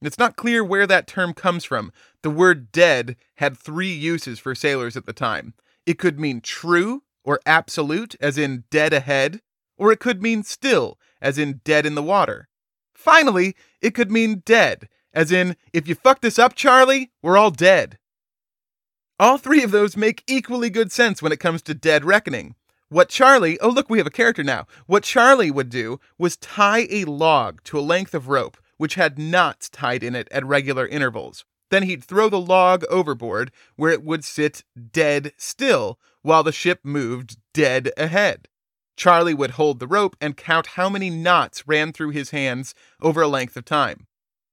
It's 0.00 0.18
not 0.18 0.36
clear 0.36 0.64
where 0.64 0.86
that 0.86 1.06
term 1.06 1.32
comes 1.32 1.64
from. 1.64 1.92
The 2.22 2.30
word 2.30 2.72
dead 2.72 3.16
had 3.36 3.56
three 3.56 3.92
uses 3.92 4.38
for 4.38 4.54
sailors 4.54 4.96
at 4.96 5.06
the 5.06 5.12
time. 5.12 5.54
It 5.86 5.98
could 5.98 6.18
mean 6.18 6.40
true 6.40 7.02
or 7.24 7.40
absolute, 7.46 8.14
as 8.20 8.38
in 8.38 8.64
dead 8.70 8.92
ahead, 8.92 9.40
or 9.76 9.92
it 9.92 10.00
could 10.00 10.22
mean 10.22 10.42
still, 10.42 10.98
as 11.20 11.38
in 11.38 11.60
dead 11.64 11.86
in 11.86 11.94
the 11.94 12.02
water. 12.02 12.48
Finally, 12.94 13.54
it 13.80 13.94
could 13.94 14.10
mean 14.10 14.42
dead, 14.44 14.88
as 15.12 15.32
in, 15.32 15.56
if 15.72 15.88
you 15.88 15.94
fuck 15.94 16.20
this 16.20 16.38
up, 16.38 16.54
Charlie, 16.54 17.10
we're 17.22 17.36
all 17.36 17.50
dead. 17.50 17.98
All 19.18 19.38
three 19.38 19.62
of 19.62 19.70
those 19.70 19.96
make 19.96 20.24
equally 20.26 20.70
good 20.70 20.90
sense 20.90 21.22
when 21.22 21.32
it 21.32 21.40
comes 21.40 21.62
to 21.62 21.74
dead 21.74 22.04
reckoning. 22.04 22.54
What 22.88 23.08
Charlie, 23.08 23.58
oh, 23.60 23.68
look, 23.68 23.88
we 23.88 23.98
have 23.98 24.06
a 24.06 24.10
character 24.10 24.42
now. 24.42 24.66
What 24.86 25.02
Charlie 25.02 25.50
would 25.50 25.70
do 25.70 25.98
was 26.18 26.36
tie 26.36 26.86
a 26.90 27.04
log 27.04 27.62
to 27.64 27.78
a 27.78 27.80
length 27.80 28.14
of 28.14 28.28
rope, 28.28 28.58
which 28.76 28.96
had 28.96 29.18
knots 29.18 29.68
tied 29.68 30.02
in 30.02 30.14
it 30.14 30.28
at 30.30 30.44
regular 30.44 30.86
intervals. 30.86 31.44
Then 31.72 31.84
he'd 31.84 32.04
throw 32.04 32.28
the 32.28 32.38
log 32.38 32.84
overboard, 32.90 33.50
where 33.76 33.90
it 33.90 34.04
would 34.04 34.24
sit 34.24 34.62
dead 34.92 35.32
still 35.38 35.98
while 36.20 36.42
the 36.42 36.52
ship 36.52 36.80
moved 36.84 37.38
dead 37.54 37.90
ahead. 37.96 38.46
Charlie 38.94 39.32
would 39.32 39.52
hold 39.52 39.80
the 39.80 39.86
rope 39.86 40.14
and 40.20 40.36
count 40.36 40.66
how 40.76 40.90
many 40.90 41.08
knots 41.08 41.66
ran 41.66 41.94
through 41.94 42.10
his 42.10 42.28
hands 42.28 42.74
over 43.00 43.22
a 43.22 43.26
length 43.26 43.56
of 43.56 43.64
time. 43.64 44.06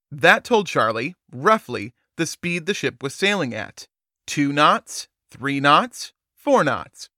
That 0.10 0.46
told 0.46 0.68
Charlie, 0.68 1.14
roughly, 1.30 1.94
the 2.16 2.26
speed 2.26 2.66
the 2.66 2.74
ship 2.74 3.04
was 3.04 3.14
sailing 3.14 3.54
at 3.54 3.90
two 4.26 4.54
knots, 4.54 5.10
three 5.30 5.60
knots, 5.60 6.14
four 6.34 6.64
knots. 6.64 7.10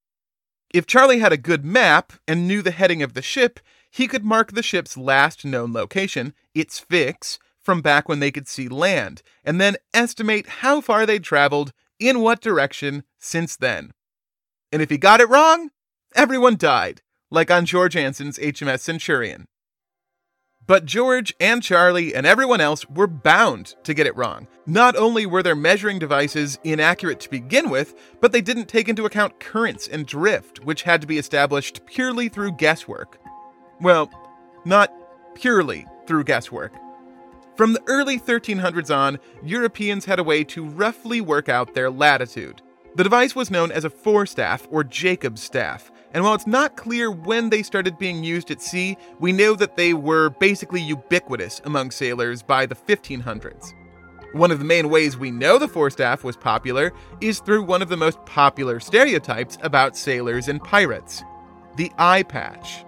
If 0.74 0.88
Charlie 0.88 1.20
had 1.20 1.32
a 1.32 1.38
good 1.38 1.64
map 1.64 2.14
and 2.28 2.48
knew 2.48 2.64
the 2.64 2.72
heading 2.72 3.04
of 3.04 3.14
the 3.14 3.22
ship, 3.22 3.60
he 3.92 4.08
could 4.08 4.26
mark 4.26 4.54
the 4.54 4.64
ship's 4.64 4.98
last 4.98 5.46
known 5.46 5.74
location, 5.74 6.34
its 6.56 6.80
fix, 6.80 7.38
from 7.62 7.82
back 7.82 8.10
when 8.10 8.20
they 8.20 8.32
could 8.32 8.48
see 8.48 8.68
land, 8.68 9.22
and 9.44 9.62
then 9.62 9.78
estimate 9.94 10.48
how 10.48 10.82
far 10.82 11.06
they'd 11.06 11.24
traveled 11.24 11.74
in 12.00 12.22
what 12.22 12.42
direction 12.42 13.04
since 13.20 13.56
then. 13.56 13.92
And 14.72 14.82
if 14.82 14.90
he 14.90 14.98
got 14.98 15.22
it 15.22 15.30
wrong, 15.30 15.70
everyone 16.16 16.56
died, 16.56 17.02
like 17.30 17.52
on 17.52 17.66
George 17.66 17.96
Anson's 17.96 18.38
HMS 18.40 18.80
Centurion. 18.80 19.48
But 20.68 20.86
George 20.86 21.34
and 21.40 21.62
Charlie 21.62 22.14
and 22.14 22.26
everyone 22.26 22.62
else 22.62 22.88
were 22.90 23.08
bound 23.08 23.76
to 23.84 23.94
get 23.94 24.08
it 24.08 24.16
wrong. 24.16 24.48
Not 24.66 24.96
only 24.96 25.26
were 25.26 25.44
their 25.44 25.56
measuring 25.56 26.00
devices 26.00 26.60
inaccurate 26.64 27.20
to 27.22 27.30
begin 27.30 27.70
with, 27.70 27.96
but 28.22 28.32
they 28.32 28.42
didn't 28.42 28.68
take 28.68 28.88
into 28.88 29.06
account 29.06 29.40
currents 29.40 29.88
and 29.88 30.06
drift, 30.06 30.64
which 30.64 30.84
had 30.84 31.02
to 31.02 31.08
be 31.08 31.18
established 31.18 31.86
purely 31.88 32.30
through 32.30 32.54
guesswork. 32.54 33.20
Well, 33.82 34.10
not 34.64 34.94
purely 35.36 35.88
through 36.08 36.26
guesswork. 36.26 36.74
From 37.56 37.74
the 37.74 37.84
early 37.88 38.20
1300s 38.20 38.96
on, 38.96 39.20
Europeans 39.44 40.06
had 40.06 40.20
a 40.20 40.24
way 40.24 40.44
to 40.46 40.66
roughly 40.66 41.22
work 41.22 41.50
out 41.50 41.74
their 41.74 41.90
latitude. 41.90 42.62
The 42.96 43.04
device 43.04 43.36
was 43.36 43.52
known 43.52 43.72
as 43.72 43.86
a 43.86 43.90
forestaff 43.90 44.68
or 44.70 44.84
Jacob's 44.84 45.42
staff, 45.42 45.92
and 46.14 46.24
while 46.24 46.34
it's 46.34 46.48
not 46.48 46.76
clear 46.76 47.10
when 47.10 47.50
they 47.50 47.64
started 47.64 47.98
being 47.98 48.24
used 48.24 48.52
at 48.52 48.62
sea, 48.62 48.98
we 49.20 49.32
know 49.32 49.56
that 49.56 49.78
they 49.78 49.94
were 49.94 50.30
basically 50.30 50.82
ubiquitous 50.82 51.62
among 51.64 51.92
sailors 51.92 52.44
by 52.44 52.66
the 52.66 52.76
1500s. 52.76 53.74
One 54.34 54.52
of 54.52 54.60
the 54.60 54.66
main 54.66 54.90
ways 54.90 55.18
we 55.18 55.32
know 55.32 55.58
the 55.58 55.68
forestaff 55.68 56.24
was 56.24 56.38
popular 56.38 56.94
is 57.20 57.40
through 57.40 57.64
one 57.64 57.82
of 57.82 57.90
the 57.90 57.98
most 57.98 58.24
popular 58.26 58.80
stereotypes 58.80 59.58
about 59.62 59.98
sailors 59.98 60.48
and 60.48 60.64
pirates 60.64 61.24
the 61.78 61.92
eye 61.98 62.24
patch. 62.24 62.84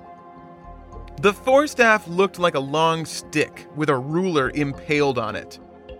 The 1.22 1.34
forestaff 1.34 2.08
looked 2.08 2.40
like 2.40 2.56
a 2.56 2.60
long 2.60 3.06
stick 3.06 3.68
with 3.76 3.90
a 3.90 3.96
ruler 3.96 4.50
impaled 4.52 5.18
on 5.18 5.36
it. 5.36 5.60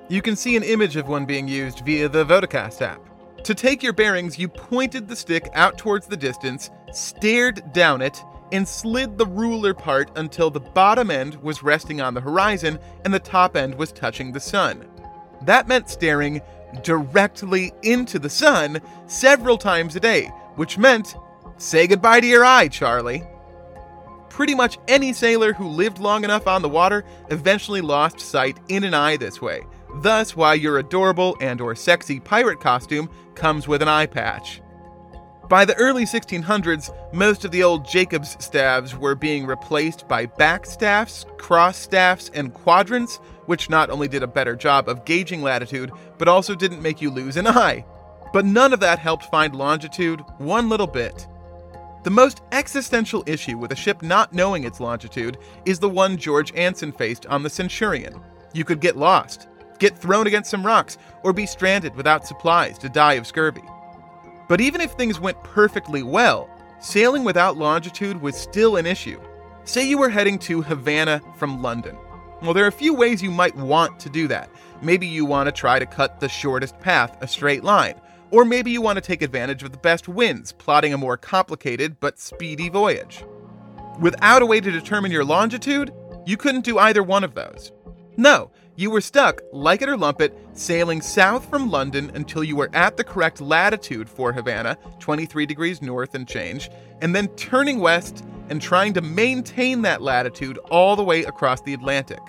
You 0.10 0.22
can 0.22 0.36
see 0.36 0.58
an 0.58 0.64
image 0.64 0.96
of 0.96 1.08
one 1.08 1.26
being 1.26 1.48
used 1.48 1.86
via 1.86 2.10
the 2.10 2.26
Vodacast 2.26 2.82
app. 2.82 3.00
To 3.44 3.56
take 3.56 3.84
your 3.84 3.94
bearings, 3.94 4.38
you 4.40 4.48
pointed 4.48 5.08
the 5.08 5.16
stick 5.16 5.50
out 5.54 5.78
towards 5.78 6.08
the 6.08 6.18
distance, 6.18 6.70
stared 6.92 7.74
down 7.74 8.02
it, 8.02 8.22
and 8.52 8.68
slid 8.68 9.18
the 9.18 9.26
ruler 9.26 9.74
part 9.74 10.12
until 10.18 10.50
the 10.50 10.60
bottom 10.60 11.10
end 11.10 11.36
was 11.42 11.64
resting 11.64 12.02
on 12.02 12.14
the 12.14 12.22
horizon 12.22 12.78
and 13.04 13.14
the 13.14 13.20
top 13.20 13.56
end 13.56 13.76
was 13.76 13.92
touching 13.92 14.32
the 14.32 14.40
sun. 14.40 14.86
That 15.42 15.68
meant 15.68 15.90
staring 15.90 16.42
directly 16.84 17.72
into 17.82 18.20
the 18.20 18.30
sun 18.30 18.82
several 19.08 19.58
times 19.58 19.96
a 19.96 20.00
day, 20.00 20.28
which 20.56 20.78
meant 20.78 21.16
say 21.58 21.88
goodbye 21.88 22.22
to 22.22 22.28
your 22.28 22.46
eye, 22.46 22.68
Charlie. 22.68 23.24
Pretty 24.34 24.56
much 24.56 24.80
any 24.88 25.14
sailor 25.14 25.54
who 25.54 25.68
lived 25.68 26.00
long 26.00 26.24
enough 26.24 26.48
on 26.48 26.64
the 26.64 26.68
water 26.70 27.06
eventually 27.30 27.82
lost 27.82 28.20
sight 28.20 28.60
in 28.68 28.84
an 28.84 28.96
eye 28.96 29.16
this 29.16 29.40
way, 29.40 29.62
Thus, 29.98 30.36
why 30.36 30.56
your 30.56 30.80
adorable 30.80 31.38
and 31.40 31.62
or 31.62 31.76
sexy 31.76 32.20
pirate 32.20 32.60
costume 32.60 33.12
comes 33.36 33.68
with 33.68 33.84
an 33.84 33.88
eye 33.88 34.08
patch. 34.08 34.60
By 35.50 35.66
the 35.66 35.76
early 35.76 36.06
1600s, 36.06 36.90
most 37.14 37.46
of 37.46 37.52
the 37.52 37.62
old 37.62 37.86
Jacobs 37.86 38.36
staves 38.44 38.98
were 38.98 39.14
being 39.14 39.46
replaced 39.46 40.08
by 40.08 40.26
backstaffs, 40.26 41.26
cross 41.38 41.78
staffs, 41.78 42.32
and 42.34 42.56
quadrants, 42.56 43.18
which 43.46 43.70
not 43.70 43.92
only 43.92 44.08
did 44.08 44.24
a 44.24 44.28
better 44.28 44.56
job 44.56 44.90
of 44.90 45.06
gauging 45.06 45.44
latitude, 45.44 45.92
but 46.18 46.28
also 46.28 46.56
didn't 46.56 46.82
make 46.82 47.04
you 47.04 47.12
lose 47.12 47.38
an 47.38 47.46
eye. 47.46 47.86
But 48.32 48.46
none 48.46 48.74
of 48.74 48.80
that 48.80 48.98
helped 48.98 49.26
find 49.26 49.56
longitude 49.56 50.24
one 50.40 50.70
little 50.70 50.88
bit. 50.88 51.28
The 52.04 52.10
most 52.10 52.42
existential 52.52 53.24
issue 53.26 53.58
with 53.58 53.72
a 53.72 53.78
ship 53.78 54.02
not 54.02 54.34
knowing 54.34 54.66
its 54.66 54.82
longitude 54.82 55.38
is 55.64 55.80
the 55.80 55.90
one 55.90 56.18
George 56.18 56.54
Anson 56.54 56.92
faced 56.92 57.26
on 57.28 57.44
the 57.44 57.50
Centurion. 57.50 58.20
You 58.54 58.66
could 58.66 58.82
get 58.82 58.98
lost, 58.98 59.48
get 59.80 59.98
thrown 59.98 60.28
against 60.28 60.52
some 60.52 60.66
rocks, 60.66 60.98
or 61.24 61.32
be 61.32 61.46
stranded 61.46 61.96
without 61.96 62.28
supplies 62.28 62.78
to 62.80 62.90
die 62.90 63.14
of 63.14 63.26
scurvy. 63.26 63.64
But 64.50 64.60
even 64.60 64.82
if 64.82 64.92
things 64.92 65.22
went 65.22 65.42
perfectly 65.46 66.04
well, 66.04 66.50
sailing 66.82 67.24
without 67.24 67.56
longitude 67.56 68.22
was 68.22 68.36
still 68.36 68.76
an 68.76 68.86
issue. 68.86 69.22
Say 69.64 69.88
you 69.88 69.98
were 69.98 70.10
heading 70.10 70.38
to 70.40 70.62
Havana 70.62 71.22
from 71.38 71.62
London. 71.62 71.98
Well, 72.42 72.54
there 72.54 72.66
are 72.66 72.68
a 72.68 72.74
few 72.74 72.94
ways 72.94 73.24
you 73.24 73.32
might 73.32 73.56
want 73.56 73.98
to 74.02 74.10
do 74.10 74.28
that. 74.28 74.50
Maybe 74.82 75.08
you 75.08 75.24
want 75.24 75.48
to 75.48 75.54
try 75.54 75.80
to 75.80 75.86
cut 75.86 76.20
the 76.20 76.28
shortest 76.28 76.78
path, 76.82 77.18
a 77.22 77.28
straight 77.30 77.64
line. 77.64 77.96
Or 78.34 78.46
maybe 78.46 78.72
you 78.72 78.82
want 78.82 78.98
to 78.98 79.02
take 79.02 79.22
advantage 79.22 79.62
of 79.62 79.72
the 79.72 79.78
best 79.78 80.08
winds, 80.08 80.54
plotting 80.54 80.92
a 80.92 80.98
more 80.98 81.18
complicated 81.18 82.00
but 82.00 82.18
speedy 82.18 82.68
voyage. 82.68 83.24
Without 84.00 84.42
a 84.42 84.46
way 84.48 84.60
to 84.60 84.72
determine 84.72 85.12
your 85.12 85.24
longitude, 85.24 85.94
you 86.26 86.36
couldn't 86.36 86.66
do 86.66 86.80
either 86.80 87.04
one 87.04 87.24
of 87.24 87.36
those. 87.36 87.72
No, 88.18 88.50
you 88.76 88.90
were 88.90 89.02
stuck, 89.02 89.44
like 89.52 89.84
it 89.84 89.90
or 89.90 89.96
lump 89.96 90.20
it, 90.20 90.36
sailing 90.54 91.00
south 91.00 91.48
from 91.48 91.70
London 91.70 92.12
until 92.16 92.44
you 92.44 92.56
were 92.56 92.72
at 92.74 92.98
the 92.98 93.04
correct 93.04 93.40
latitude 93.40 94.10
for 94.10 94.34
Havana, 94.34 94.80
23 95.00 95.46
degrees 95.46 95.84
north 95.84 96.16
and 96.16 96.28
change, 96.28 96.72
and 97.04 97.16
then 97.16 97.28
turning 97.36 97.82
west 97.82 98.26
and 98.50 98.60
trying 98.60 98.94
to 98.94 99.02
maintain 99.02 99.84
that 99.84 100.02
latitude 100.02 100.58
all 100.72 100.96
the 100.96 101.04
way 101.04 101.24
across 101.24 101.62
the 101.62 101.76
Atlantic. 101.76 102.22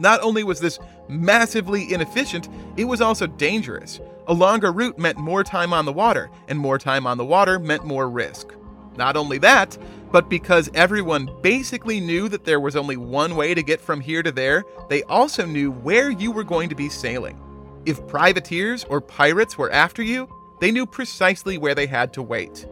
Not 0.00 0.20
only 0.20 0.42
was 0.42 0.58
this 0.58 0.80
massively 1.06 1.94
inefficient, 1.94 2.48
it 2.76 2.86
was 2.86 3.00
also 3.00 3.28
dangerous. 3.28 4.00
A 4.26 4.32
longer 4.32 4.72
route 4.72 4.98
meant 4.98 5.18
more 5.18 5.44
time 5.44 5.74
on 5.74 5.84
the 5.84 5.92
water, 5.92 6.30
and 6.48 6.58
more 6.58 6.78
time 6.78 7.06
on 7.06 7.18
the 7.18 7.24
water 7.24 7.58
meant 7.58 7.84
more 7.84 8.08
risk. 8.08 8.54
Not 8.96 9.16
only 9.16 9.38
that, 9.38 9.76
but 10.12 10.30
because 10.30 10.70
everyone 10.72 11.28
basically 11.42 12.00
knew 12.00 12.28
that 12.28 12.44
there 12.44 12.60
was 12.60 12.76
only 12.76 12.96
one 12.96 13.36
way 13.36 13.52
to 13.52 13.62
get 13.62 13.80
from 13.80 14.00
here 14.00 14.22
to 14.22 14.32
there, 14.32 14.64
they 14.88 15.02
also 15.04 15.44
knew 15.44 15.72
where 15.72 16.10
you 16.10 16.30
were 16.30 16.44
going 16.44 16.68
to 16.70 16.74
be 16.74 16.88
sailing. 16.88 17.38
If 17.84 18.06
privateers 18.06 18.84
or 18.84 19.00
pirates 19.00 19.58
were 19.58 19.70
after 19.70 20.02
you, 20.02 20.28
they 20.60 20.70
knew 20.70 20.86
precisely 20.86 21.58
where 21.58 21.74
they 21.74 21.86
had 21.86 22.12
to 22.14 22.22
wait. 22.22 22.66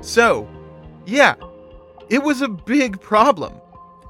So, 0.00 0.48
yeah, 1.04 1.34
it 2.08 2.22
was 2.22 2.40
a 2.40 2.48
big 2.48 2.98
problem. 3.00 3.52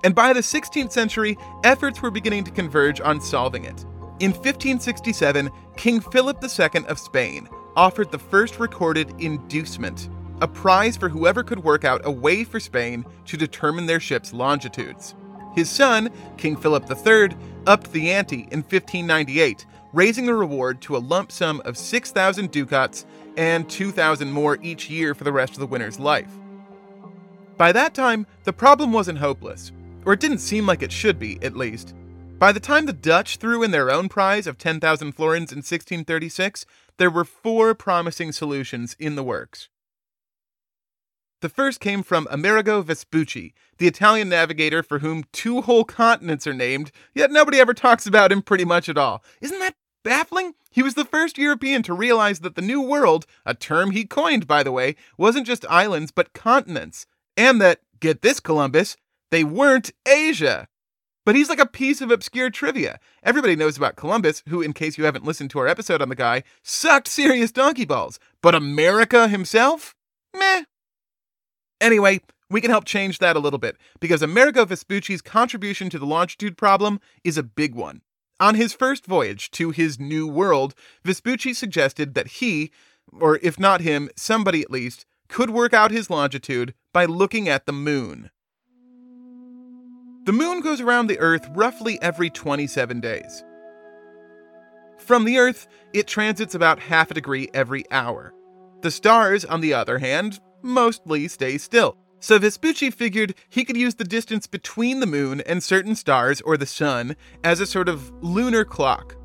And 0.05 0.14
by 0.14 0.33
the 0.33 0.41
16th 0.41 0.93
century, 0.93 1.37
efforts 1.64 2.01
were 2.01 2.11
beginning 2.11 2.45
to 2.45 2.51
converge 2.53 3.01
on 3.01 3.20
solving 3.20 3.64
it. 3.64 3.85
In 4.21 4.33
1567, 4.33 5.51
King 5.79 6.01
Philip 6.01 6.45
II 6.45 6.85
of 6.89 6.99
Spain 6.99 7.49
offered 7.75 8.12
the 8.12 8.18
first 8.18 8.61
recorded 8.61 9.14
inducement, 9.18 10.11
a 10.43 10.47
prize 10.47 10.95
for 10.95 11.09
whoever 11.09 11.43
could 11.43 11.64
work 11.64 11.87
out 11.87 12.03
a 12.05 12.11
way 12.11 12.45
for 12.45 12.61
Spain 12.61 13.07
to 13.25 13.39
determine 13.39 13.87
their 13.87 13.99
ships' 13.99 14.35
longitudes. 14.35 15.14
His 15.55 15.71
son, 15.71 16.11
King 16.37 16.55
Philip 16.55 16.85
III, 16.91 17.31
upped 17.66 17.93
the 17.93 18.11
ante 18.11 18.47
in 18.51 18.61
1598, 18.61 19.64
raising 19.95 20.27
the 20.27 20.35
reward 20.35 20.83
to 20.83 20.99
a 20.99 20.99
lump 20.99 21.33
sum 21.33 21.62
of 21.64 21.79
6,000 21.79 22.51
ducats 22.51 23.07
and 23.39 23.71
2,000 23.71 24.31
more 24.31 24.59
each 24.61 24.91
year 24.91 25.14
for 25.14 25.25
the 25.25 25.33
rest 25.33 25.55
of 25.55 25.61
the 25.61 25.66
winner's 25.66 25.99
life. 25.99 26.31
By 27.57 27.73
that 27.73 27.95
time, 27.95 28.27
the 28.45 28.53
problem 28.53 28.93
wasn't 28.93 29.18
hopeless, 29.18 29.73
or 30.05 30.12
it 30.12 30.21
didn't 30.21 30.39
seem 30.41 30.66
like 30.66 30.83
it 30.83 30.93
should 30.93 31.18
be, 31.18 31.43
at 31.43 31.57
least. 31.57 31.95
By 32.41 32.53
the 32.53 32.59
time 32.59 32.86
the 32.86 32.95
Dutch 32.95 33.36
threw 33.36 33.62
in 33.62 33.70
their 33.70 33.91
own 33.91 34.09
prize 34.09 34.47
of 34.47 34.57
10,000 34.57 35.12
florins 35.12 35.53
in 35.53 35.59
1636, 35.59 36.64
there 36.97 37.11
were 37.11 37.26
four 37.26 37.74
promising 37.74 38.32
solutions 38.32 38.97
in 38.99 39.14
the 39.14 39.22
works. 39.22 39.68
The 41.43 41.51
first 41.51 41.80
came 41.80 42.03
from 42.03 42.26
Amerigo 42.30 42.80
Vespucci, 42.80 43.53
the 43.76 43.86
Italian 43.86 44.30
navigator 44.30 44.82
for 44.82 45.01
whom 45.01 45.24
two 45.32 45.61
whole 45.61 45.84
continents 45.84 46.47
are 46.47 46.55
named, 46.55 46.93
yet 47.14 47.30
nobody 47.30 47.59
ever 47.59 47.74
talks 47.74 48.07
about 48.07 48.32
him 48.32 48.41
pretty 48.41 48.64
much 48.64 48.88
at 48.88 48.97
all. 48.97 49.22
Isn't 49.43 49.59
that 49.59 49.74
baffling? 50.03 50.55
He 50.70 50.82
was 50.82 50.95
the 50.95 51.05
first 51.05 51.36
European 51.36 51.82
to 51.82 51.93
realize 51.93 52.41
that 52.41 52.55
the 52.55 52.62
New 52.62 52.80
World, 52.80 53.26
a 53.45 53.53
term 53.53 53.91
he 53.91 54.07
coined, 54.07 54.47
by 54.47 54.62
the 54.62 54.72
way, 54.72 54.97
wasn't 55.18 55.47
just 55.47 55.66
islands, 55.68 56.11
but 56.11 56.32
continents. 56.32 57.07
And 57.36 57.61
that, 57.61 57.80
get 58.01 58.22
this, 58.22 58.41
Columbus, 58.41 58.97
they 59.30 59.45
weren't 59.45 59.91
Asia. 60.09 60.68
But 61.27 61.35
he's 61.35 61.49
like 61.49 61.61
a 61.61 61.66
piece 61.66 62.01
of 62.01 62.11
obscure 62.11 62.51
trivia. 62.51 62.99
Everybody 63.23 63.57
knows 63.57 63.77
about 63.77 63.97
Columbus, 63.97 64.43
who, 64.49 64.62
in 64.62 64.73
case 64.73 64.97
you 64.97 65.05
haven't 65.05 65.25
listened 65.25 65.51
to 65.51 65.59
our 65.59 65.68
episode 65.68 66.01
on 66.01 66.09
the 66.09 66.14
guy, 66.14 66.43
sucked 66.62 67.09
serious 67.09 67.53
donkey 67.53 67.85
balls. 67.85 68.18
But 68.43 68.55
America 68.55 69.29
himself? 69.29 69.95
Meh. 70.35 70.64
Anyway, 71.81 72.21
we 72.49 72.61
can 72.61 72.71
help 72.71 72.85
change 72.85 73.18
that 73.18 73.37
a 73.37 73.41
little 73.41 73.59
bit 73.59 73.77
because 74.01 74.23
Amerigo 74.23 74.64
Vespucci's 74.64 75.23
contribution 75.23 75.89
to 75.91 75.99
the 75.99 76.07
longitude 76.07 76.57
problem 76.57 77.01
is 77.23 77.39
a 77.39 77.43
big 77.43 77.75
one. 77.75 78.03
On 78.41 78.55
his 78.55 78.73
first 78.73 79.05
voyage 79.07 79.51
to 79.53 79.71
his 79.71 80.01
new 80.01 80.27
world, 80.27 80.75
Vespucci 81.05 81.53
suggested 81.53 82.14
that 82.14 82.27
he, 82.27 82.71
or 83.12 83.39
if 83.43 83.61
not 83.61 83.83
him, 83.83 84.09
somebody 84.16 84.62
at 84.62 84.71
least, 84.71 85.05
could 85.29 85.51
work 85.51 85.73
out 85.75 85.91
his 85.91 86.11
longitude 86.11 86.75
by 86.93 87.05
looking 87.05 87.49
at 87.49 87.66
the 87.66 87.73
moon. 87.73 88.31
The 90.25 90.33
moon 90.33 90.61
goes 90.61 90.83
around 90.83 91.07
the 91.07 91.18
Earth 91.18 91.49
roughly 91.55 91.99
every 92.03 92.29
27 92.29 93.01
days. 93.01 93.43
From 94.99 95.25
the 95.25 95.39
Earth, 95.39 95.66
it 95.95 96.07
transits 96.07 96.55
about 96.55 96.79
half 96.79 97.11
a 97.11 97.14
degree 97.14 97.49
every 97.55 97.91
hour. 97.91 98.35
The 98.83 98.91
stars, 98.91 99.47
on 99.47 99.62
the 99.62 99.73
other 99.73 99.99
hand, 99.99 100.39
mostly 100.61 101.27
stay 101.27 101.57
still. 101.57 101.97
So 102.18 102.39
Vespucci 102.39 102.91
figured 102.91 103.35
he 103.49 103.64
could 103.64 103.79
use 103.79 103.95
the 103.95 104.05
distance 104.05 104.47
between 104.47 105.01
the 105.01 105.07
moon 105.07 105.41
and 105.41 105.62
certain 105.62 105.95
stars 105.95 106.43
or 106.43 106.59
the 106.59 106.66
sun 106.66 107.16
as 107.43 107.61
a 107.61 107.66
sort 107.66 107.89
of 107.89 108.12
lunar 108.23 108.66
clock. 108.66 109.16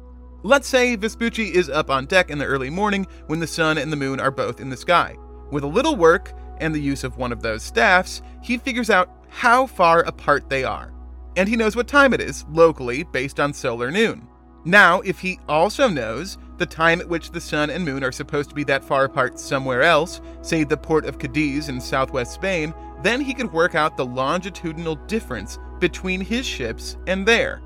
Let's 0.43 0.67
say 0.67 0.95
Vespucci 0.95 1.53
is 1.53 1.69
up 1.69 1.89
on 1.89 2.05
deck 2.05 2.29
in 2.29 2.37
the 2.37 2.45
early 2.45 2.69
morning 2.69 3.05
when 3.27 3.41
the 3.41 3.47
sun 3.47 3.77
and 3.77 3.91
the 3.91 3.97
moon 3.97 4.21
are 4.21 4.31
both 4.31 4.61
in 4.61 4.69
the 4.69 4.77
sky. 4.77 5.17
With 5.51 5.65
a 5.65 5.67
little 5.67 5.97
work 5.97 6.31
and 6.59 6.73
the 6.73 6.81
use 6.81 7.03
of 7.03 7.17
one 7.17 7.33
of 7.33 7.41
those 7.41 7.63
staffs, 7.63 8.21
he 8.41 8.57
figures 8.57 8.89
out 8.89 9.24
how 9.35 9.67
far 9.67 9.99
apart 10.03 10.49
they 10.49 10.63
are. 10.63 10.93
And 11.35 11.49
he 11.49 11.57
knows 11.57 11.75
what 11.75 11.89
time 11.89 12.13
it 12.13 12.21
is, 12.21 12.45
locally, 12.49 13.03
based 13.03 13.37
on 13.37 13.53
solar 13.53 13.91
noon. 13.91 14.25
Now, 14.63 15.01
if 15.01 15.19
he 15.19 15.39
also 15.49 15.89
knows 15.89 16.37
the 16.57 16.65
time 16.65 17.01
at 17.01 17.09
which 17.09 17.31
the 17.31 17.41
sun 17.41 17.69
and 17.69 17.83
moon 17.83 18.01
are 18.01 18.13
supposed 18.13 18.47
to 18.47 18.55
be 18.55 18.63
that 18.63 18.85
far 18.85 19.03
apart 19.03 19.37
somewhere 19.37 19.81
else, 19.81 20.21
say 20.41 20.63
the 20.63 20.77
port 20.77 21.05
of 21.05 21.19
Cadiz 21.19 21.67
in 21.67 21.81
southwest 21.81 22.31
Spain, 22.31 22.73
then 23.03 23.19
he 23.19 23.33
could 23.33 23.51
work 23.51 23.75
out 23.75 23.97
the 23.97 24.05
longitudinal 24.05 24.95
difference 25.05 25.59
between 25.79 26.21
his 26.21 26.45
ships 26.45 26.95
and 27.05 27.25
there. 27.25 27.61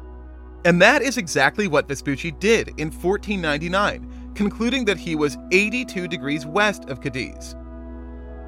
And 0.66 0.82
that 0.82 1.04
is 1.04 1.18
exactly 1.18 1.68
what 1.68 1.88
Vespucci 1.88 2.32
did 2.32 2.70
in 2.80 2.90
1499, 2.90 4.32
concluding 4.34 4.86
that 4.86 4.98
he 4.98 5.16
was 5.16 5.38
82 5.52 6.08
degrees 6.08 6.48
west 6.48 6.86
of 6.86 7.00
Cadiz. 7.00 7.56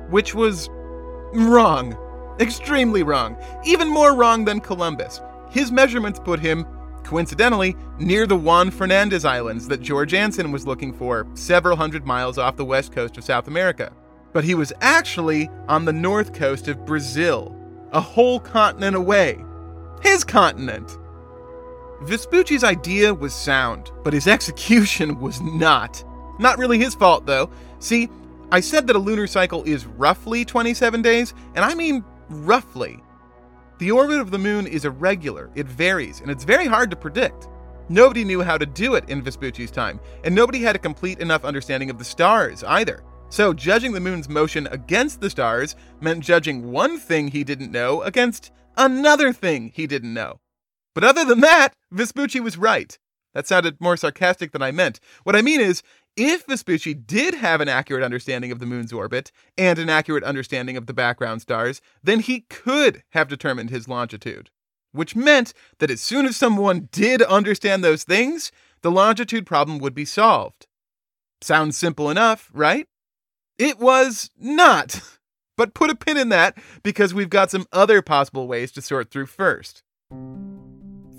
Which 0.09 0.33
was 0.33 0.69
wrong. 1.33 1.95
Extremely 2.39 3.03
wrong. 3.03 3.37
Even 3.65 3.87
more 3.87 4.15
wrong 4.15 4.45
than 4.45 4.59
Columbus. 4.59 5.21
His 5.49 5.71
measurements 5.71 6.19
put 6.19 6.39
him 6.39 6.65
coincidentally, 7.03 7.75
near 7.99 8.25
the 8.25 8.35
Juan 8.35 8.71
Fernandez 8.71 9.25
Islands 9.25 9.67
that 9.67 9.81
George 9.81 10.13
Anson 10.13 10.51
was 10.51 10.67
looking 10.67 10.93
for, 10.93 11.27
several 11.33 11.75
hundred 11.75 12.05
miles 12.05 12.37
off 12.37 12.55
the 12.55 12.65
west 12.65 12.91
coast 12.91 13.17
of 13.17 13.23
South 13.23 13.47
America. 13.47 13.91
But 14.33 14.43
he 14.43 14.55
was 14.55 14.71
actually 14.81 15.49
on 15.67 15.85
the 15.85 15.93
north 15.93 16.33
coast 16.33 16.67
of 16.67 16.85
Brazil, 16.85 17.55
a 17.91 17.99
whole 17.99 18.39
continent 18.39 18.95
away. 18.95 19.43
His 20.01 20.23
continent! 20.23 20.97
Vespucci's 22.03 22.63
idea 22.63 23.13
was 23.13 23.33
sound, 23.33 23.91
but 24.03 24.13
his 24.13 24.27
execution 24.35 25.19
was 25.19 25.41
not. 25.41 26.03
Not 26.39 26.57
really 26.57 26.79
his 26.79 26.95
fault, 26.95 27.25
though. 27.25 27.49
See, 27.79 28.09
I 28.51 28.59
said 28.59 28.87
that 28.87 28.95
a 28.95 28.99
lunar 28.99 29.27
cycle 29.27 29.63
is 29.63 29.85
roughly 29.85 30.43
27 30.43 31.01
days, 31.01 31.33
and 31.55 31.63
I 31.63 31.73
mean 31.73 32.03
roughly. 32.31 32.99
The 33.79 33.91
orbit 33.91 34.19
of 34.19 34.31
the 34.31 34.37
moon 34.37 34.67
is 34.67 34.85
irregular, 34.85 35.49
it 35.55 35.67
varies, 35.67 36.21
and 36.21 36.29
it's 36.29 36.43
very 36.43 36.65
hard 36.65 36.89
to 36.91 36.95
predict. 36.95 37.47
Nobody 37.89 38.23
knew 38.23 38.41
how 38.41 38.57
to 38.57 38.65
do 38.65 38.95
it 38.95 39.09
in 39.09 39.21
Vespucci's 39.21 39.71
time, 39.71 39.99
and 40.23 40.33
nobody 40.33 40.61
had 40.61 40.75
a 40.75 40.79
complete 40.79 41.19
enough 41.19 41.43
understanding 41.43 41.89
of 41.89 41.97
the 41.97 42.05
stars 42.05 42.63
either. 42.63 43.03
So, 43.29 43.53
judging 43.53 43.93
the 43.93 43.99
moon's 43.99 44.29
motion 44.29 44.67
against 44.67 45.21
the 45.21 45.29
stars 45.29 45.75
meant 45.99 46.23
judging 46.23 46.71
one 46.71 46.99
thing 46.99 47.29
he 47.29 47.43
didn't 47.43 47.71
know 47.71 48.01
against 48.01 48.51
another 48.77 49.33
thing 49.33 49.71
he 49.73 49.87
didn't 49.87 50.13
know. 50.13 50.39
But 50.93 51.03
other 51.03 51.25
than 51.25 51.39
that, 51.39 51.73
Vespucci 51.91 52.39
was 52.39 52.57
right. 52.57 52.97
That 53.33 53.47
sounded 53.47 53.79
more 53.79 53.95
sarcastic 53.95 54.51
than 54.51 54.61
I 54.61 54.71
meant. 54.71 54.99
What 55.23 55.35
I 55.35 55.41
mean 55.41 55.61
is, 55.61 55.81
If 56.17 56.45
Vespucci 56.45 56.93
did 56.93 57.35
have 57.35 57.61
an 57.61 57.69
accurate 57.69 58.03
understanding 58.03 58.51
of 58.51 58.59
the 58.59 58.65
moon's 58.65 58.91
orbit 58.91 59.31
and 59.57 59.79
an 59.79 59.89
accurate 59.89 60.25
understanding 60.25 60.75
of 60.75 60.85
the 60.85 60.93
background 60.93 61.41
stars, 61.41 61.79
then 62.03 62.19
he 62.19 62.41
could 62.41 63.03
have 63.11 63.29
determined 63.29 63.69
his 63.69 63.87
longitude. 63.87 64.49
Which 64.91 65.15
meant 65.15 65.53
that 65.79 65.89
as 65.89 66.01
soon 66.01 66.25
as 66.25 66.35
someone 66.35 66.89
did 66.91 67.21
understand 67.21 67.81
those 67.81 68.03
things, 68.03 68.51
the 68.81 68.91
longitude 68.91 69.45
problem 69.45 69.79
would 69.79 69.95
be 69.95 70.03
solved. 70.03 70.67
Sounds 71.39 71.77
simple 71.77 72.09
enough, 72.09 72.49
right? 72.53 72.87
It 73.57 73.79
was 73.79 74.29
not. 74.37 75.01
But 75.57 75.75
put 75.75 75.91
a 75.91 75.95
pin 75.95 76.17
in 76.17 76.29
that 76.29 76.57
because 76.81 77.13
we've 77.13 77.29
got 77.29 77.51
some 77.51 77.67
other 77.71 78.01
possible 78.01 78.47
ways 78.47 78.71
to 78.71 78.81
sort 78.81 79.11
through 79.11 79.27
first. 79.27 79.83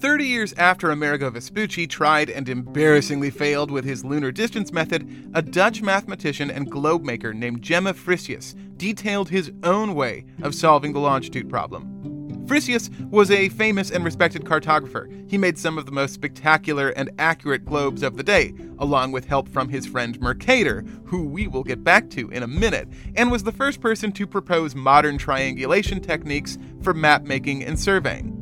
30 0.02 0.26
years 0.26 0.52
after 0.54 0.90
Amerigo 0.90 1.30
Vespucci 1.30 1.86
tried 1.86 2.28
and 2.28 2.48
embarrassingly 2.48 3.30
failed 3.30 3.70
with 3.70 3.84
his 3.84 4.04
lunar 4.04 4.32
distance 4.32 4.72
method, 4.72 5.30
a 5.32 5.40
Dutch 5.40 5.80
mathematician 5.80 6.50
and 6.50 6.68
globe 6.68 7.04
maker 7.04 7.32
named 7.32 7.62
Gemma 7.62 7.94
Frisius 7.94 8.56
detailed 8.76 9.28
his 9.28 9.52
own 9.62 9.94
way 9.94 10.24
of 10.42 10.56
solving 10.56 10.92
the 10.92 10.98
longitude 10.98 11.48
problem. 11.48 12.46
Frisius 12.46 12.90
was 13.10 13.30
a 13.30 13.48
famous 13.50 13.92
and 13.92 14.04
respected 14.04 14.44
cartographer. 14.44 15.30
He 15.30 15.38
made 15.38 15.56
some 15.56 15.78
of 15.78 15.86
the 15.86 15.92
most 15.92 16.14
spectacular 16.14 16.88
and 16.88 17.08
accurate 17.20 17.64
globes 17.64 18.02
of 18.02 18.16
the 18.16 18.24
day, 18.24 18.54
along 18.80 19.12
with 19.12 19.26
help 19.26 19.48
from 19.48 19.68
his 19.68 19.86
friend 19.86 20.20
Mercator, 20.20 20.84
who 21.04 21.28
we 21.28 21.46
will 21.46 21.62
get 21.62 21.84
back 21.84 22.10
to 22.10 22.28
in 22.30 22.42
a 22.42 22.48
minute, 22.48 22.88
and 23.14 23.30
was 23.30 23.44
the 23.44 23.52
first 23.52 23.80
person 23.80 24.10
to 24.10 24.26
propose 24.26 24.74
modern 24.74 25.16
triangulation 25.16 26.00
techniques 26.00 26.58
for 26.82 26.92
map 26.92 27.22
making 27.22 27.62
and 27.62 27.78
surveying. 27.78 28.41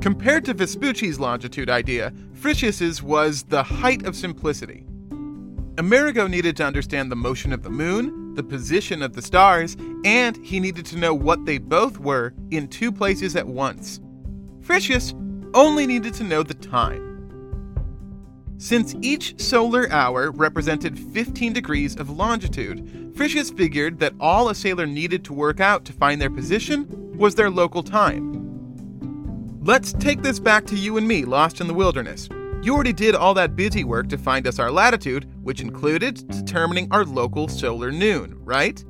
Compared 0.00 0.44
to 0.44 0.54
Vespucci's 0.54 1.18
longitude 1.18 1.70
idea, 1.70 2.12
Frisius's 2.34 3.02
was 3.02 3.44
the 3.44 3.62
height 3.62 4.04
of 4.06 4.14
simplicity. 4.14 4.86
Amerigo 5.78 6.26
needed 6.26 6.56
to 6.56 6.64
understand 6.64 7.10
the 7.10 7.16
motion 7.16 7.52
of 7.52 7.62
the 7.62 7.70
moon, 7.70 8.34
the 8.34 8.42
position 8.42 9.02
of 9.02 9.14
the 9.14 9.22
stars, 9.22 9.76
and 10.04 10.36
he 10.44 10.60
needed 10.60 10.86
to 10.86 10.96
know 10.96 11.12
what 11.12 11.44
they 11.44 11.58
both 11.58 11.98
were 11.98 12.34
in 12.50 12.68
two 12.68 12.92
places 12.92 13.36
at 13.36 13.46
once. 13.46 14.00
Frisius 14.60 15.12
only 15.54 15.86
needed 15.86 16.14
to 16.14 16.24
know 16.24 16.42
the 16.42 16.54
time. 16.54 17.02
Since 18.58 18.94
each 19.02 19.38
solar 19.40 19.90
hour 19.90 20.30
represented 20.30 20.98
15 20.98 21.52
degrees 21.52 21.96
of 21.96 22.08
longitude, 22.08 23.12
Frisius 23.14 23.54
figured 23.54 23.98
that 23.98 24.14
all 24.18 24.48
a 24.48 24.54
sailor 24.54 24.86
needed 24.86 25.24
to 25.24 25.34
work 25.34 25.60
out 25.60 25.84
to 25.86 25.92
find 25.92 26.20
their 26.20 26.30
position 26.30 26.86
was 27.18 27.34
their 27.34 27.50
local 27.50 27.82
time. 27.82 28.45
Let's 29.66 29.92
take 29.94 30.22
this 30.22 30.38
back 30.38 30.64
to 30.66 30.76
you 30.76 30.96
and 30.96 31.08
me, 31.08 31.24
lost 31.24 31.60
in 31.60 31.66
the 31.66 31.74
wilderness. 31.74 32.28
You 32.62 32.72
already 32.72 32.92
did 32.92 33.16
all 33.16 33.34
that 33.34 33.56
busy 33.56 33.82
work 33.82 34.08
to 34.10 34.16
find 34.16 34.46
us 34.46 34.60
our 34.60 34.70
latitude, 34.70 35.28
which 35.42 35.60
included 35.60 36.24
determining 36.28 36.86
our 36.92 37.04
local 37.04 37.48
solar 37.48 37.90
noon, 37.90 38.38
right? 38.44 38.84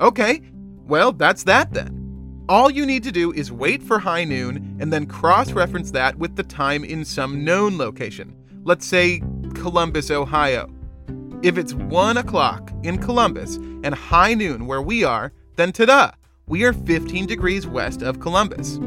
Okay, 0.00 0.40
well, 0.86 1.12
that's 1.12 1.42
that 1.44 1.74
then. 1.74 2.46
All 2.48 2.70
you 2.70 2.86
need 2.86 3.02
to 3.02 3.12
do 3.12 3.30
is 3.34 3.52
wait 3.52 3.82
for 3.82 3.98
high 3.98 4.24
noon 4.24 4.78
and 4.80 4.90
then 4.90 5.04
cross 5.04 5.52
reference 5.52 5.90
that 5.90 6.16
with 6.16 6.34
the 6.34 6.44
time 6.44 6.82
in 6.82 7.04
some 7.04 7.44
known 7.44 7.76
location. 7.76 8.34
Let's 8.64 8.86
say 8.86 9.20
Columbus, 9.52 10.10
Ohio. 10.10 10.72
If 11.42 11.58
it's 11.58 11.74
1 11.74 12.16
o'clock 12.16 12.72
in 12.84 12.96
Columbus 12.96 13.56
and 13.56 13.94
high 13.94 14.32
noon 14.32 14.66
where 14.66 14.80
we 14.80 15.04
are, 15.04 15.34
then 15.56 15.72
ta 15.72 15.84
da! 15.84 16.10
We 16.46 16.64
are 16.64 16.72
15 16.72 17.26
degrees 17.26 17.66
west 17.66 18.00
of 18.00 18.18
Columbus. 18.18 18.80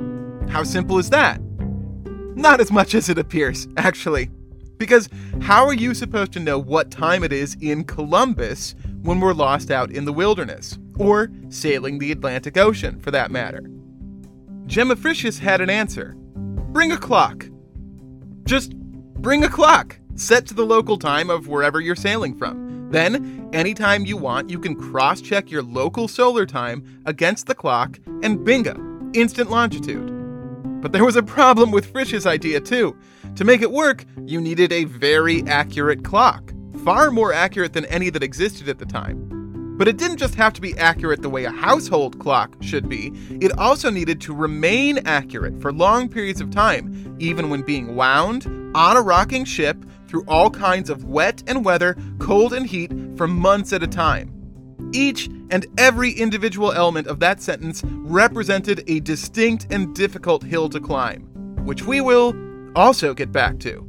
How 0.49 0.63
simple 0.63 0.97
is 0.97 1.11
that? 1.11 1.39
Not 2.35 2.59
as 2.59 2.71
much 2.71 2.95
as 2.95 3.07
it 3.07 3.19
appears, 3.19 3.67
actually. 3.77 4.31
Because 4.77 5.07
how 5.41 5.65
are 5.65 5.73
you 5.73 5.93
supposed 5.93 6.31
to 6.33 6.39
know 6.39 6.57
what 6.57 6.89
time 6.89 7.23
it 7.23 7.31
is 7.31 7.55
in 7.61 7.83
Columbus 7.83 8.75
when 9.03 9.19
we're 9.19 9.33
lost 9.33 9.69
out 9.69 9.91
in 9.91 10.05
the 10.05 10.13
wilderness? 10.13 10.77
Or 10.97 11.29
sailing 11.49 11.99
the 11.99 12.11
Atlantic 12.11 12.57
Ocean, 12.57 12.99
for 12.99 13.11
that 13.11 13.29
matter? 13.29 13.61
Gemma 14.65 14.95
Frisius 14.95 15.39
had 15.39 15.61
an 15.61 15.69
answer 15.69 16.15
bring 16.71 16.91
a 16.91 16.97
clock. 16.97 17.47
Just 18.43 18.75
bring 18.75 19.43
a 19.43 19.49
clock, 19.49 19.99
set 20.15 20.45
to 20.47 20.53
the 20.53 20.65
local 20.65 20.97
time 20.97 21.29
of 21.29 21.47
wherever 21.47 21.79
you're 21.79 21.95
sailing 21.95 22.35
from. 22.35 22.89
Then, 22.89 23.49
anytime 23.53 24.05
you 24.05 24.17
want, 24.17 24.49
you 24.49 24.59
can 24.59 24.75
cross 24.75 25.21
check 25.21 25.51
your 25.51 25.63
local 25.63 26.07
solar 26.07 26.45
time 26.45 27.01
against 27.05 27.47
the 27.47 27.55
clock, 27.55 27.99
and 28.23 28.43
bingo, 28.43 28.75
instant 29.13 29.51
longitude. 29.51 30.18
But 30.81 30.93
there 30.93 31.03
was 31.03 31.17
a 31.17 31.23
problem 31.23 31.71
with 31.71 31.91
Frisius's 31.91 32.25
idea, 32.25 32.61
too. 32.61 32.95
To 33.35 33.43
make 33.43 33.61
it 33.61 33.71
work, 33.71 34.05
you 34.25 34.39
needed 34.39 34.71
a 34.71 34.85
very 34.85 35.43
accurate 35.45 36.03
clock, 36.03 36.53
far 36.85 37.11
more 37.11 37.33
accurate 37.33 37.73
than 37.73 37.85
any 37.85 38.09
that 38.09 38.23
existed 38.23 38.69
at 38.69 38.79
the 38.79 38.85
time. 38.85 39.75
But 39.77 39.87
it 39.87 39.97
didn't 39.97 40.17
just 40.17 40.35
have 40.35 40.53
to 40.53 40.61
be 40.61 40.77
accurate 40.77 41.21
the 41.21 41.29
way 41.29 41.45
a 41.45 41.51
household 41.51 42.19
clock 42.19 42.55
should 42.61 42.87
be, 42.89 43.13
it 43.41 43.57
also 43.57 43.89
needed 43.89 44.19
to 44.21 44.33
remain 44.33 44.99
accurate 45.05 45.61
for 45.61 45.71
long 45.71 46.09
periods 46.09 46.41
of 46.41 46.49
time, 46.49 47.15
even 47.19 47.49
when 47.49 47.61
being 47.61 47.95
wound 47.95 48.45
on 48.75 48.97
a 48.97 49.01
rocking 49.01 49.45
ship 49.45 49.77
through 50.07 50.23
all 50.27 50.49
kinds 50.49 50.89
of 50.89 51.05
wet 51.05 51.43
and 51.47 51.63
weather, 51.63 51.97
cold 52.19 52.53
and 52.53 52.67
heat 52.67 52.91
for 53.15 53.27
months 53.27 53.71
at 53.73 53.83
a 53.83 53.87
time. 53.87 54.38
Each 54.91 55.27
and 55.51 55.67
every 55.77 56.11
individual 56.11 56.71
element 56.71 57.07
of 57.07 57.19
that 57.19 57.41
sentence 57.41 57.83
represented 57.85 58.83
a 58.87 58.99
distinct 58.99 59.67
and 59.71 59.95
difficult 59.95 60.43
hill 60.43 60.69
to 60.69 60.79
climb, 60.79 61.21
which 61.65 61.83
we 61.83 62.01
will 62.01 62.35
also 62.75 63.13
get 63.13 63.31
back 63.31 63.59
to. 63.59 63.85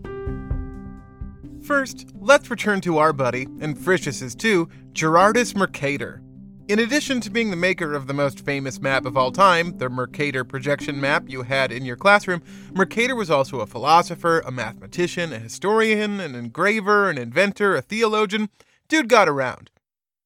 First, 1.63 2.09
let's 2.19 2.51
return 2.51 2.81
to 2.83 2.99
our 2.99 3.13
buddy, 3.13 3.47
and 3.61 3.79
Frisius's 3.79 4.35
too, 4.35 4.69
Gerardus 4.93 5.55
Mercator. 5.55 6.23
In 6.69 6.79
addition 6.79 7.21
to 7.23 7.31
being 7.31 7.51
the 7.51 7.57
maker 7.57 7.95
of 7.95 8.07
the 8.07 8.15
most 8.15 8.45
famous 8.45 8.81
map 8.81 9.05
of 9.05 9.17
all 9.17 9.33
time, 9.33 9.77
the 9.79 9.89
Mercator 9.89 10.45
projection 10.45 11.01
map 11.01 11.25
you 11.29 11.43
had 11.43 11.73
in 11.73 11.85
your 11.85 11.97
classroom, 11.97 12.43
Mercator 12.73 13.17
was 13.17 13.31
also 13.31 13.61
a 13.61 13.67
philosopher, 13.67 14.41
a 14.41 14.53
mathematician, 14.53 15.33
a 15.33 15.39
historian, 15.39 16.21
an 16.21 16.35
engraver, 16.35 17.11
an 17.11 17.19
inventor, 17.19 17.75
a 17.75 17.83
theologian. 17.83 18.51
Dude 18.89 19.09
got 19.09 19.29
around. 19.29 19.71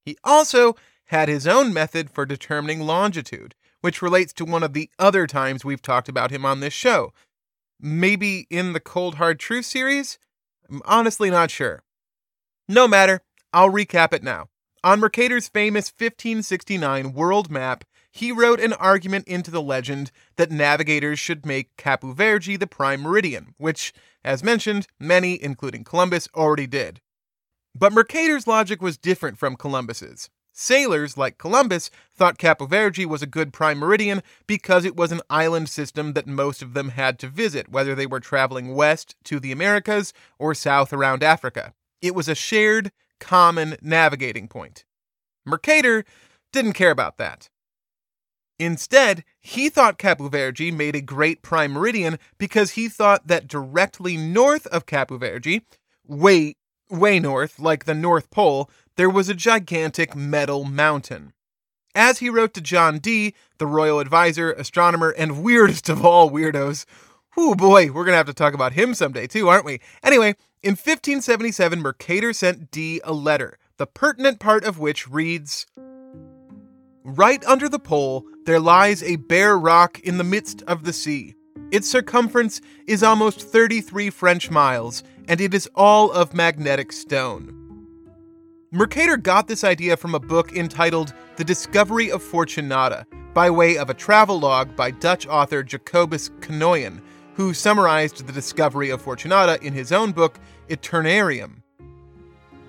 He 0.04 0.16
also 0.22 0.76
had 1.06 1.28
his 1.28 1.46
own 1.46 1.72
method 1.72 2.10
for 2.10 2.26
determining 2.26 2.80
longitude, 2.80 3.54
which 3.80 4.02
relates 4.02 4.32
to 4.34 4.44
one 4.44 4.62
of 4.62 4.72
the 4.72 4.90
other 4.98 5.26
times 5.26 5.64
we've 5.64 5.82
talked 5.82 6.08
about 6.08 6.30
him 6.30 6.44
on 6.44 6.60
this 6.60 6.72
show. 6.72 7.12
Maybe 7.80 8.46
in 8.50 8.72
the 8.72 8.80
Cold 8.80 9.16
Hard 9.16 9.38
Truth 9.38 9.66
series? 9.66 10.18
I'm 10.70 10.82
honestly 10.84 11.30
not 11.30 11.50
sure. 11.50 11.82
No 12.68 12.88
matter, 12.88 13.20
I'll 13.52 13.70
recap 13.70 14.12
it 14.12 14.22
now. 14.22 14.48
On 14.82 15.00
Mercator's 15.00 15.48
famous 15.48 15.92
1569 15.96 17.12
world 17.12 17.50
map, 17.50 17.84
he 18.10 18.30
wrote 18.30 18.60
an 18.60 18.72
argument 18.74 19.26
into 19.26 19.50
the 19.50 19.62
legend 19.62 20.12
that 20.36 20.50
navigators 20.50 21.18
should 21.18 21.44
make 21.44 21.76
Cabo 21.76 22.12
Verde 22.12 22.56
the 22.56 22.66
prime 22.66 23.02
meridian, 23.02 23.54
which, 23.58 23.92
as 24.24 24.44
mentioned, 24.44 24.86
many, 25.00 25.42
including 25.42 25.84
Columbus, 25.84 26.28
already 26.34 26.66
did. 26.66 27.00
But 27.74 27.92
Mercator's 27.92 28.46
logic 28.46 28.80
was 28.80 28.96
different 28.96 29.38
from 29.38 29.56
Columbus's. 29.56 30.30
Sailors, 30.52 31.16
like 31.16 31.36
Columbus, 31.36 31.90
thought 32.14 32.38
Cabo 32.38 32.66
Verde 32.66 33.04
was 33.04 33.22
a 33.22 33.26
good 33.26 33.52
prime 33.52 33.78
meridian 33.78 34.22
because 34.46 34.84
it 34.84 34.94
was 34.94 35.10
an 35.10 35.20
island 35.28 35.68
system 35.68 36.12
that 36.12 36.28
most 36.28 36.62
of 36.62 36.74
them 36.74 36.90
had 36.90 37.18
to 37.18 37.26
visit, 37.26 37.68
whether 37.68 37.96
they 37.96 38.06
were 38.06 38.20
traveling 38.20 38.76
west 38.76 39.16
to 39.24 39.40
the 39.40 39.50
Americas 39.50 40.12
or 40.38 40.54
south 40.54 40.92
around 40.92 41.24
Africa. 41.24 41.74
It 42.00 42.14
was 42.14 42.28
a 42.28 42.36
shared, 42.36 42.92
common 43.18 43.76
navigating 43.82 44.46
point. 44.46 44.84
Mercator 45.44 46.04
didn't 46.52 46.74
care 46.74 46.92
about 46.92 47.18
that. 47.18 47.50
Instead, 48.60 49.24
he 49.40 49.68
thought 49.68 49.98
Cabo 49.98 50.28
Verde 50.28 50.70
made 50.70 50.94
a 50.94 51.00
great 51.00 51.42
prime 51.42 51.72
meridian 51.72 52.20
because 52.38 52.72
he 52.72 52.88
thought 52.88 53.26
that 53.26 53.48
directly 53.48 54.16
north 54.16 54.68
of 54.68 54.86
Cabo 54.86 55.18
Verde, 55.18 55.62
way, 56.06 56.54
way 56.90 57.18
north, 57.18 57.58
like 57.58 57.84
the 57.84 57.94
North 57.94 58.30
Pole, 58.30 58.70
there 58.96 59.10
was 59.10 59.28
a 59.28 59.34
gigantic 59.34 60.14
metal 60.14 60.64
mountain. 60.64 61.32
As 61.94 62.18
he 62.18 62.28
wrote 62.28 62.54
to 62.54 62.60
John 62.60 62.98
Dee, 62.98 63.34
the 63.58 63.66
royal 63.66 64.00
advisor, 64.00 64.52
astronomer, 64.52 65.10
and 65.10 65.42
weirdest 65.44 65.88
of 65.88 66.04
all 66.04 66.30
weirdos, 66.30 66.84
oh 67.36 67.54
boy, 67.54 67.90
we're 67.92 68.04
gonna 68.04 68.16
have 68.16 68.26
to 68.26 68.34
talk 68.34 68.54
about 68.54 68.72
him 68.72 68.94
someday 68.94 69.26
too, 69.26 69.48
aren't 69.48 69.64
we? 69.64 69.80
Anyway, 70.02 70.34
in 70.62 70.72
1577, 70.72 71.80
Mercator 71.80 72.32
sent 72.32 72.70
Dee 72.70 73.00
a 73.04 73.12
letter, 73.12 73.58
the 73.76 73.86
pertinent 73.86 74.40
part 74.40 74.64
of 74.64 74.78
which 74.78 75.08
reads 75.08 75.66
Right 77.04 77.44
under 77.44 77.68
the 77.68 77.78
pole, 77.78 78.24
there 78.46 78.60
lies 78.60 79.02
a 79.02 79.16
bare 79.16 79.58
rock 79.58 80.00
in 80.00 80.18
the 80.18 80.24
midst 80.24 80.62
of 80.62 80.84
the 80.84 80.92
sea. 80.92 81.34
Its 81.70 81.88
circumference 81.88 82.60
is 82.86 83.02
almost 83.02 83.40
33 83.40 84.10
French 84.10 84.50
miles, 84.50 85.02
and 85.28 85.40
it 85.40 85.54
is 85.54 85.68
all 85.74 86.10
of 86.12 86.34
magnetic 86.34 86.92
stone. 86.92 87.60
Mercator 88.70 89.16
got 89.16 89.46
this 89.46 89.64
idea 89.64 89.96
from 89.96 90.14
a 90.14 90.20
book 90.20 90.52
entitled 90.52 91.14
The 91.36 91.44
Discovery 91.44 92.10
of 92.10 92.22
Fortunata, 92.22 93.06
by 93.32 93.50
way 93.50 93.76
of 93.76 93.90
a 93.90 93.94
travelogue 93.94 94.74
by 94.76 94.90
Dutch 94.90 95.26
author 95.26 95.62
Jacobus 95.62 96.30
Cnoyen, 96.40 97.00
who 97.34 97.52
summarized 97.52 98.26
the 98.26 98.32
discovery 98.32 98.90
of 98.90 99.02
Fortunata 99.02 99.60
in 99.62 99.72
his 99.72 99.92
own 99.92 100.12
book, 100.12 100.38
Itinerarium. 100.68 101.62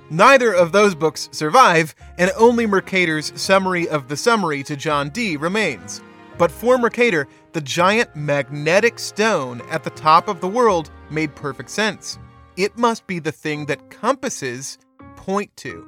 Neither 0.09 0.53
of 0.53 0.71
those 0.71 0.93
books 0.93 1.29
survive, 1.31 1.95
and 2.17 2.31
only 2.37 2.67
Mercator's 2.67 3.31
summary 3.39 3.87
of 3.87 4.07
the 4.07 4.17
summary 4.17 4.63
to 4.63 4.75
John 4.75 5.09
Dee 5.09 5.37
remains. 5.37 6.01
But 6.37 6.51
for 6.51 6.77
Mercator, 6.77 7.27
the 7.53 7.61
giant 7.61 8.15
magnetic 8.15 8.99
stone 8.99 9.61
at 9.71 9.83
the 9.83 9.89
top 9.91 10.27
of 10.27 10.41
the 10.41 10.47
world 10.47 10.91
made 11.09 11.33
perfect 11.35 11.69
sense. 11.69 12.19
It 12.57 12.77
must 12.77 13.05
be 13.07 13.19
the 13.19 13.31
thing 13.31 13.65
that 13.65 13.89
compasses 13.89 14.77
point 15.15 15.55
to. 15.57 15.85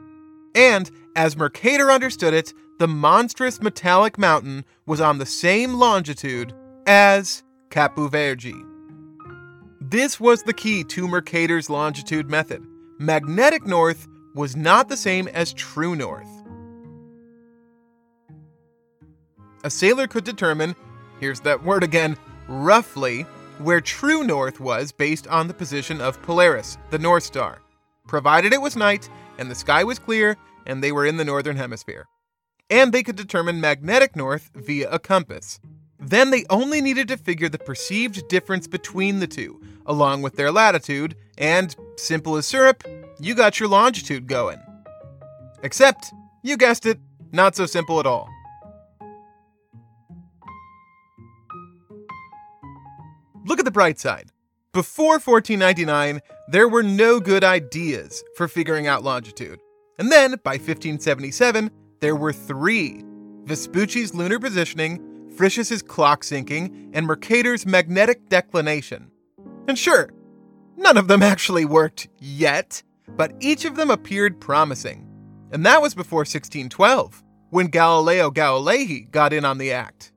And, 0.53 0.89
as 1.15 1.38
Mercator 1.38 1.91
understood 1.91 2.34
it, 2.34 2.53
the 2.80 2.88
monstrous 2.88 3.61
metallic 3.61 4.18
mountain 4.18 4.65
was 4.86 4.99
on 4.99 5.18
the 5.18 5.26
same 5.26 5.76
longitude 5.76 6.53
as 6.86 7.43
Cabo 7.70 8.07
Verde. 8.07 8.53
This 9.80 10.20
was 10.20 10.43
the 10.43 10.53
key 10.53 10.84
to 10.86 11.07
Mercator's 11.07 11.70
longitude 11.70 12.30
method. 12.30 12.65
Magnetic 12.99 13.65
north 13.65 14.07
was 14.36 14.55
not 14.55 14.89
the 14.89 14.97
same 14.97 15.28
as 15.30 15.53
true 15.53 15.95
north. 15.95 16.28
A 19.63 19.70
sailor 19.70 20.07
could 20.07 20.24
determine, 20.24 20.76
here's 21.20 21.39
that 21.41 21.63
word 21.63 21.84
again, 21.84 22.18
roughly, 22.47 23.26
where 23.60 23.82
true 23.82 24.24
north 24.24 24.60
was 24.60 24.91
based 24.91 25.28
on 25.28 25.47
the 25.47 25.53
position 25.53 26.01
of 26.01 26.22
Polaris, 26.22 26.78
the 26.89 26.99
North 26.99 27.24
Star, 27.24 27.62
provided 28.08 28.53
it 28.53 28.62
was 28.62 28.76
night 28.76 29.10
and 29.38 29.49
the 29.49 29.55
sky 29.55 29.84
was 29.84 29.99
clear 29.99 30.38
and 30.66 30.84
they 30.84 30.91
were 30.91 31.05
in 31.05 31.18
the 31.18 31.26
northern 31.26 31.55
hemisphere. 31.55 32.08
And 32.70 32.91
they 32.91 33.03
could 33.03 33.16
determine 33.16 33.62
magnetic 33.62 34.16
north 34.16 34.51
via 34.53 34.89
a 34.89 34.99
compass. 34.99 35.60
Then 35.99 36.30
they 36.30 36.45
only 36.49 36.82
needed 36.82 37.08
to 37.08 37.18
figure 37.18 37.49
the 37.49 37.58
perceived 37.58 38.28
difference 38.28 38.68
between 38.68 39.20
the 39.20 39.28
two, 39.28 39.62
along 39.86 40.22
with 40.22 40.36
their 40.36 40.51
latitude, 40.51 41.16
and, 41.38 41.76
simple 41.95 42.36
as 42.36 42.45
syrup, 42.45 42.84
you 43.20 43.34
got 43.34 43.60
your 43.60 43.70
longitude 43.70 44.28
going. 44.28 44.62
Except, 45.64 46.14
you 46.43 46.58
guessed 46.58 46.86
it, 46.86 46.99
not 47.32 47.55
so 47.55 47.66
simple 47.66 47.99
at 47.99 48.05
all. 48.05 48.30
Look 53.48 53.60
at 53.60 53.66
the 53.66 53.72
bright 53.72 53.98
side. 53.98 54.34
Before 54.74 55.20
1499, 55.20 56.20
there 56.50 56.68
were 56.68 56.84
no 56.84 57.22
good 57.22 57.45
ideas 57.45 58.22
for 58.36 58.50
figuring 58.50 58.88
out 58.88 59.06
longitude. 59.06 59.62
And 59.98 60.12
then, 60.12 60.32
by 60.43 60.56
1577, 60.56 61.72
there 62.02 62.16
were 62.18 62.34
three 62.34 63.04
Vespucci's 63.45 64.14
lunar 64.14 64.38
positioning, 64.38 65.32
Frisius's 65.34 65.82
clock 65.82 66.24
syncing, 66.24 66.91
and 66.93 67.08
Mercator's 67.08 67.66
magnetic 67.66 68.28
declination. 68.28 69.12
And 69.70 69.80
sure, 69.80 70.10
none 70.76 70.98
of 70.98 71.08
them 71.08 71.24
actually 71.34 71.64
worked 71.64 72.10
yet, 72.20 72.84
but 73.08 73.32
each 73.39 73.64
of 73.64 73.78
them 73.78 73.89
appeared 73.89 74.41
promising. 74.41 75.08
And 75.54 75.66
that 75.66 75.82
was 75.82 75.95
before 75.95 76.20
1612, 76.20 77.24
when 77.50 77.68
Galileo 77.68 78.30
Galilei 78.30 79.10
got 79.10 79.32
in 79.32 79.45
on 79.45 79.58
the 79.58 79.72
act. 79.72 80.12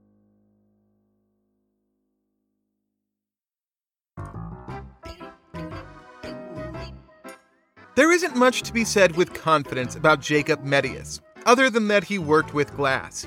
There 8.01 8.13
isn't 8.13 8.35
much 8.35 8.63
to 8.63 8.73
be 8.73 8.83
said 8.83 9.15
with 9.15 9.35
confidence 9.35 9.95
about 9.95 10.23
Jacob 10.23 10.65
Metius, 10.65 11.21
other 11.45 11.69
than 11.69 11.87
that 11.89 12.03
he 12.03 12.17
worked 12.17 12.55
with 12.55 12.75
glass. 12.75 13.27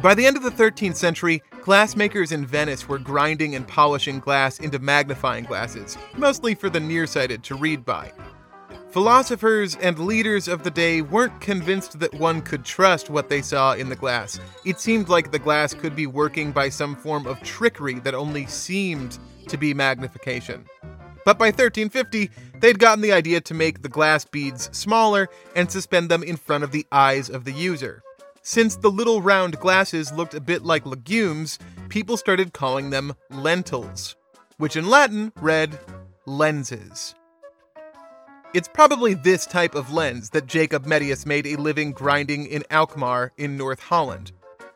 By 0.00 0.14
the 0.14 0.24
end 0.24 0.36
of 0.36 0.44
the 0.44 0.50
13th 0.52 0.94
century, 0.94 1.42
glassmakers 1.62 2.30
in 2.30 2.46
Venice 2.46 2.88
were 2.88 3.00
grinding 3.00 3.56
and 3.56 3.66
polishing 3.66 4.20
glass 4.20 4.60
into 4.60 4.78
magnifying 4.78 5.42
glasses, 5.42 5.98
mostly 6.16 6.54
for 6.54 6.70
the 6.70 6.78
nearsighted 6.78 7.42
to 7.42 7.56
read 7.56 7.84
by. 7.84 8.12
Philosophers 8.90 9.74
and 9.82 9.98
leaders 9.98 10.46
of 10.46 10.62
the 10.62 10.70
day 10.70 11.02
weren't 11.02 11.40
convinced 11.40 11.98
that 11.98 12.14
one 12.14 12.42
could 12.42 12.64
trust 12.64 13.10
what 13.10 13.28
they 13.28 13.42
saw 13.42 13.72
in 13.72 13.88
the 13.88 13.96
glass. 13.96 14.38
It 14.64 14.78
seemed 14.78 15.08
like 15.08 15.32
the 15.32 15.40
glass 15.40 15.74
could 15.74 15.96
be 15.96 16.06
working 16.06 16.52
by 16.52 16.68
some 16.68 16.94
form 16.94 17.26
of 17.26 17.42
trickery 17.42 17.98
that 18.04 18.14
only 18.14 18.46
seemed 18.46 19.18
to 19.48 19.56
be 19.56 19.74
magnification. 19.74 20.64
But 21.26 21.38
by 21.38 21.46
1350, 21.46 22.30
they'd 22.60 22.78
gotten 22.78 23.02
the 23.02 23.12
idea 23.12 23.40
to 23.40 23.54
make 23.54 23.82
the 23.82 23.88
glass 23.88 24.24
beads 24.24 24.68
smaller 24.76 25.28
and 25.54 25.70
suspend 25.70 26.10
them 26.10 26.22
in 26.22 26.36
front 26.36 26.64
of 26.64 26.72
the 26.72 26.86
eyes 26.90 27.28
of 27.28 27.44
the 27.44 27.52
user. 27.52 28.02
Since 28.42 28.76
the 28.76 28.90
little 28.90 29.22
round 29.22 29.58
glasses 29.58 30.12
looked 30.12 30.34
a 30.34 30.40
bit 30.40 30.62
like 30.62 30.86
legumes, 30.86 31.58
people 31.88 32.16
started 32.16 32.52
calling 32.52 32.90
them 32.90 33.14
lentils, 33.30 34.14
which 34.56 34.76
in 34.76 34.88
Latin 34.88 35.32
read 35.40 35.78
lenses. 36.26 37.14
It's 38.54 38.68
probably 38.68 39.14
this 39.14 39.44
type 39.44 39.74
of 39.74 39.92
lens 39.92 40.30
that 40.30 40.46
Jacob 40.46 40.86
Metius 40.86 41.26
made 41.26 41.46
a 41.46 41.56
living 41.56 41.92
grinding 41.92 42.46
in 42.46 42.62
Alkmaar 42.70 43.32
in 43.36 43.56
North 43.56 43.80
Holland. 43.80 44.32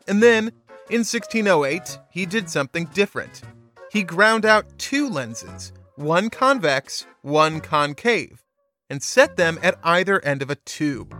And 0.06 0.22
then, 0.22 0.48
in 0.90 1.04
1608, 1.04 1.98
he 2.10 2.26
did 2.26 2.50
something 2.50 2.86
different. 2.86 3.42
He 3.90 4.02
ground 4.02 4.44
out 4.44 4.66
two 4.78 5.08
lenses, 5.08 5.72
one 6.00 6.30
convex, 6.30 7.06
one 7.20 7.60
concave, 7.60 8.42
and 8.88 9.02
set 9.02 9.36
them 9.36 9.58
at 9.62 9.78
either 9.84 10.24
end 10.24 10.40
of 10.40 10.48
a 10.48 10.54
tube. 10.54 11.14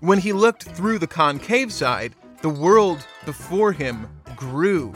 When 0.00 0.18
he 0.18 0.32
looked 0.32 0.64
through 0.64 0.98
the 0.98 1.06
concave 1.06 1.72
side, 1.72 2.16
the 2.42 2.48
world 2.48 3.06
before 3.24 3.70
him 3.70 4.08
grew 4.34 4.92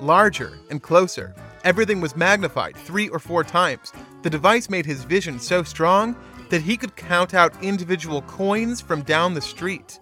larger 0.00 0.58
and 0.70 0.82
closer. 0.82 1.34
Everything 1.64 2.00
was 2.00 2.16
magnified 2.16 2.76
three 2.76 3.10
or 3.10 3.18
four 3.18 3.44
times. 3.44 3.92
The 4.22 4.30
device 4.30 4.70
made 4.70 4.86
his 4.86 5.04
vision 5.04 5.38
so 5.38 5.62
strong 5.62 6.16
that 6.48 6.62
he 6.62 6.78
could 6.78 6.96
count 6.96 7.34
out 7.34 7.62
individual 7.62 8.22
coins 8.22 8.80
from 8.80 9.02
down 9.02 9.34
the 9.34 9.42
street. 9.42 10.00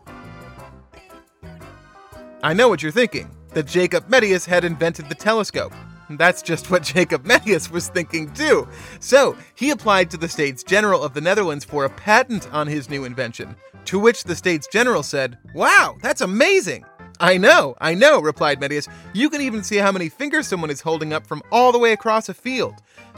I 2.45 2.55
know 2.55 2.69
what 2.69 2.85
you're 2.85 2.93
thinking 2.93 3.31
that 3.53 3.67
Jacob 3.67 4.09
Metius 4.09 4.47
had 4.47 4.65
invented 4.65 5.09
the 5.09 5.15
telescope. 5.17 5.73
That's 6.11 6.43
just 6.43 6.71
what 6.71 6.83
Jacob 6.83 7.25
Metius 7.27 7.71
was 7.71 7.89
thinking 7.89 8.33
too. 8.33 8.69
So, 9.01 9.37
he 9.55 9.71
applied 9.71 10.11
to 10.11 10.17
the 10.17 10.29
States 10.29 10.63
General 10.63 11.03
of 11.03 11.15
the 11.15 11.21
Netherlands 11.21 11.65
for 11.65 11.85
a 11.85 11.91
patent 11.91 12.53
on 12.53 12.67
his 12.67 12.91
new 12.91 13.05
invention, 13.05 13.57
to 13.87 13.99
which 13.99 14.25
the 14.25 14.37
States 14.37 14.67
General 14.71 15.03
said, 15.03 15.39
Wow, 15.55 15.97
that's 16.03 16.21
amazing! 16.21 16.85
I 17.21 17.37
know, 17.37 17.77
I 17.81 17.95
know, 17.95 18.21
replied 18.21 18.61
Metius. 18.61 18.89
You 19.13 19.31
can 19.31 19.41
even 19.41 19.63
see 19.63 19.77
how 19.77 19.93
many 19.93 20.09
fingers 20.09 20.49
someone 20.49 20.71
is 20.71 20.81
holding 20.81 21.13
up 21.13 21.27
from 21.27 21.43
all 21.53 21.71
the 21.71 21.79
way 21.79 21.93
across 21.93 22.29
a 22.29 22.35
field. 22.35 22.75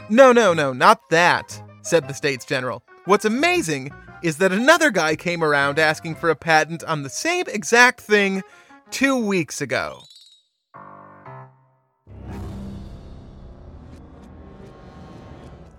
No, 0.09 0.31
no, 0.31 0.53
no, 0.53 0.71
not 0.71 1.09
that, 1.09 1.61
said 1.81 2.07
the 2.07 2.13
States 2.13 2.45
General. 2.45 2.83
What's 3.05 3.25
amazing 3.25 3.91
is 4.23 4.37
that 4.37 4.51
another 4.51 4.91
guy 4.91 5.15
came 5.15 5.43
around 5.43 5.79
asking 5.79 6.15
for 6.15 6.29
a 6.29 6.35
patent 6.35 6.83
on 6.83 7.03
the 7.03 7.09
same 7.09 7.45
exact 7.47 8.01
thing 8.01 8.43
two 8.91 9.17
weeks 9.17 9.61
ago. 9.61 10.03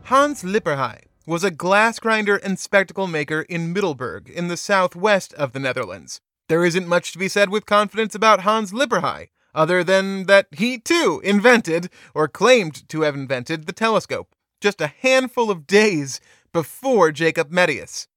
Hans 0.08 0.42
Lippershey 0.42 1.00
was 1.26 1.44
a 1.44 1.50
glass 1.50 1.98
grinder 1.98 2.36
and 2.36 2.58
spectacle 2.58 3.06
maker 3.06 3.42
in 3.42 3.74
Middelburg 3.74 4.30
in 4.30 4.48
the 4.48 4.56
southwest 4.56 5.34
of 5.34 5.52
the 5.52 5.58
Netherlands. 5.58 6.22
There 6.48 6.64
isn't 6.64 6.88
much 6.88 7.12
to 7.12 7.18
be 7.18 7.28
said 7.28 7.50
with 7.50 7.66
confidence 7.66 8.14
about 8.14 8.40
Hans 8.40 8.72
Lippershey, 8.72 9.28
other 9.54 9.84
than 9.84 10.24
that 10.24 10.46
he 10.50 10.78
too 10.78 11.20
invented, 11.22 11.90
or 12.14 12.26
claimed 12.26 12.88
to 12.88 13.02
have 13.02 13.14
invented, 13.14 13.66
the 13.66 13.74
telescope, 13.74 14.34
just 14.62 14.80
a 14.80 14.86
handful 14.86 15.50
of 15.50 15.66
days 15.66 16.22
before 16.54 17.12
Jacob 17.12 17.50
Metius. 17.50 18.08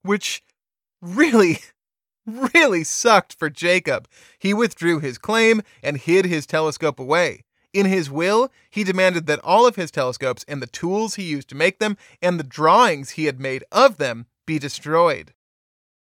Which 0.00 0.42
really, 1.02 1.58
really 2.54 2.82
sucked 2.82 3.38
for 3.38 3.50
Jacob. 3.50 4.08
He 4.38 4.54
withdrew 4.54 5.00
his 5.00 5.18
claim 5.18 5.60
and 5.82 5.98
hid 5.98 6.24
his 6.24 6.46
telescope 6.46 6.98
away. 6.98 7.42
In 7.76 7.84
his 7.84 8.10
will, 8.10 8.50
he 8.70 8.84
demanded 8.84 9.26
that 9.26 9.44
all 9.44 9.66
of 9.66 9.76
his 9.76 9.90
telescopes 9.90 10.46
and 10.48 10.62
the 10.62 10.66
tools 10.66 11.16
he 11.16 11.24
used 11.24 11.50
to 11.50 11.54
make 11.54 11.78
them 11.78 11.98
and 12.22 12.40
the 12.40 12.42
drawings 12.42 13.10
he 13.10 13.26
had 13.26 13.38
made 13.38 13.64
of 13.70 13.98
them 13.98 14.24
be 14.46 14.58
destroyed. 14.58 15.34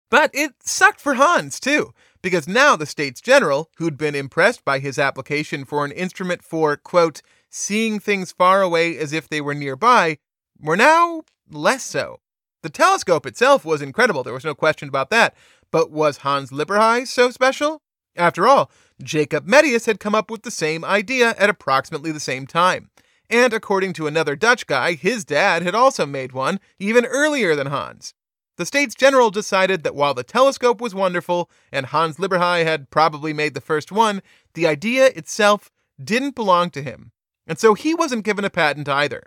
But 0.09 0.31
it 0.33 0.51
sucked 0.61 0.99
for 0.99 1.13
Hans, 1.13 1.61
too, 1.61 1.93
because 2.21 2.45
now 2.45 2.75
the 2.75 2.85
States 2.85 3.21
General, 3.21 3.69
who'd 3.77 3.97
been 3.97 4.15
impressed 4.15 4.65
by 4.65 4.79
his 4.79 4.99
application 4.99 5.63
for 5.63 5.85
an 5.85 5.93
instrument 5.93 6.43
for, 6.43 6.75
quote, 6.75 7.21
seeing 7.49 8.01
things 8.01 8.33
far 8.33 8.61
away 8.61 8.97
as 8.97 9.13
if 9.13 9.29
they 9.29 9.39
were 9.39 9.55
nearby, 9.55 10.17
were 10.59 10.75
now 10.75 11.23
less 11.49 11.83
so. 11.83 12.19
The 12.63 12.69
telescope 12.69 13.25
itself 13.25 13.63
was 13.63 13.81
incredible, 13.81 14.23
there 14.23 14.33
was 14.33 14.43
no 14.43 14.55
question 14.55 14.89
about 14.89 15.09
that. 15.11 15.35
But 15.71 15.89
was 15.89 16.17
Hans 16.17 16.51
Lippershey 16.51 17.07
so 17.07 17.31
special? 17.31 17.81
After 18.17 18.45
all, 18.45 18.69
Jacob 19.03 19.45
Metius 19.45 19.85
had 19.85 19.99
come 19.99 20.15
up 20.15 20.29
with 20.29 20.43
the 20.43 20.51
same 20.51 20.85
idea 20.85 21.35
at 21.37 21.49
approximately 21.49 22.11
the 22.11 22.19
same 22.19 22.47
time. 22.47 22.89
And 23.29 23.53
according 23.53 23.93
to 23.93 24.07
another 24.07 24.35
Dutch 24.35 24.67
guy, 24.67 24.93
his 24.93 25.23
dad 25.23 25.63
had 25.63 25.73
also 25.73 26.05
made 26.05 26.33
one 26.33 26.59
even 26.79 27.05
earlier 27.05 27.55
than 27.55 27.67
Hans. 27.67 28.13
The 28.57 28.65
States 28.65 28.93
General 28.93 29.31
decided 29.31 29.83
that 29.83 29.95
while 29.95 30.13
the 30.13 30.23
telescope 30.23 30.81
was 30.81 30.93
wonderful 30.93 31.49
and 31.71 31.87
Hans 31.87 32.17
Lippershey 32.17 32.63
had 32.63 32.89
probably 32.89 33.33
made 33.33 33.53
the 33.53 33.61
first 33.61 33.91
one, 33.91 34.21
the 34.53 34.67
idea 34.67 35.07
itself 35.07 35.71
didn't 36.03 36.35
belong 36.35 36.69
to 36.71 36.83
him. 36.83 37.11
And 37.47 37.57
so 37.57 37.73
he 37.73 37.95
wasn't 37.95 38.25
given 38.25 38.45
a 38.45 38.49
patent 38.49 38.87
either. 38.87 39.23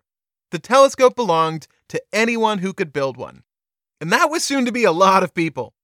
The 0.50 0.58
telescope 0.58 1.16
belonged 1.16 1.66
to 1.88 2.02
anyone 2.12 2.58
who 2.58 2.72
could 2.72 2.92
build 2.92 3.16
one. 3.16 3.42
And 4.00 4.12
that 4.12 4.30
was 4.30 4.44
soon 4.44 4.64
to 4.66 4.72
be 4.72 4.84
a 4.84 4.92
lot 4.92 5.22
of 5.22 5.34
people. 5.34 5.74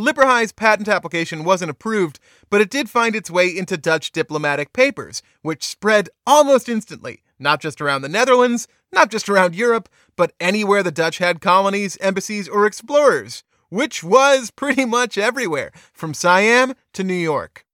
Lippershey's 0.00 0.50
patent 0.50 0.88
application 0.88 1.44
wasn't 1.44 1.70
approved, 1.70 2.18
but 2.48 2.60
it 2.60 2.70
did 2.70 2.88
find 2.88 3.14
its 3.14 3.30
way 3.30 3.46
into 3.46 3.76
Dutch 3.76 4.12
diplomatic 4.12 4.72
papers, 4.72 5.22
which 5.42 5.62
spread 5.62 6.08
almost 6.26 6.68
instantly, 6.68 7.22
not 7.38 7.60
just 7.60 7.80
around 7.80 8.02
the 8.02 8.08
Netherlands, 8.08 8.66
not 8.92 9.10
just 9.10 9.28
around 9.28 9.54
Europe, 9.54 9.88
but 10.16 10.32
anywhere 10.40 10.82
the 10.82 10.90
Dutch 10.90 11.18
had 11.18 11.40
colonies, 11.40 11.98
embassies, 12.00 12.48
or 12.48 12.66
explorers, 12.66 13.44
which 13.68 14.02
was 14.02 14.50
pretty 14.50 14.84
much 14.84 15.18
everywhere, 15.18 15.70
from 15.92 16.14
Siam 16.14 16.74
to 16.94 17.04
New 17.04 17.14
York. 17.14 17.66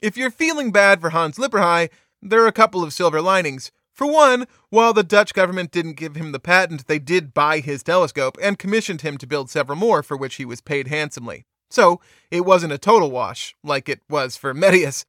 If 0.00 0.16
you're 0.16 0.30
feeling 0.30 0.72
bad 0.72 1.00
for 1.00 1.10
Hans 1.10 1.38
Lippershey, 1.38 1.88
there 2.20 2.42
are 2.42 2.48
a 2.48 2.52
couple 2.52 2.82
of 2.82 2.92
silver 2.92 3.22
linings. 3.22 3.70
For 4.02 4.10
one, 4.10 4.48
while 4.68 4.92
the 4.92 5.04
Dutch 5.04 5.32
government 5.32 5.70
didn't 5.70 5.92
give 5.92 6.16
him 6.16 6.32
the 6.32 6.40
patent, 6.40 6.88
they 6.88 6.98
did 6.98 7.32
buy 7.32 7.60
his 7.60 7.84
telescope 7.84 8.36
and 8.42 8.58
commissioned 8.58 9.02
him 9.02 9.16
to 9.18 9.28
build 9.28 9.48
several 9.48 9.78
more 9.78 10.02
for 10.02 10.16
which 10.16 10.34
he 10.34 10.44
was 10.44 10.60
paid 10.60 10.88
handsomely. 10.88 11.44
So, 11.70 12.00
it 12.28 12.44
wasn't 12.44 12.72
a 12.72 12.78
total 12.78 13.12
wash, 13.12 13.54
like 13.62 13.88
it 13.88 14.00
was 14.10 14.36
for 14.36 14.52
Metius. 14.54 15.04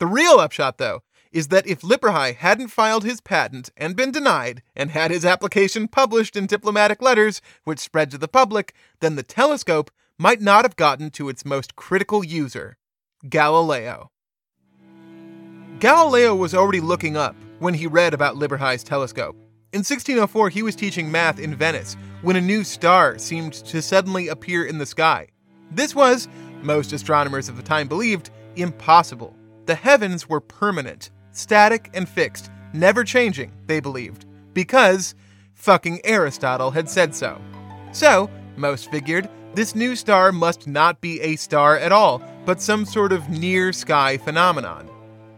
The 0.00 0.06
real 0.06 0.38
upshot, 0.38 0.78
though, 0.78 1.02
is 1.30 1.48
that 1.48 1.66
if 1.66 1.82
Lippershey 1.82 2.36
hadn't 2.36 2.68
filed 2.68 3.04
his 3.04 3.20
patent 3.20 3.68
and 3.76 3.96
been 3.96 4.12
denied, 4.12 4.62
and 4.74 4.92
had 4.92 5.10
his 5.10 5.26
application 5.26 5.86
published 5.86 6.34
in 6.34 6.46
diplomatic 6.46 7.02
letters, 7.02 7.42
which 7.64 7.80
spread 7.80 8.10
to 8.12 8.16
the 8.16 8.28
public, 8.28 8.74
then 9.00 9.16
the 9.16 9.22
telescope 9.22 9.90
might 10.16 10.40
not 10.40 10.64
have 10.64 10.76
gotten 10.76 11.10
to 11.10 11.28
its 11.28 11.44
most 11.44 11.76
critical 11.76 12.24
user 12.24 12.78
Galileo. 13.28 14.10
Galileo 15.80 16.34
was 16.34 16.54
already 16.54 16.80
looking 16.80 17.14
up 17.14 17.36
when 17.62 17.74
he 17.74 17.86
read 17.86 18.12
about 18.12 18.34
Lippershey's 18.34 18.82
telescope. 18.82 19.36
In 19.72 19.78
1604, 19.78 20.50
he 20.50 20.62
was 20.62 20.76
teaching 20.76 21.10
math 21.10 21.38
in 21.38 21.54
Venice 21.54 21.96
when 22.20 22.36
a 22.36 22.40
new 22.40 22.64
star 22.64 23.16
seemed 23.18 23.54
to 23.54 23.80
suddenly 23.80 24.28
appear 24.28 24.64
in 24.66 24.78
the 24.78 24.84
sky. 24.84 25.28
This 25.70 25.94
was, 25.94 26.28
most 26.60 26.92
astronomers 26.92 27.48
of 27.48 27.56
the 27.56 27.62
time 27.62 27.88
believed, 27.88 28.30
impossible. 28.56 29.34
The 29.66 29.74
heavens 29.74 30.28
were 30.28 30.40
permanent, 30.40 31.10
static 31.30 31.88
and 31.94 32.08
fixed, 32.08 32.50
never 32.74 33.04
changing, 33.04 33.52
they 33.66 33.80
believed, 33.80 34.26
because 34.52 35.14
fucking 35.54 36.00
Aristotle 36.04 36.72
had 36.72 36.90
said 36.90 37.14
so. 37.14 37.40
So, 37.92 38.28
most 38.56 38.90
figured, 38.90 39.28
this 39.54 39.74
new 39.74 39.96
star 39.96 40.32
must 40.32 40.66
not 40.66 41.00
be 41.00 41.20
a 41.20 41.36
star 41.36 41.78
at 41.78 41.92
all, 41.92 42.22
but 42.44 42.60
some 42.60 42.84
sort 42.84 43.12
of 43.12 43.28
near 43.28 43.72
sky 43.72 44.18
phenomenon. 44.18 44.91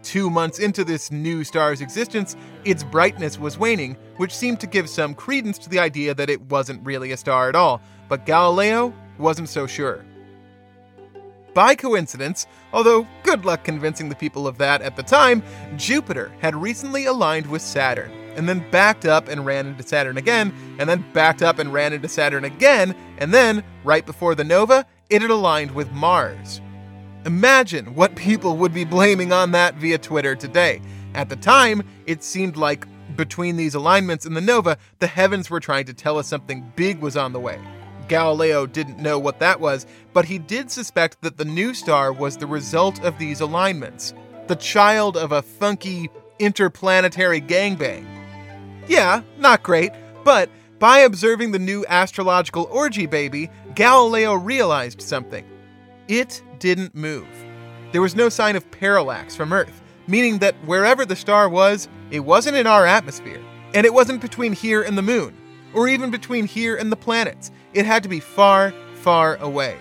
Two 0.04 0.28
months 0.28 0.58
into 0.58 0.84
this 0.84 1.10
new 1.10 1.44
star's 1.44 1.80
existence, 1.80 2.36
its 2.66 2.84
brightness 2.84 3.38
was 3.38 3.58
waning, 3.58 3.96
which 4.18 4.36
seemed 4.36 4.60
to 4.60 4.66
give 4.66 4.88
some 4.88 5.14
credence 5.14 5.56
to 5.58 5.70
the 5.70 5.78
idea 5.78 6.14
that 6.14 6.28
it 6.28 6.42
wasn't 6.42 6.84
really 6.84 7.10
a 7.10 7.16
star 7.16 7.48
at 7.48 7.56
all, 7.56 7.80
but 8.10 8.26
Galileo 8.26 8.92
wasn't 9.16 9.48
so 9.48 9.66
sure. 9.66 10.04
By 11.54 11.74
coincidence, 11.74 12.46
although 12.74 13.06
good 13.22 13.46
luck 13.46 13.64
convincing 13.64 14.10
the 14.10 14.14
people 14.14 14.46
of 14.46 14.58
that 14.58 14.82
at 14.82 14.94
the 14.94 15.02
time, 15.02 15.42
Jupiter 15.78 16.30
had 16.40 16.54
recently 16.54 17.06
aligned 17.06 17.46
with 17.46 17.62
Saturn, 17.62 18.12
and 18.36 18.46
then 18.46 18.68
backed 18.70 19.06
up 19.06 19.28
and 19.28 19.46
ran 19.46 19.66
into 19.66 19.82
Saturn 19.82 20.18
again, 20.18 20.52
and 20.78 20.86
then 20.86 21.02
backed 21.14 21.40
up 21.40 21.58
and 21.58 21.72
ran 21.72 21.94
into 21.94 22.08
Saturn 22.08 22.44
again, 22.44 22.94
and 23.16 23.32
then, 23.32 23.64
right 23.84 24.04
before 24.04 24.34
the 24.34 24.44
nova, 24.44 24.84
it 25.08 25.22
had 25.22 25.30
aligned 25.30 25.70
with 25.70 25.90
Mars. 25.92 26.60
Imagine 27.26 27.94
what 27.94 28.16
people 28.16 28.58
would 28.58 28.74
be 28.74 28.84
blaming 28.84 29.32
on 29.32 29.52
that 29.52 29.76
via 29.76 29.96
Twitter 29.96 30.34
today. 30.34 30.82
At 31.14 31.30
the 31.30 31.36
time, 31.36 31.82
it 32.06 32.22
seemed 32.22 32.58
like 32.58 32.86
between 33.16 33.56
these 33.56 33.74
alignments 33.74 34.26
in 34.26 34.34
the 34.34 34.42
nova, 34.42 34.76
the 34.98 35.06
heavens 35.06 35.48
were 35.48 35.60
trying 35.60 35.86
to 35.86 35.94
tell 35.94 36.18
us 36.18 36.28
something 36.28 36.70
big 36.76 37.00
was 37.00 37.16
on 37.16 37.32
the 37.32 37.40
way. 37.40 37.58
Galileo 38.08 38.66
didn't 38.66 38.98
know 38.98 39.18
what 39.18 39.40
that 39.40 39.58
was, 39.58 39.86
but 40.12 40.26
he 40.26 40.38
did 40.38 40.70
suspect 40.70 41.22
that 41.22 41.38
the 41.38 41.46
new 41.46 41.72
star 41.72 42.12
was 42.12 42.36
the 42.36 42.46
result 42.46 43.02
of 43.02 43.18
these 43.18 43.40
alignments, 43.40 44.12
the 44.48 44.56
child 44.56 45.16
of 45.16 45.32
a 45.32 45.40
funky 45.40 46.10
interplanetary 46.38 47.40
gangbang. 47.40 48.04
Yeah, 48.86 49.22
not 49.38 49.62
great, 49.62 49.92
but 50.24 50.50
by 50.78 50.98
observing 50.98 51.52
the 51.52 51.58
new 51.58 51.86
astrological 51.88 52.68
orgy 52.70 53.06
baby, 53.06 53.50
Galileo 53.74 54.34
realized 54.34 55.00
something. 55.00 55.46
It 56.06 56.42
didn't 56.58 56.94
move. 56.94 57.28
There 57.92 58.02
was 58.02 58.16
no 58.16 58.28
sign 58.28 58.56
of 58.56 58.70
parallax 58.70 59.36
from 59.36 59.52
Earth, 59.52 59.82
meaning 60.06 60.38
that 60.38 60.56
wherever 60.64 61.04
the 61.04 61.16
star 61.16 61.48
was, 61.48 61.88
it 62.10 62.20
wasn't 62.20 62.56
in 62.56 62.66
our 62.66 62.86
atmosphere. 62.86 63.40
And 63.74 63.84
it 63.84 63.94
wasn't 63.94 64.20
between 64.20 64.52
here 64.52 64.82
and 64.82 64.96
the 64.96 65.02
moon, 65.02 65.36
or 65.74 65.88
even 65.88 66.10
between 66.10 66.46
here 66.46 66.76
and 66.76 66.90
the 66.92 66.96
planets. 66.96 67.50
It 67.72 67.86
had 67.86 68.02
to 68.04 68.08
be 68.08 68.20
far, 68.20 68.72
far 68.94 69.36
away. 69.36 69.76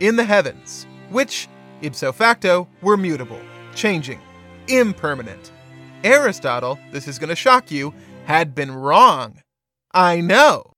In 0.00 0.16
the 0.16 0.24
heavens, 0.24 0.86
which, 1.10 1.48
ipso 1.80 2.12
facto, 2.12 2.68
were 2.82 2.96
mutable, 2.96 3.40
changing, 3.74 4.20
impermanent. 4.68 5.50
Aristotle, 6.04 6.78
this 6.90 7.08
is 7.08 7.18
going 7.18 7.30
to 7.30 7.36
shock 7.36 7.70
you, 7.70 7.94
had 8.24 8.54
been 8.54 8.72
wrong. 8.72 9.42
I 9.92 10.20
know. 10.20 10.71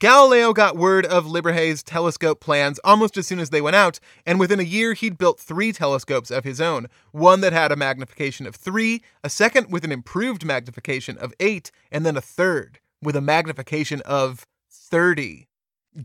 Galileo 0.00 0.52
got 0.52 0.76
word 0.76 1.04
of 1.04 1.26
Lippershey's 1.26 1.82
telescope 1.82 2.38
plans 2.38 2.78
almost 2.84 3.16
as 3.16 3.26
soon 3.26 3.40
as 3.40 3.50
they 3.50 3.60
went 3.60 3.74
out, 3.74 3.98
and 4.24 4.38
within 4.38 4.60
a 4.60 4.62
year 4.62 4.92
he'd 4.92 5.18
built 5.18 5.40
three 5.40 5.72
telescopes 5.72 6.30
of 6.30 6.44
his 6.44 6.60
own 6.60 6.86
one 7.10 7.40
that 7.40 7.52
had 7.52 7.72
a 7.72 7.76
magnification 7.76 8.46
of 8.46 8.54
3, 8.54 9.02
a 9.24 9.28
second 9.28 9.72
with 9.72 9.82
an 9.82 9.90
improved 9.90 10.44
magnification 10.44 11.18
of 11.18 11.34
8, 11.40 11.72
and 11.90 12.06
then 12.06 12.16
a 12.16 12.20
third 12.20 12.78
with 13.02 13.16
a 13.16 13.20
magnification 13.20 14.00
of 14.02 14.46
30. 14.70 15.48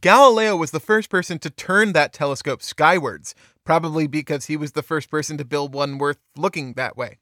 Galileo 0.01 0.55
was 0.55 0.71
the 0.71 0.79
first 0.79 1.11
person 1.11 1.37
to 1.37 1.51
turn 1.51 1.93
that 1.93 2.13
telescope 2.13 2.63
skywards, 2.63 3.35
probably 3.63 4.07
because 4.07 4.45
he 4.45 4.57
was 4.57 4.71
the 4.71 4.81
first 4.81 5.11
person 5.11 5.37
to 5.37 5.45
build 5.45 5.71
one 5.71 5.99
worth 5.99 6.17
looking 6.35 6.73
that 6.73 6.97
way. 6.97 7.19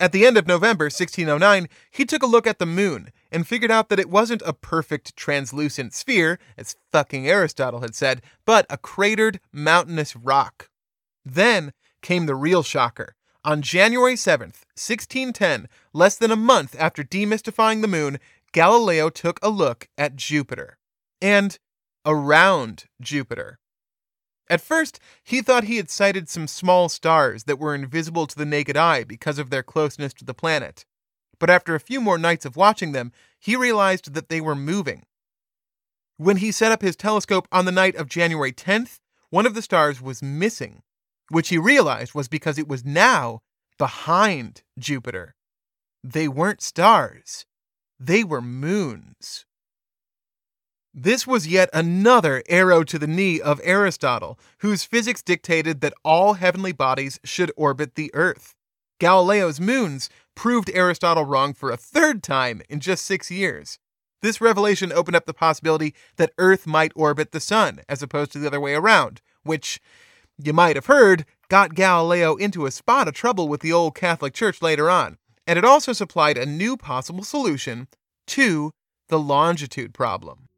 At 0.00 0.12
the 0.12 0.26
end 0.26 0.38
of 0.38 0.46
November 0.46 0.86
1609, 0.86 1.68
he 1.90 2.06
took 2.06 2.22
a 2.22 2.26
look 2.26 2.46
at 2.46 2.58
the 2.58 2.64
moon 2.64 3.12
and 3.30 3.46
figured 3.46 3.70
out 3.70 3.90
that 3.90 3.98
it 4.00 4.08
wasn't 4.08 4.40
a 4.46 4.54
perfect 4.54 5.14
translucent 5.14 5.92
sphere, 5.92 6.38
as 6.56 6.74
fucking 6.90 7.28
Aristotle 7.28 7.82
had 7.82 7.94
said, 7.94 8.22
but 8.46 8.64
a 8.70 8.78
cratered 8.78 9.40
mountainous 9.52 10.16
rock. 10.16 10.70
Then 11.22 11.74
came 12.00 12.24
the 12.24 12.34
real 12.34 12.62
shocker. 12.62 13.14
On 13.44 13.60
January 13.60 14.14
7th, 14.14 14.64
1610, 14.74 15.68
less 15.92 16.16
than 16.16 16.30
a 16.30 16.36
month 16.36 16.74
after 16.78 17.04
demystifying 17.04 17.82
the 17.82 17.88
moon, 17.88 18.18
Galileo 18.52 19.10
took 19.10 19.38
a 19.42 19.50
look 19.50 19.90
at 19.98 20.16
Jupiter. 20.16 20.78
And 21.20 21.58
around 22.06 22.86
Jupiter. 23.02 23.58
At 24.50 24.60
first, 24.60 24.98
he 25.22 25.42
thought 25.42 25.64
he 25.64 25.76
had 25.76 25.88
sighted 25.88 26.28
some 26.28 26.48
small 26.48 26.88
stars 26.88 27.44
that 27.44 27.60
were 27.60 27.72
invisible 27.72 28.26
to 28.26 28.36
the 28.36 28.44
naked 28.44 28.76
eye 28.76 29.04
because 29.04 29.38
of 29.38 29.48
their 29.48 29.62
closeness 29.62 30.12
to 30.14 30.24
the 30.24 30.34
planet. 30.34 30.84
But 31.38 31.50
after 31.50 31.76
a 31.76 31.80
few 31.80 32.00
more 32.00 32.18
nights 32.18 32.44
of 32.44 32.56
watching 32.56 32.90
them, 32.90 33.12
he 33.38 33.54
realized 33.54 34.12
that 34.12 34.28
they 34.28 34.40
were 34.40 34.56
moving. 34.56 35.04
When 36.16 36.38
he 36.38 36.50
set 36.50 36.72
up 36.72 36.82
his 36.82 36.96
telescope 36.96 37.46
on 37.52 37.64
the 37.64 37.72
night 37.72 37.94
of 37.94 38.08
January 38.08 38.52
10th, 38.52 38.98
one 39.30 39.46
of 39.46 39.54
the 39.54 39.62
stars 39.62 40.02
was 40.02 40.20
missing, 40.20 40.82
which 41.28 41.50
he 41.50 41.56
realized 41.56 42.14
was 42.14 42.26
because 42.26 42.58
it 42.58 42.68
was 42.68 42.84
now 42.84 43.42
behind 43.78 44.62
Jupiter. 44.76 45.36
They 46.02 46.26
weren't 46.26 46.60
stars, 46.60 47.46
they 48.00 48.24
were 48.24 48.42
moons. 48.42 49.46
This 50.92 51.24
was 51.24 51.46
yet 51.46 51.70
another 51.72 52.42
arrow 52.48 52.82
to 52.82 52.98
the 52.98 53.06
knee 53.06 53.40
of 53.40 53.60
Aristotle, 53.62 54.38
whose 54.58 54.82
physics 54.82 55.22
dictated 55.22 55.80
that 55.80 55.94
all 56.04 56.34
heavenly 56.34 56.72
bodies 56.72 57.20
should 57.22 57.52
orbit 57.56 57.94
the 57.94 58.10
Earth. 58.12 58.56
Galileo's 58.98 59.60
moons 59.60 60.10
proved 60.34 60.68
Aristotle 60.74 61.24
wrong 61.24 61.54
for 61.54 61.70
a 61.70 61.76
third 61.76 62.24
time 62.24 62.60
in 62.68 62.80
just 62.80 63.04
six 63.04 63.30
years. 63.30 63.78
This 64.20 64.40
revelation 64.40 64.92
opened 64.92 65.16
up 65.16 65.26
the 65.26 65.32
possibility 65.32 65.94
that 66.16 66.32
Earth 66.38 66.66
might 66.66 66.92
orbit 66.96 67.30
the 67.30 67.40
Sun, 67.40 67.80
as 67.88 68.02
opposed 68.02 68.32
to 68.32 68.40
the 68.40 68.48
other 68.48 68.60
way 68.60 68.74
around, 68.74 69.22
which, 69.44 69.80
you 70.42 70.52
might 70.52 70.76
have 70.76 70.86
heard, 70.86 71.24
got 71.48 71.74
Galileo 71.74 72.34
into 72.34 72.66
a 72.66 72.70
spot 72.70 73.06
of 73.06 73.14
trouble 73.14 73.48
with 73.48 73.60
the 73.60 73.72
old 73.72 73.94
Catholic 73.94 74.34
Church 74.34 74.60
later 74.60 74.90
on. 74.90 75.18
And 75.46 75.56
it 75.56 75.64
also 75.64 75.92
supplied 75.92 76.36
a 76.36 76.44
new 76.44 76.76
possible 76.76 77.24
solution 77.24 77.88
to 78.26 78.72
the 79.08 79.18
longitude 79.18 79.94
problem. 79.94 80.49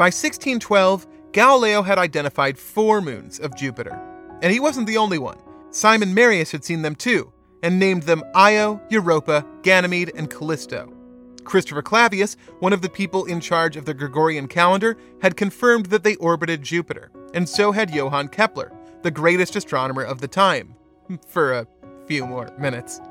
By 0.00 0.06
1612, 0.06 1.06
Galileo 1.32 1.82
had 1.82 1.98
identified 1.98 2.58
four 2.58 3.02
moons 3.02 3.38
of 3.38 3.54
Jupiter, 3.54 4.00
and 4.40 4.50
he 4.50 4.58
wasn't 4.58 4.86
the 4.86 4.96
only 4.96 5.18
one. 5.18 5.36
Simon 5.72 6.14
Marius 6.14 6.50
had 6.50 6.64
seen 6.64 6.80
them 6.80 6.94
too, 6.94 7.30
and 7.62 7.78
named 7.78 8.04
them 8.04 8.24
Io, 8.34 8.80
Europa, 8.88 9.44
Ganymede, 9.60 10.10
and 10.16 10.30
Callisto. 10.30 10.90
Christopher 11.44 11.82
Clavius, 11.82 12.38
one 12.60 12.72
of 12.72 12.80
the 12.80 12.88
people 12.88 13.26
in 13.26 13.40
charge 13.40 13.76
of 13.76 13.84
the 13.84 13.92
Gregorian 13.92 14.48
calendar, 14.48 14.96
had 15.20 15.36
confirmed 15.36 15.84
that 15.90 16.02
they 16.02 16.16
orbited 16.16 16.62
Jupiter, 16.62 17.12
and 17.34 17.46
so 17.46 17.70
had 17.70 17.94
Johann 17.94 18.28
Kepler, 18.28 18.72
the 19.02 19.10
greatest 19.10 19.54
astronomer 19.54 20.02
of 20.02 20.22
the 20.22 20.28
time, 20.28 20.76
for 21.28 21.52
a 21.52 21.66
few 22.06 22.24
more 22.24 22.50
minutes. 22.58 23.02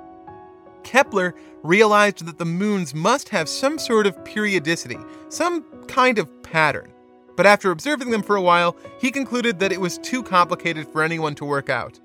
Kepler 0.83 1.35
realized 1.63 2.25
that 2.25 2.37
the 2.37 2.45
moons 2.45 2.95
must 2.95 3.29
have 3.29 3.49
some 3.49 3.77
sort 3.77 4.07
of 4.07 4.23
periodicity, 4.23 4.97
some 5.29 5.63
kind 5.87 6.17
of 6.17 6.43
pattern. 6.43 6.91
But 7.35 7.45
after 7.45 7.71
observing 7.71 8.11
them 8.11 8.23
for 8.23 8.35
a 8.35 8.41
while, 8.41 8.75
he 8.99 9.11
concluded 9.11 9.59
that 9.59 9.71
it 9.71 9.79
was 9.79 9.97
too 9.99 10.23
complicated 10.23 10.87
for 10.87 11.03
anyone 11.03 11.35
to 11.35 11.45
work 11.45 11.69
out. 11.69 11.99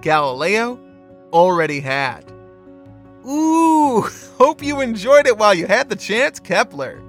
Galileo 0.00 0.80
already 1.32 1.80
had. 1.80 2.24
Ooh, 3.26 4.02
hope 4.38 4.62
you 4.62 4.80
enjoyed 4.80 5.26
it 5.26 5.38
while 5.38 5.54
you 5.54 5.66
had 5.66 5.88
the 5.88 5.96
chance, 5.96 6.40
Kepler. 6.40 7.02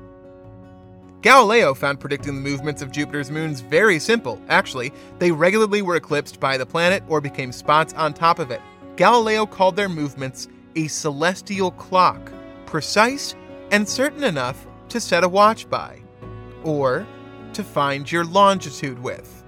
Galileo 1.22 1.74
found 1.74 2.00
predicting 2.00 2.36
the 2.36 2.50
movements 2.50 2.82
of 2.82 2.92
Jupiter's 2.92 3.30
moons 3.30 3.60
very 3.60 4.00
simple. 4.00 4.42
Actually, 4.48 4.94
they 5.18 5.32
regularly 5.32 5.82
were 5.82 5.98
eclipsed 5.98 6.40
by 6.40 6.58
the 6.58 6.66
planet 6.66 7.04
or 7.10 7.20
became 7.20 7.52
spots 7.52 7.94
on 7.94 8.14
top 8.14 8.40
of 8.40 8.52
it. 8.52 8.62
Galileo 8.96 9.46
called 9.46 9.76
their 9.76 9.90
movements 9.90 10.48
a 10.76 10.88
celestial 10.88 11.72
clock, 11.72 12.32
precise 12.66 13.36
and 13.72 13.88
certain 13.88 14.24
enough 14.24 14.68
to 14.90 15.00
set 15.00 15.24
a 15.24 15.30
watch 15.30 15.70
by, 15.70 16.02
or 16.64 17.06
to 17.54 17.64
find 17.64 18.12
your 18.12 18.26
longitude 18.26 19.00
with. 19.00 19.44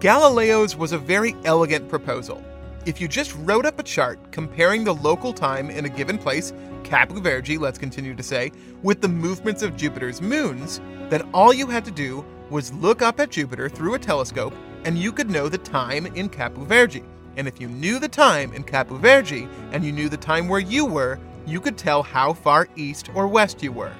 Galileo's 0.00 0.76
was 0.76 0.92
a 0.92 0.98
very 0.98 1.36
elegant 1.44 1.88
proposal. 1.88 2.42
If 2.86 3.00
you 3.00 3.08
just 3.08 3.36
wrote 3.40 3.66
up 3.66 3.78
a 3.78 3.82
chart 3.82 4.18
comparing 4.32 4.84
the 4.84 4.94
local 4.94 5.32
time 5.32 5.68
in 5.68 5.84
a 5.84 5.90
given 5.90 6.16
place, 6.16 6.52
Cabo 6.82 7.20
Verde, 7.20 7.58
let's 7.58 7.78
continue 7.78 8.14
to 8.14 8.22
say, 8.22 8.50
with 8.82 9.02
the 9.02 9.08
movements 9.08 9.62
of 9.62 9.76
Jupiter's 9.76 10.22
moons, 10.22 10.80
then 11.10 11.28
all 11.34 11.52
you 11.52 11.66
had 11.66 11.84
to 11.84 11.90
do 11.90 12.24
was 12.48 12.72
look 12.72 13.02
up 13.02 13.20
at 13.20 13.30
Jupiter 13.30 13.68
through 13.68 13.94
a 13.94 13.98
telescope 13.98 14.54
and 14.84 14.98
you 14.98 15.12
could 15.12 15.30
know 15.30 15.48
the 15.48 15.58
time 15.58 16.06
in 16.06 16.28
Cabo 16.28 16.64
Verde. 16.64 17.04
And 17.36 17.46
if 17.48 17.60
you 17.60 17.68
knew 17.68 17.98
the 17.98 18.08
time 18.08 18.52
in 18.52 18.64
Cabo 18.64 18.96
Verde 18.96 19.48
and 19.72 19.84
you 19.84 19.92
knew 19.92 20.08
the 20.08 20.16
time 20.16 20.48
where 20.48 20.60
you 20.60 20.84
were, 20.84 21.18
you 21.46 21.60
could 21.60 21.78
tell 21.78 22.02
how 22.02 22.32
far 22.32 22.68
east 22.76 23.10
or 23.14 23.26
west 23.26 23.62
you 23.62 23.72
were. 23.72 23.92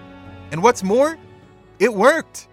And 0.53 0.63
what's 0.63 0.83
more, 0.83 1.19
it 1.79 1.95
worked. 1.95 2.49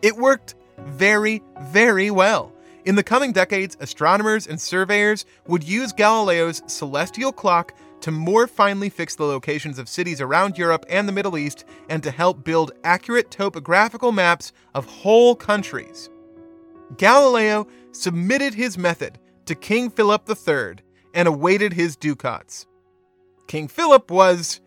It 0.00 0.16
worked 0.16 0.54
very, 0.78 1.42
very 1.60 2.10
well. 2.10 2.52
In 2.84 2.96
the 2.96 3.04
coming 3.04 3.32
decades, 3.32 3.76
astronomers 3.78 4.48
and 4.48 4.60
surveyors 4.60 5.24
would 5.46 5.62
use 5.62 5.92
Galileo's 5.92 6.62
celestial 6.66 7.30
clock 7.30 7.74
to 8.00 8.10
more 8.10 8.48
finely 8.48 8.88
fix 8.88 9.14
the 9.14 9.24
locations 9.24 9.78
of 9.78 9.88
cities 9.88 10.20
around 10.20 10.58
Europe 10.58 10.84
and 10.90 11.06
the 11.06 11.12
Middle 11.12 11.38
East 11.38 11.64
and 11.88 12.02
to 12.02 12.10
help 12.10 12.42
build 12.42 12.72
accurate 12.82 13.30
topographical 13.30 14.10
maps 14.10 14.52
of 14.74 14.86
whole 14.86 15.36
countries. 15.36 16.10
Galileo 16.98 17.68
submitted 17.92 18.54
his 18.54 18.76
method 18.76 19.18
to 19.46 19.54
King 19.54 19.90
Philip 19.90 20.28
III 20.28 20.76
and 21.14 21.28
awaited 21.28 21.72
his 21.72 21.96
ducats. 21.96 22.66
King 23.48 23.68
Philip 23.68 24.10
was 24.10 24.60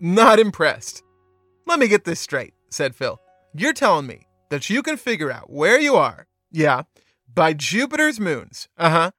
not 0.00 0.38
impressed. 0.38 1.02
Let 1.66 1.78
me 1.78 1.88
get 1.88 2.04
this 2.04 2.20
straight, 2.20 2.54
said 2.70 2.94
Phil. 2.94 3.18
You're 3.54 3.72
telling 3.72 4.06
me 4.06 4.26
that 4.50 4.68
you 4.70 4.82
can 4.82 4.96
figure 4.96 5.32
out 5.32 5.50
where 5.50 5.80
you 5.80 5.96
are, 5.96 6.26
yeah, 6.52 6.82
by 7.32 7.52
Jupiter's 7.52 8.20
moons, 8.20 8.68
uh 8.76 8.90
huh, 8.90 9.10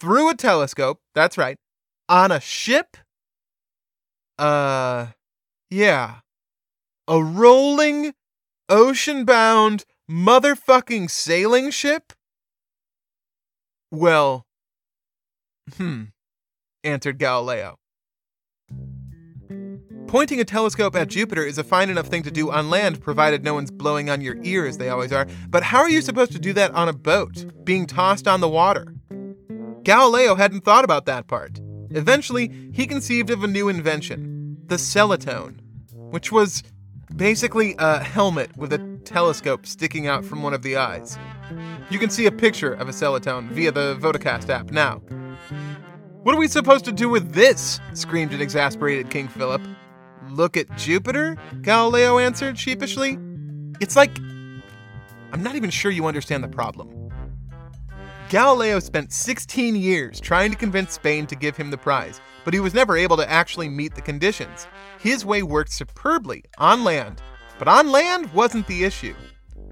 through 0.00 0.30
a 0.30 0.34
telescope, 0.36 1.00
that's 1.14 1.38
right, 1.38 1.58
on 2.08 2.30
a 2.30 2.40
ship? 2.40 2.96
Uh, 4.38 5.08
yeah. 5.70 6.16
A 7.08 7.22
rolling, 7.22 8.14
ocean 8.68 9.24
bound, 9.24 9.84
motherfucking 10.10 11.10
sailing 11.10 11.70
ship? 11.70 12.12
Well, 13.90 14.44
hmm, 15.76 16.04
answered 16.82 17.18
Galileo. 17.18 17.76
Pointing 20.06 20.40
a 20.40 20.44
telescope 20.44 20.94
at 20.94 21.08
Jupiter 21.08 21.42
is 21.42 21.58
a 21.58 21.64
fine 21.64 21.90
enough 21.90 22.06
thing 22.06 22.22
to 22.22 22.30
do 22.30 22.50
on 22.50 22.70
land, 22.70 23.00
provided 23.00 23.42
no 23.42 23.54
one's 23.54 23.72
blowing 23.72 24.08
on 24.08 24.20
your 24.20 24.36
ear 24.42 24.64
as 24.64 24.78
they 24.78 24.88
always 24.88 25.12
are. 25.12 25.26
But 25.48 25.64
how 25.64 25.78
are 25.78 25.90
you 25.90 26.00
supposed 26.00 26.32
to 26.32 26.38
do 26.38 26.52
that 26.52 26.70
on 26.72 26.88
a 26.88 26.92
boat, 26.92 27.64
being 27.64 27.86
tossed 27.86 28.28
on 28.28 28.40
the 28.40 28.48
water? 28.48 28.94
Galileo 29.82 30.36
hadn't 30.36 30.64
thought 30.64 30.84
about 30.84 31.06
that 31.06 31.26
part. 31.26 31.60
Eventually, 31.90 32.70
he 32.72 32.86
conceived 32.86 33.30
of 33.30 33.42
a 33.42 33.48
new 33.48 33.68
invention 33.68 34.58
the 34.66 34.76
celatone, 34.76 35.60
which 35.92 36.32
was 36.32 36.64
basically 37.14 37.76
a 37.78 38.02
helmet 38.02 38.56
with 38.56 38.72
a 38.72 38.98
telescope 39.04 39.64
sticking 39.64 40.08
out 40.08 40.24
from 40.24 40.42
one 40.42 40.52
of 40.54 40.62
the 40.62 40.76
eyes. 40.76 41.16
You 41.90 41.98
can 41.98 42.10
see 42.10 42.26
a 42.26 42.32
picture 42.32 42.72
of 42.72 42.88
a 42.88 42.92
celatone 42.92 43.48
via 43.48 43.72
the 43.72 43.96
Vodacast 43.96 44.48
app 44.48 44.70
now. 44.70 45.00
What 46.22 46.34
are 46.34 46.38
we 46.38 46.48
supposed 46.48 46.84
to 46.86 46.92
do 46.92 47.08
with 47.08 47.32
this? 47.32 47.80
screamed 47.94 48.32
an 48.32 48.40
exasperated 48.40 49.10
King 49.10 49.28
Philip. 49.28 49.62
Look 50.30 50.56
at 50.56 50.76
Jupiter? 50.76 51.36
Galileo 51.62 52.18
answered 52.18 52.58
sheepishly. 52.58 53.18
It's 53.80 53.96
like. 53.96 54.18
I'm 55.32 55.42
not 55.42 55.54
even 55.54 55.70
sure 55.70 55.90
you 55.90 56.06
understand 56.06 56.42
the 56.42 56.48
problem. 56.48 57.10
Galileo 58.28 58.80
spent 58.80 59.12
16 59.12 59.76
years 59.76 60.18
trying 60.18 60.50
to 60.50 60.56
convince 60.56 60.94
Spain 60.94 61.28
to 61.28 61.36
give 61.36 61.56
him 61.56 61.70
the 61.70 61.78
prize, 61.78 62.20
but 62.44 62.52
he 62.52 62.58
was 62.58 62.74
never 62.74 62.96
able 62.96 63.16
to 63.18 63.30
actually 63.30 63.68
meet 63.68 63.94
the 63.94 64.02
conditions. 64.02 64.66
His 64.98 65.24
way 65.24 65.44
worked 65.44 65.72
superbly 65.72 66.42
on 66.58 66.82
land, 66.82 67.22
but 67.56 67.68
on 67.68 67.92
land 67.92 68.32
wasn't 68.32 68.66
the 68.66 68.82
issue. 68.82 69.14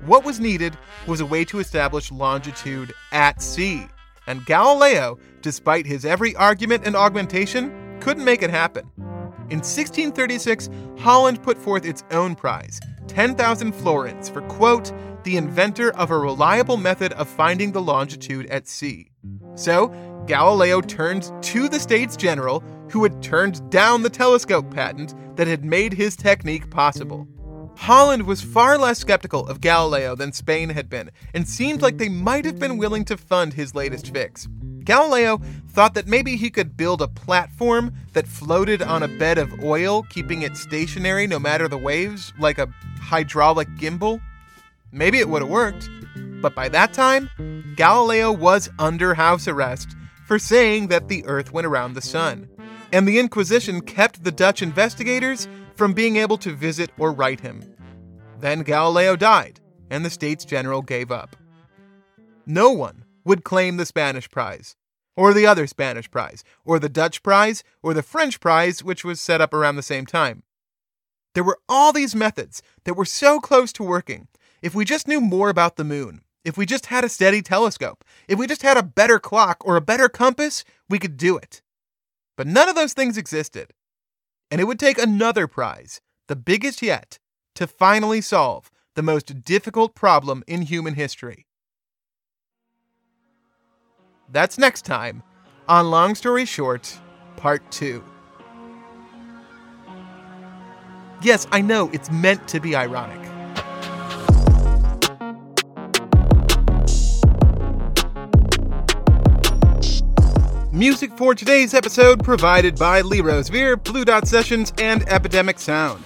What 0.06 0.24
was 0.24 0.38
needed 0.38 0.76
was 1.06 1.20
a 1.20 1.26
way 1.26 1.46
to 1.46 1.60
establish 1.60 2.12
longitude 2.12 2.92
at 3.10 3.40
sea, 3.40 3.86
and 4.26 4.44
Galileo, 4.44 5.18
despite 5.40 5.86
his 5.86 6.04
every 6.04 6.36
argument 6.36 6.86
and 6.86 6.94
augmentation, 6.94 7.98
couldn't 8.00 8.24
make 8.24 8.42
it 8.42 8.50
happen. 8.50 8.90
In 9.48 9.60
1636, 9.60 10.68
Holland 10.98 11.42
put 11.42 11.56
forth 11.56 11.86
its 11.86 12.04
own 12.10 12.34
prize, 12.34 12.80
10,000 13.06 13.72
florins, 13.72 14.28
for, 14.28 14.42
quote, 14.42 14.92
the 15.24 15.38
inventor 15.38 15.90
of 15.96 16.10
a 16.10 16.18
reliable 16.18 16.76
method 16.76 17.14
of 17.14 17.26
finding 17.26 17.72
the 17.72 17.80
longitude 17.80 18.44
at 18.46 18.68
sea. 18.68 19.10
So, 19.54 19.88
Galileo 20.26 20.82
turned 20.82 21.32
to 21.44 21.66
the 21.66 21.80
States 21.80 22.14
General, 22.14 22.62
who 22.90 23.02
had 23.04 23.22
turned 23.22 23.70
down 23.70 24.02
the 24.02 24.10
telescope 24.10 24.70
patent 24.70 25.14
that 25.36 25.46
had 25.46 25.64
made 25.64 25.94
his 25.94 26.14
technique 26.14 26.68
possible. 26.68 27.26
Holland 27.76 28.26
was 28.26 28.40
far 28.40 28.78
less 28.78 28.98
skeptical 28.98 29.46
of 29.46 29.60
Galileo 29.60 30.14
than 30.14 30.32
Spain 30.32 30.70
had 30.70 30.88
been, 30.88 31.10
and 31.34 31.48
seemed 31.48 31.82
like 31.82 31.98
they 31.98 32.08
might 32.08 32.44
have 32.44 32.58
been 32.58 32.78
willing 32.78 33.04
to 33.06 33.16
fund 33.16 33.54
his 33.54 33.74
latest 33.74 34.12
fix. 34.12 34.48
Galileo 34.84 35.40
thought 35.70 35.94
that 35.94 36.06
maybe 36.06 36.36
he 36.36 36.50
could 36.50 36.76
build 36.76 37.02
a 37.02 37.08
platform 37.08 37.92
that 38.12 38.28
floated 38.28 38.82
on 38.82 39.02
a 39.02 39.08
bed 39.08 39.38
of 39.38 39.62
oil, 39.64 40.02
keeping 40.04 40.42
it 40.42 40.56
stationary 40.56 41.26
no 41.26 41.38
matter 41.38 41.68
the 41.68 41.78
waves, 41.78 42.32
like 42.38 42.58
a 42.58 42.68
hydraulic 43.00 43.68
gimbal. 43.76 44.20
Maybe 44.92 45.18
it 45.18 45.28
would 45.28 45.42
have 45.42 45.50
worked. 45.50 45.88
But 46.16 46.54
by 46.54 46.68
that 46.68 46.92
time, 46.92 47.28
Galileo 47.76 48.30
was 48.30 48.70
under 48.78 49.14
house 49.14 49.48
arrest 49.48 49.96
for 50.26 50.38
saying 50.38 50.88
that 50.88 51.08
the 51.08 51.24
Earth 51.26 51.52
went 51.52 51.66
around 51.66 51.94
the 51.94 52.00
sun. 52.00 52.48
And 52.92 53.08
the 53.08 53.18
Inquisition 53.18 53.80
kept 53.80 54.22
the 54.22 54.30
Dutch 54.30 54.62
investigators 54.62 55.48
from 55.76 55.92
being 55.92 56.16
able 56.16 56.38
to 56.38 56.52
visit 56.52 56.90
or 56.98 57.12
write 57.12 57.40
him. 57.40 57.62
Then 58.40 58.62
Galileo 58.62 59.16
died, 59.16 59.60
and 59.90 60.04
the 60.04 60.10
States 60.10 60.44
General 60.44 60.82
gave 60.82 61.10
up. 61.10 61.36
No 62.46 62.70
one 62.70 63.04
would 63.24 63.44
claim 63.44 63.76
the 63.76 63.86
Spanish 63.86 64.30
prize, 64.30 64.76
or 65.16 65.32
the 65.32 65.46
other 65.46 65.66
Spanish 65.66 66.10
prize, 66.10 66.44
or 66.64 66.78
the 66.78 66.88
Dutch 66.88 67.22
prize, 67.22 67.64
or 67.82 67.94
the 67.94 68.02
French 68.02 68.40
prize, 68.40 68.84
which 68.84 69.04
was 69.04 69.20
set 69.20 69.40
up 69.40 69.54
around 69.54 69.76
the 69.76 69.82
same 69.82 70.06
time. 70.06 70.42
There 71.34 71.44
were 71.44 71.58
all 71.68 71.92
these 71.92 72.14
methods 72.14 72.62
that 72.84 72.94
were 72.94 73.04
so 73.04 73.40
close 73.40 73.72
to 73.74 73.82
working 73.82 74.28
if 74.62 74.74
we 74.74 74.84
just 74.84 75.08
knew 75.08 75.20
more 75.20 75.50
about 75.50 75.76
the 75.76 75.84
moon, 75.84 76.22
if 76.44 76.56
we 76.56 76.64
just 76.64 76.86
had 76.86 77.04
a 77.04 77.08
steady 77.08 77.42
telescope, 77.42 78.04
if 78.28 78.38
we 78.38 78.46
just 78.46 78.62
had 78.62 78.76
a 78.76 78.82
better 78.82 79.18
clock 79.18 79.58
or 79.64 79.76
a 79.76 79.82
better 79.82 80.08
compass, 80.08 80.64
we 80.88 80.98
could 80.98 81.16
do 81.16 81.36
it. 81.36 81.60
But 82.36 82.46
none 82.46 82.68
of 82.68 82.74
those 82.74 82.94
things 82.94 83.18
existed. 83.18 83.72
And 84.54 84.60
it 84.60 84.66
would 84.66 84.78
take 84.78 84.98
another 84.98 85.48
prize, 85.48 86.00
the 86.28 86.36
biggest 86.36 86.80
yet, 86.80 87.18
to 87.56 87.66
finally 87.66 88.20
solve 88.20 88.70
the 88.94 89.02
most 89.02 89.42
difficult 89.42 89.96
problem 89.96 90.44
in 90.46 90.62
human 90.62 90.94
history. 90.94 91.48
That's 94.30 94.56
next 94.56 94.84
time 94.84 95.24
on 95.66 95.90
Long 95.90 96.14
Story 96.14 96.44
Short, 96.44 96.96
Part 97.34 97.68
2. 97.72 98.04
Yes, 101.20 101.48
I 101.50 101.60
know 101.60 101.90
it's 101.92 102.12
meant 102.12 102.46
to 102.46 102.60
be 102.60 102.76
ironic. 102.76 103.23
Music 110.74 111.16
for 111.16 111.36
today's 111.36 111.72
episode 111.72 112.24
provided 112.24 112.74
by 112.74 113.00
Lee 113.00 113.20
Rosevere, 113.20 113.76
Blue 113.76 114.04
Dot 114.04 114.26
Sessions, 114.26 114.72
and 114.78 115.08
Epidemic 115.08 115.60
Sound. 115.60 116.04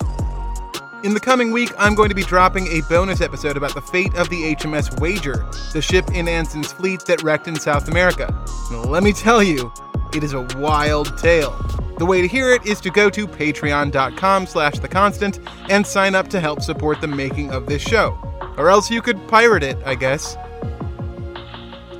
In 1.04 1.14
the 1.14 1.20
coming 1.20 1.52
week, 1.52 1.72
I'm 1.78 1.94
going 1.94 2.10
to 2.10 2.14
be 2.14 2.22
dropping 2.22 2.66
a 2.66 2.82
bonus 2.86 3.22
episode 3.22 3.56
about 3.56 3.72
the 3.72 3.80
fate 3.80 4.14
of 4.16 4.28
the 4.28 4.54
HMS 4.54 5.00
Wager, 5.00 5.46
the 5.72 5.80
ship 5.80 6.04
in 6.12 6.28
Anson's 6.28 6.70
fleet 6.70 7.00
that 7.06 7.22
wrecked 7.22 7.48
in 7.48 7.58
South 7.58 7.88
America. 7.88 8.44
Let 8.70 9.02
me 9.02 9.14
tell 9.14 9.42
you, 9.42 9.72
It 10.14 10.22
is 10.22 10.34
a 10.34 10.46
wild 10.56 11.16
tale. 11.18 11.52
The 11.98 12.06
way 12.06 12.20
to 12.20 12.28
hear 12.28 12.50
it 12.50 12.66
is 12.66 12.78
to 12.82 12.90
go 12.90 13.08
to 13.10 13.26
patreon.com 13.26 14.46
slash 14.46 14.78
the 14.78 14.88
constant 14.88 15.40
and 15.70 15.86
sign 15.86 16.14
up 16.14 16.28
to 16.28 16.40
help 16.40 16.62
support 16.62 17.00
the 17.00 17.08
making 17.08 17.52
of 17.52 17.66
this 17.66 17.82
show. 17.82 18.18
Or 18.56 18.68
else 18.68 18.90
you 18.90 19.02
could 19.02 19.28
pirate 19.28 19.62
it, 19.62 19.78
I 19.84 19.94
guess. 19.94 20.36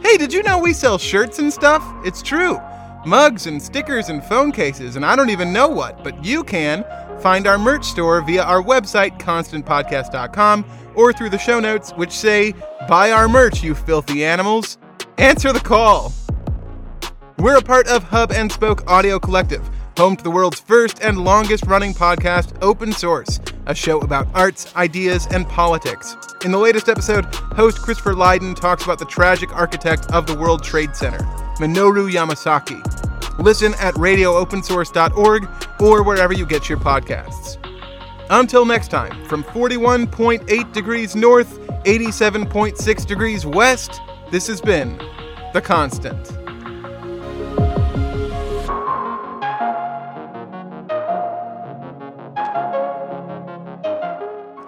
Hey, 0.09 0.17
did 0.17 0.33
you 0.33 0.43
know 0.43 0.59
we 0.59 0.73
sell 0.73 0.97
shirts 0.97 1.39
and 1.39 1.53
stuff? 1.53 1.85
It's 2.03 2.23
true. 2.23 2.59
Mugs 3.05 3.47
and 3.47 3.61
stickers 3.61 4.09
and 4.09 4.25
phone 4.25 4.53
cases, 4.53 4.97
and 4.97 5.05
I 5.05 5.15
don't 5.15 5.29
even 5.29 5.53
know 5.53 5.69
what, 5.69 6.03
but 6.03 6.25
you 6.25 6.43
can 6.43 6.83
find 7.21 7.47
our 7.47 7.59
merch 7.59 7.85
store 7.85 8.23
via 8.23 8.43
our 8.43 8.63
website, 8.63 9.19
constantpodcast.com, 9.19 10.65
or 10.95 11.13
through 11.13 11.29
the 11.29 11.39
show 11.39 11.61
notes, 11.61 11.91
which 11.91 12.13
say, 12.13 12.55
Buy 12.89 13.13
our 13.13 13.29
merch, 13.29 13.63
you 13.63 13.75
filthy 13.75 14.25
animals. 14.25 14.79
Answer 15.19 15.53
the 15.53 15.61
call. 15.61 16.15
We're 17.37 17.59
a 17.59 17.63
part 17.63 17.87
of 17.87 18.03
Hub 18.05 18.33
and 18.33 18.51
Spoke 18.51 18.91
Audio 18.91 19.19
Collective, 19.19 19.69
home 19.99 20.15
to 20.15 20.23
the 20.23 20.31
world's 20.31 20.61
first 20.61 21.01
and 21.03 21.25
longest 21.25 21.67
running 21.67 21.93
podcast, 21.93 22.57
Open 22.63 22.93
Source, 22.93 23.41
a 23.67 23.75
show 23.75 23.99
about 23.99 24.29
arts, 24.33 24.73
ideas, 24.77 25.27
and 25.33 25.45
politics. 25.49 26.17
In 26.45 26.53
the 26.53 26.59
latest 26.59 26.89
episode, 26.89 27.25
host 27.35 27.79
Christopher 27.79 28.15
Lydon 28.15 28.55
talks 28.55 28.85
about 28.85 29.01
the 29.01 29.05
tragic 29.07 29.53
architect 29.57 30.09
of 30.13 30.29
the 30.29 30.39
World 30.39 30.63
Trade 30.63 30.95
Center, 30.95 31.19
Minoru 31.59 32.09
Yamasaki. 32.09 32.81
Listen 33.41 33.75
at 33.81 33.93
radioopensource.org 33.95 35.49
or 35.81 36.05
wherever 36.05 36.33
you 36.33 36.47
get 36.47 36.69
your 36.69 36.79
podcasts. 36.79 37.57
Until 38.31 38.65
next 38.65 38.93
time, 38.93 39.25
from 39.25 39.43
41.8 39.43 40.73
degrees 40.73 41.17
north, 41.17 41.59
87.6 41.83 43.05
degrees 43.05 43.45
west, 43.45 44.01
this 44.31 44.47
has 44.47 44.61
been 44.61 44.97
The 45.55 45.61
Constant. 45.61 46.38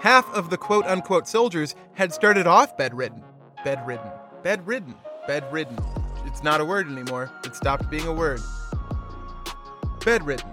Half 0.01 0.33
of 0.35 0.49
the 0.49 0.57
quote 0.57 0.87
unquote 0.87 1.29
soldiers 1.29 1.75
had 1.93 2.15
started 2.15 2.47
off 2.47 2.75
bedridden. 2.75 3.23
Bedridden. 3.63 4.11
Bedridden. 4.43 4.95
Bedridden. 5.27 5.79
It's 6.25 6.43
not 6.43 6.63
a 6.63 6.65
word 6.65 6.91
anymore. 6.91 7.31
It 7.45 7.55
stopped 7.55 7.91
being 7.91 8.07
a 8.07 8.13
word. 8.13 8.41
Bedridden. 10.03 10.49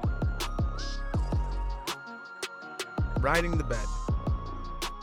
Riding 3.21 3.57
the 3.57 3.63
bed. 3.63 3.87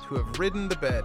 To 0.08 0.16
have 0.16 0.38
ridden 0.38 0.68
the 0.68 0.76
bed. 0.76 1.04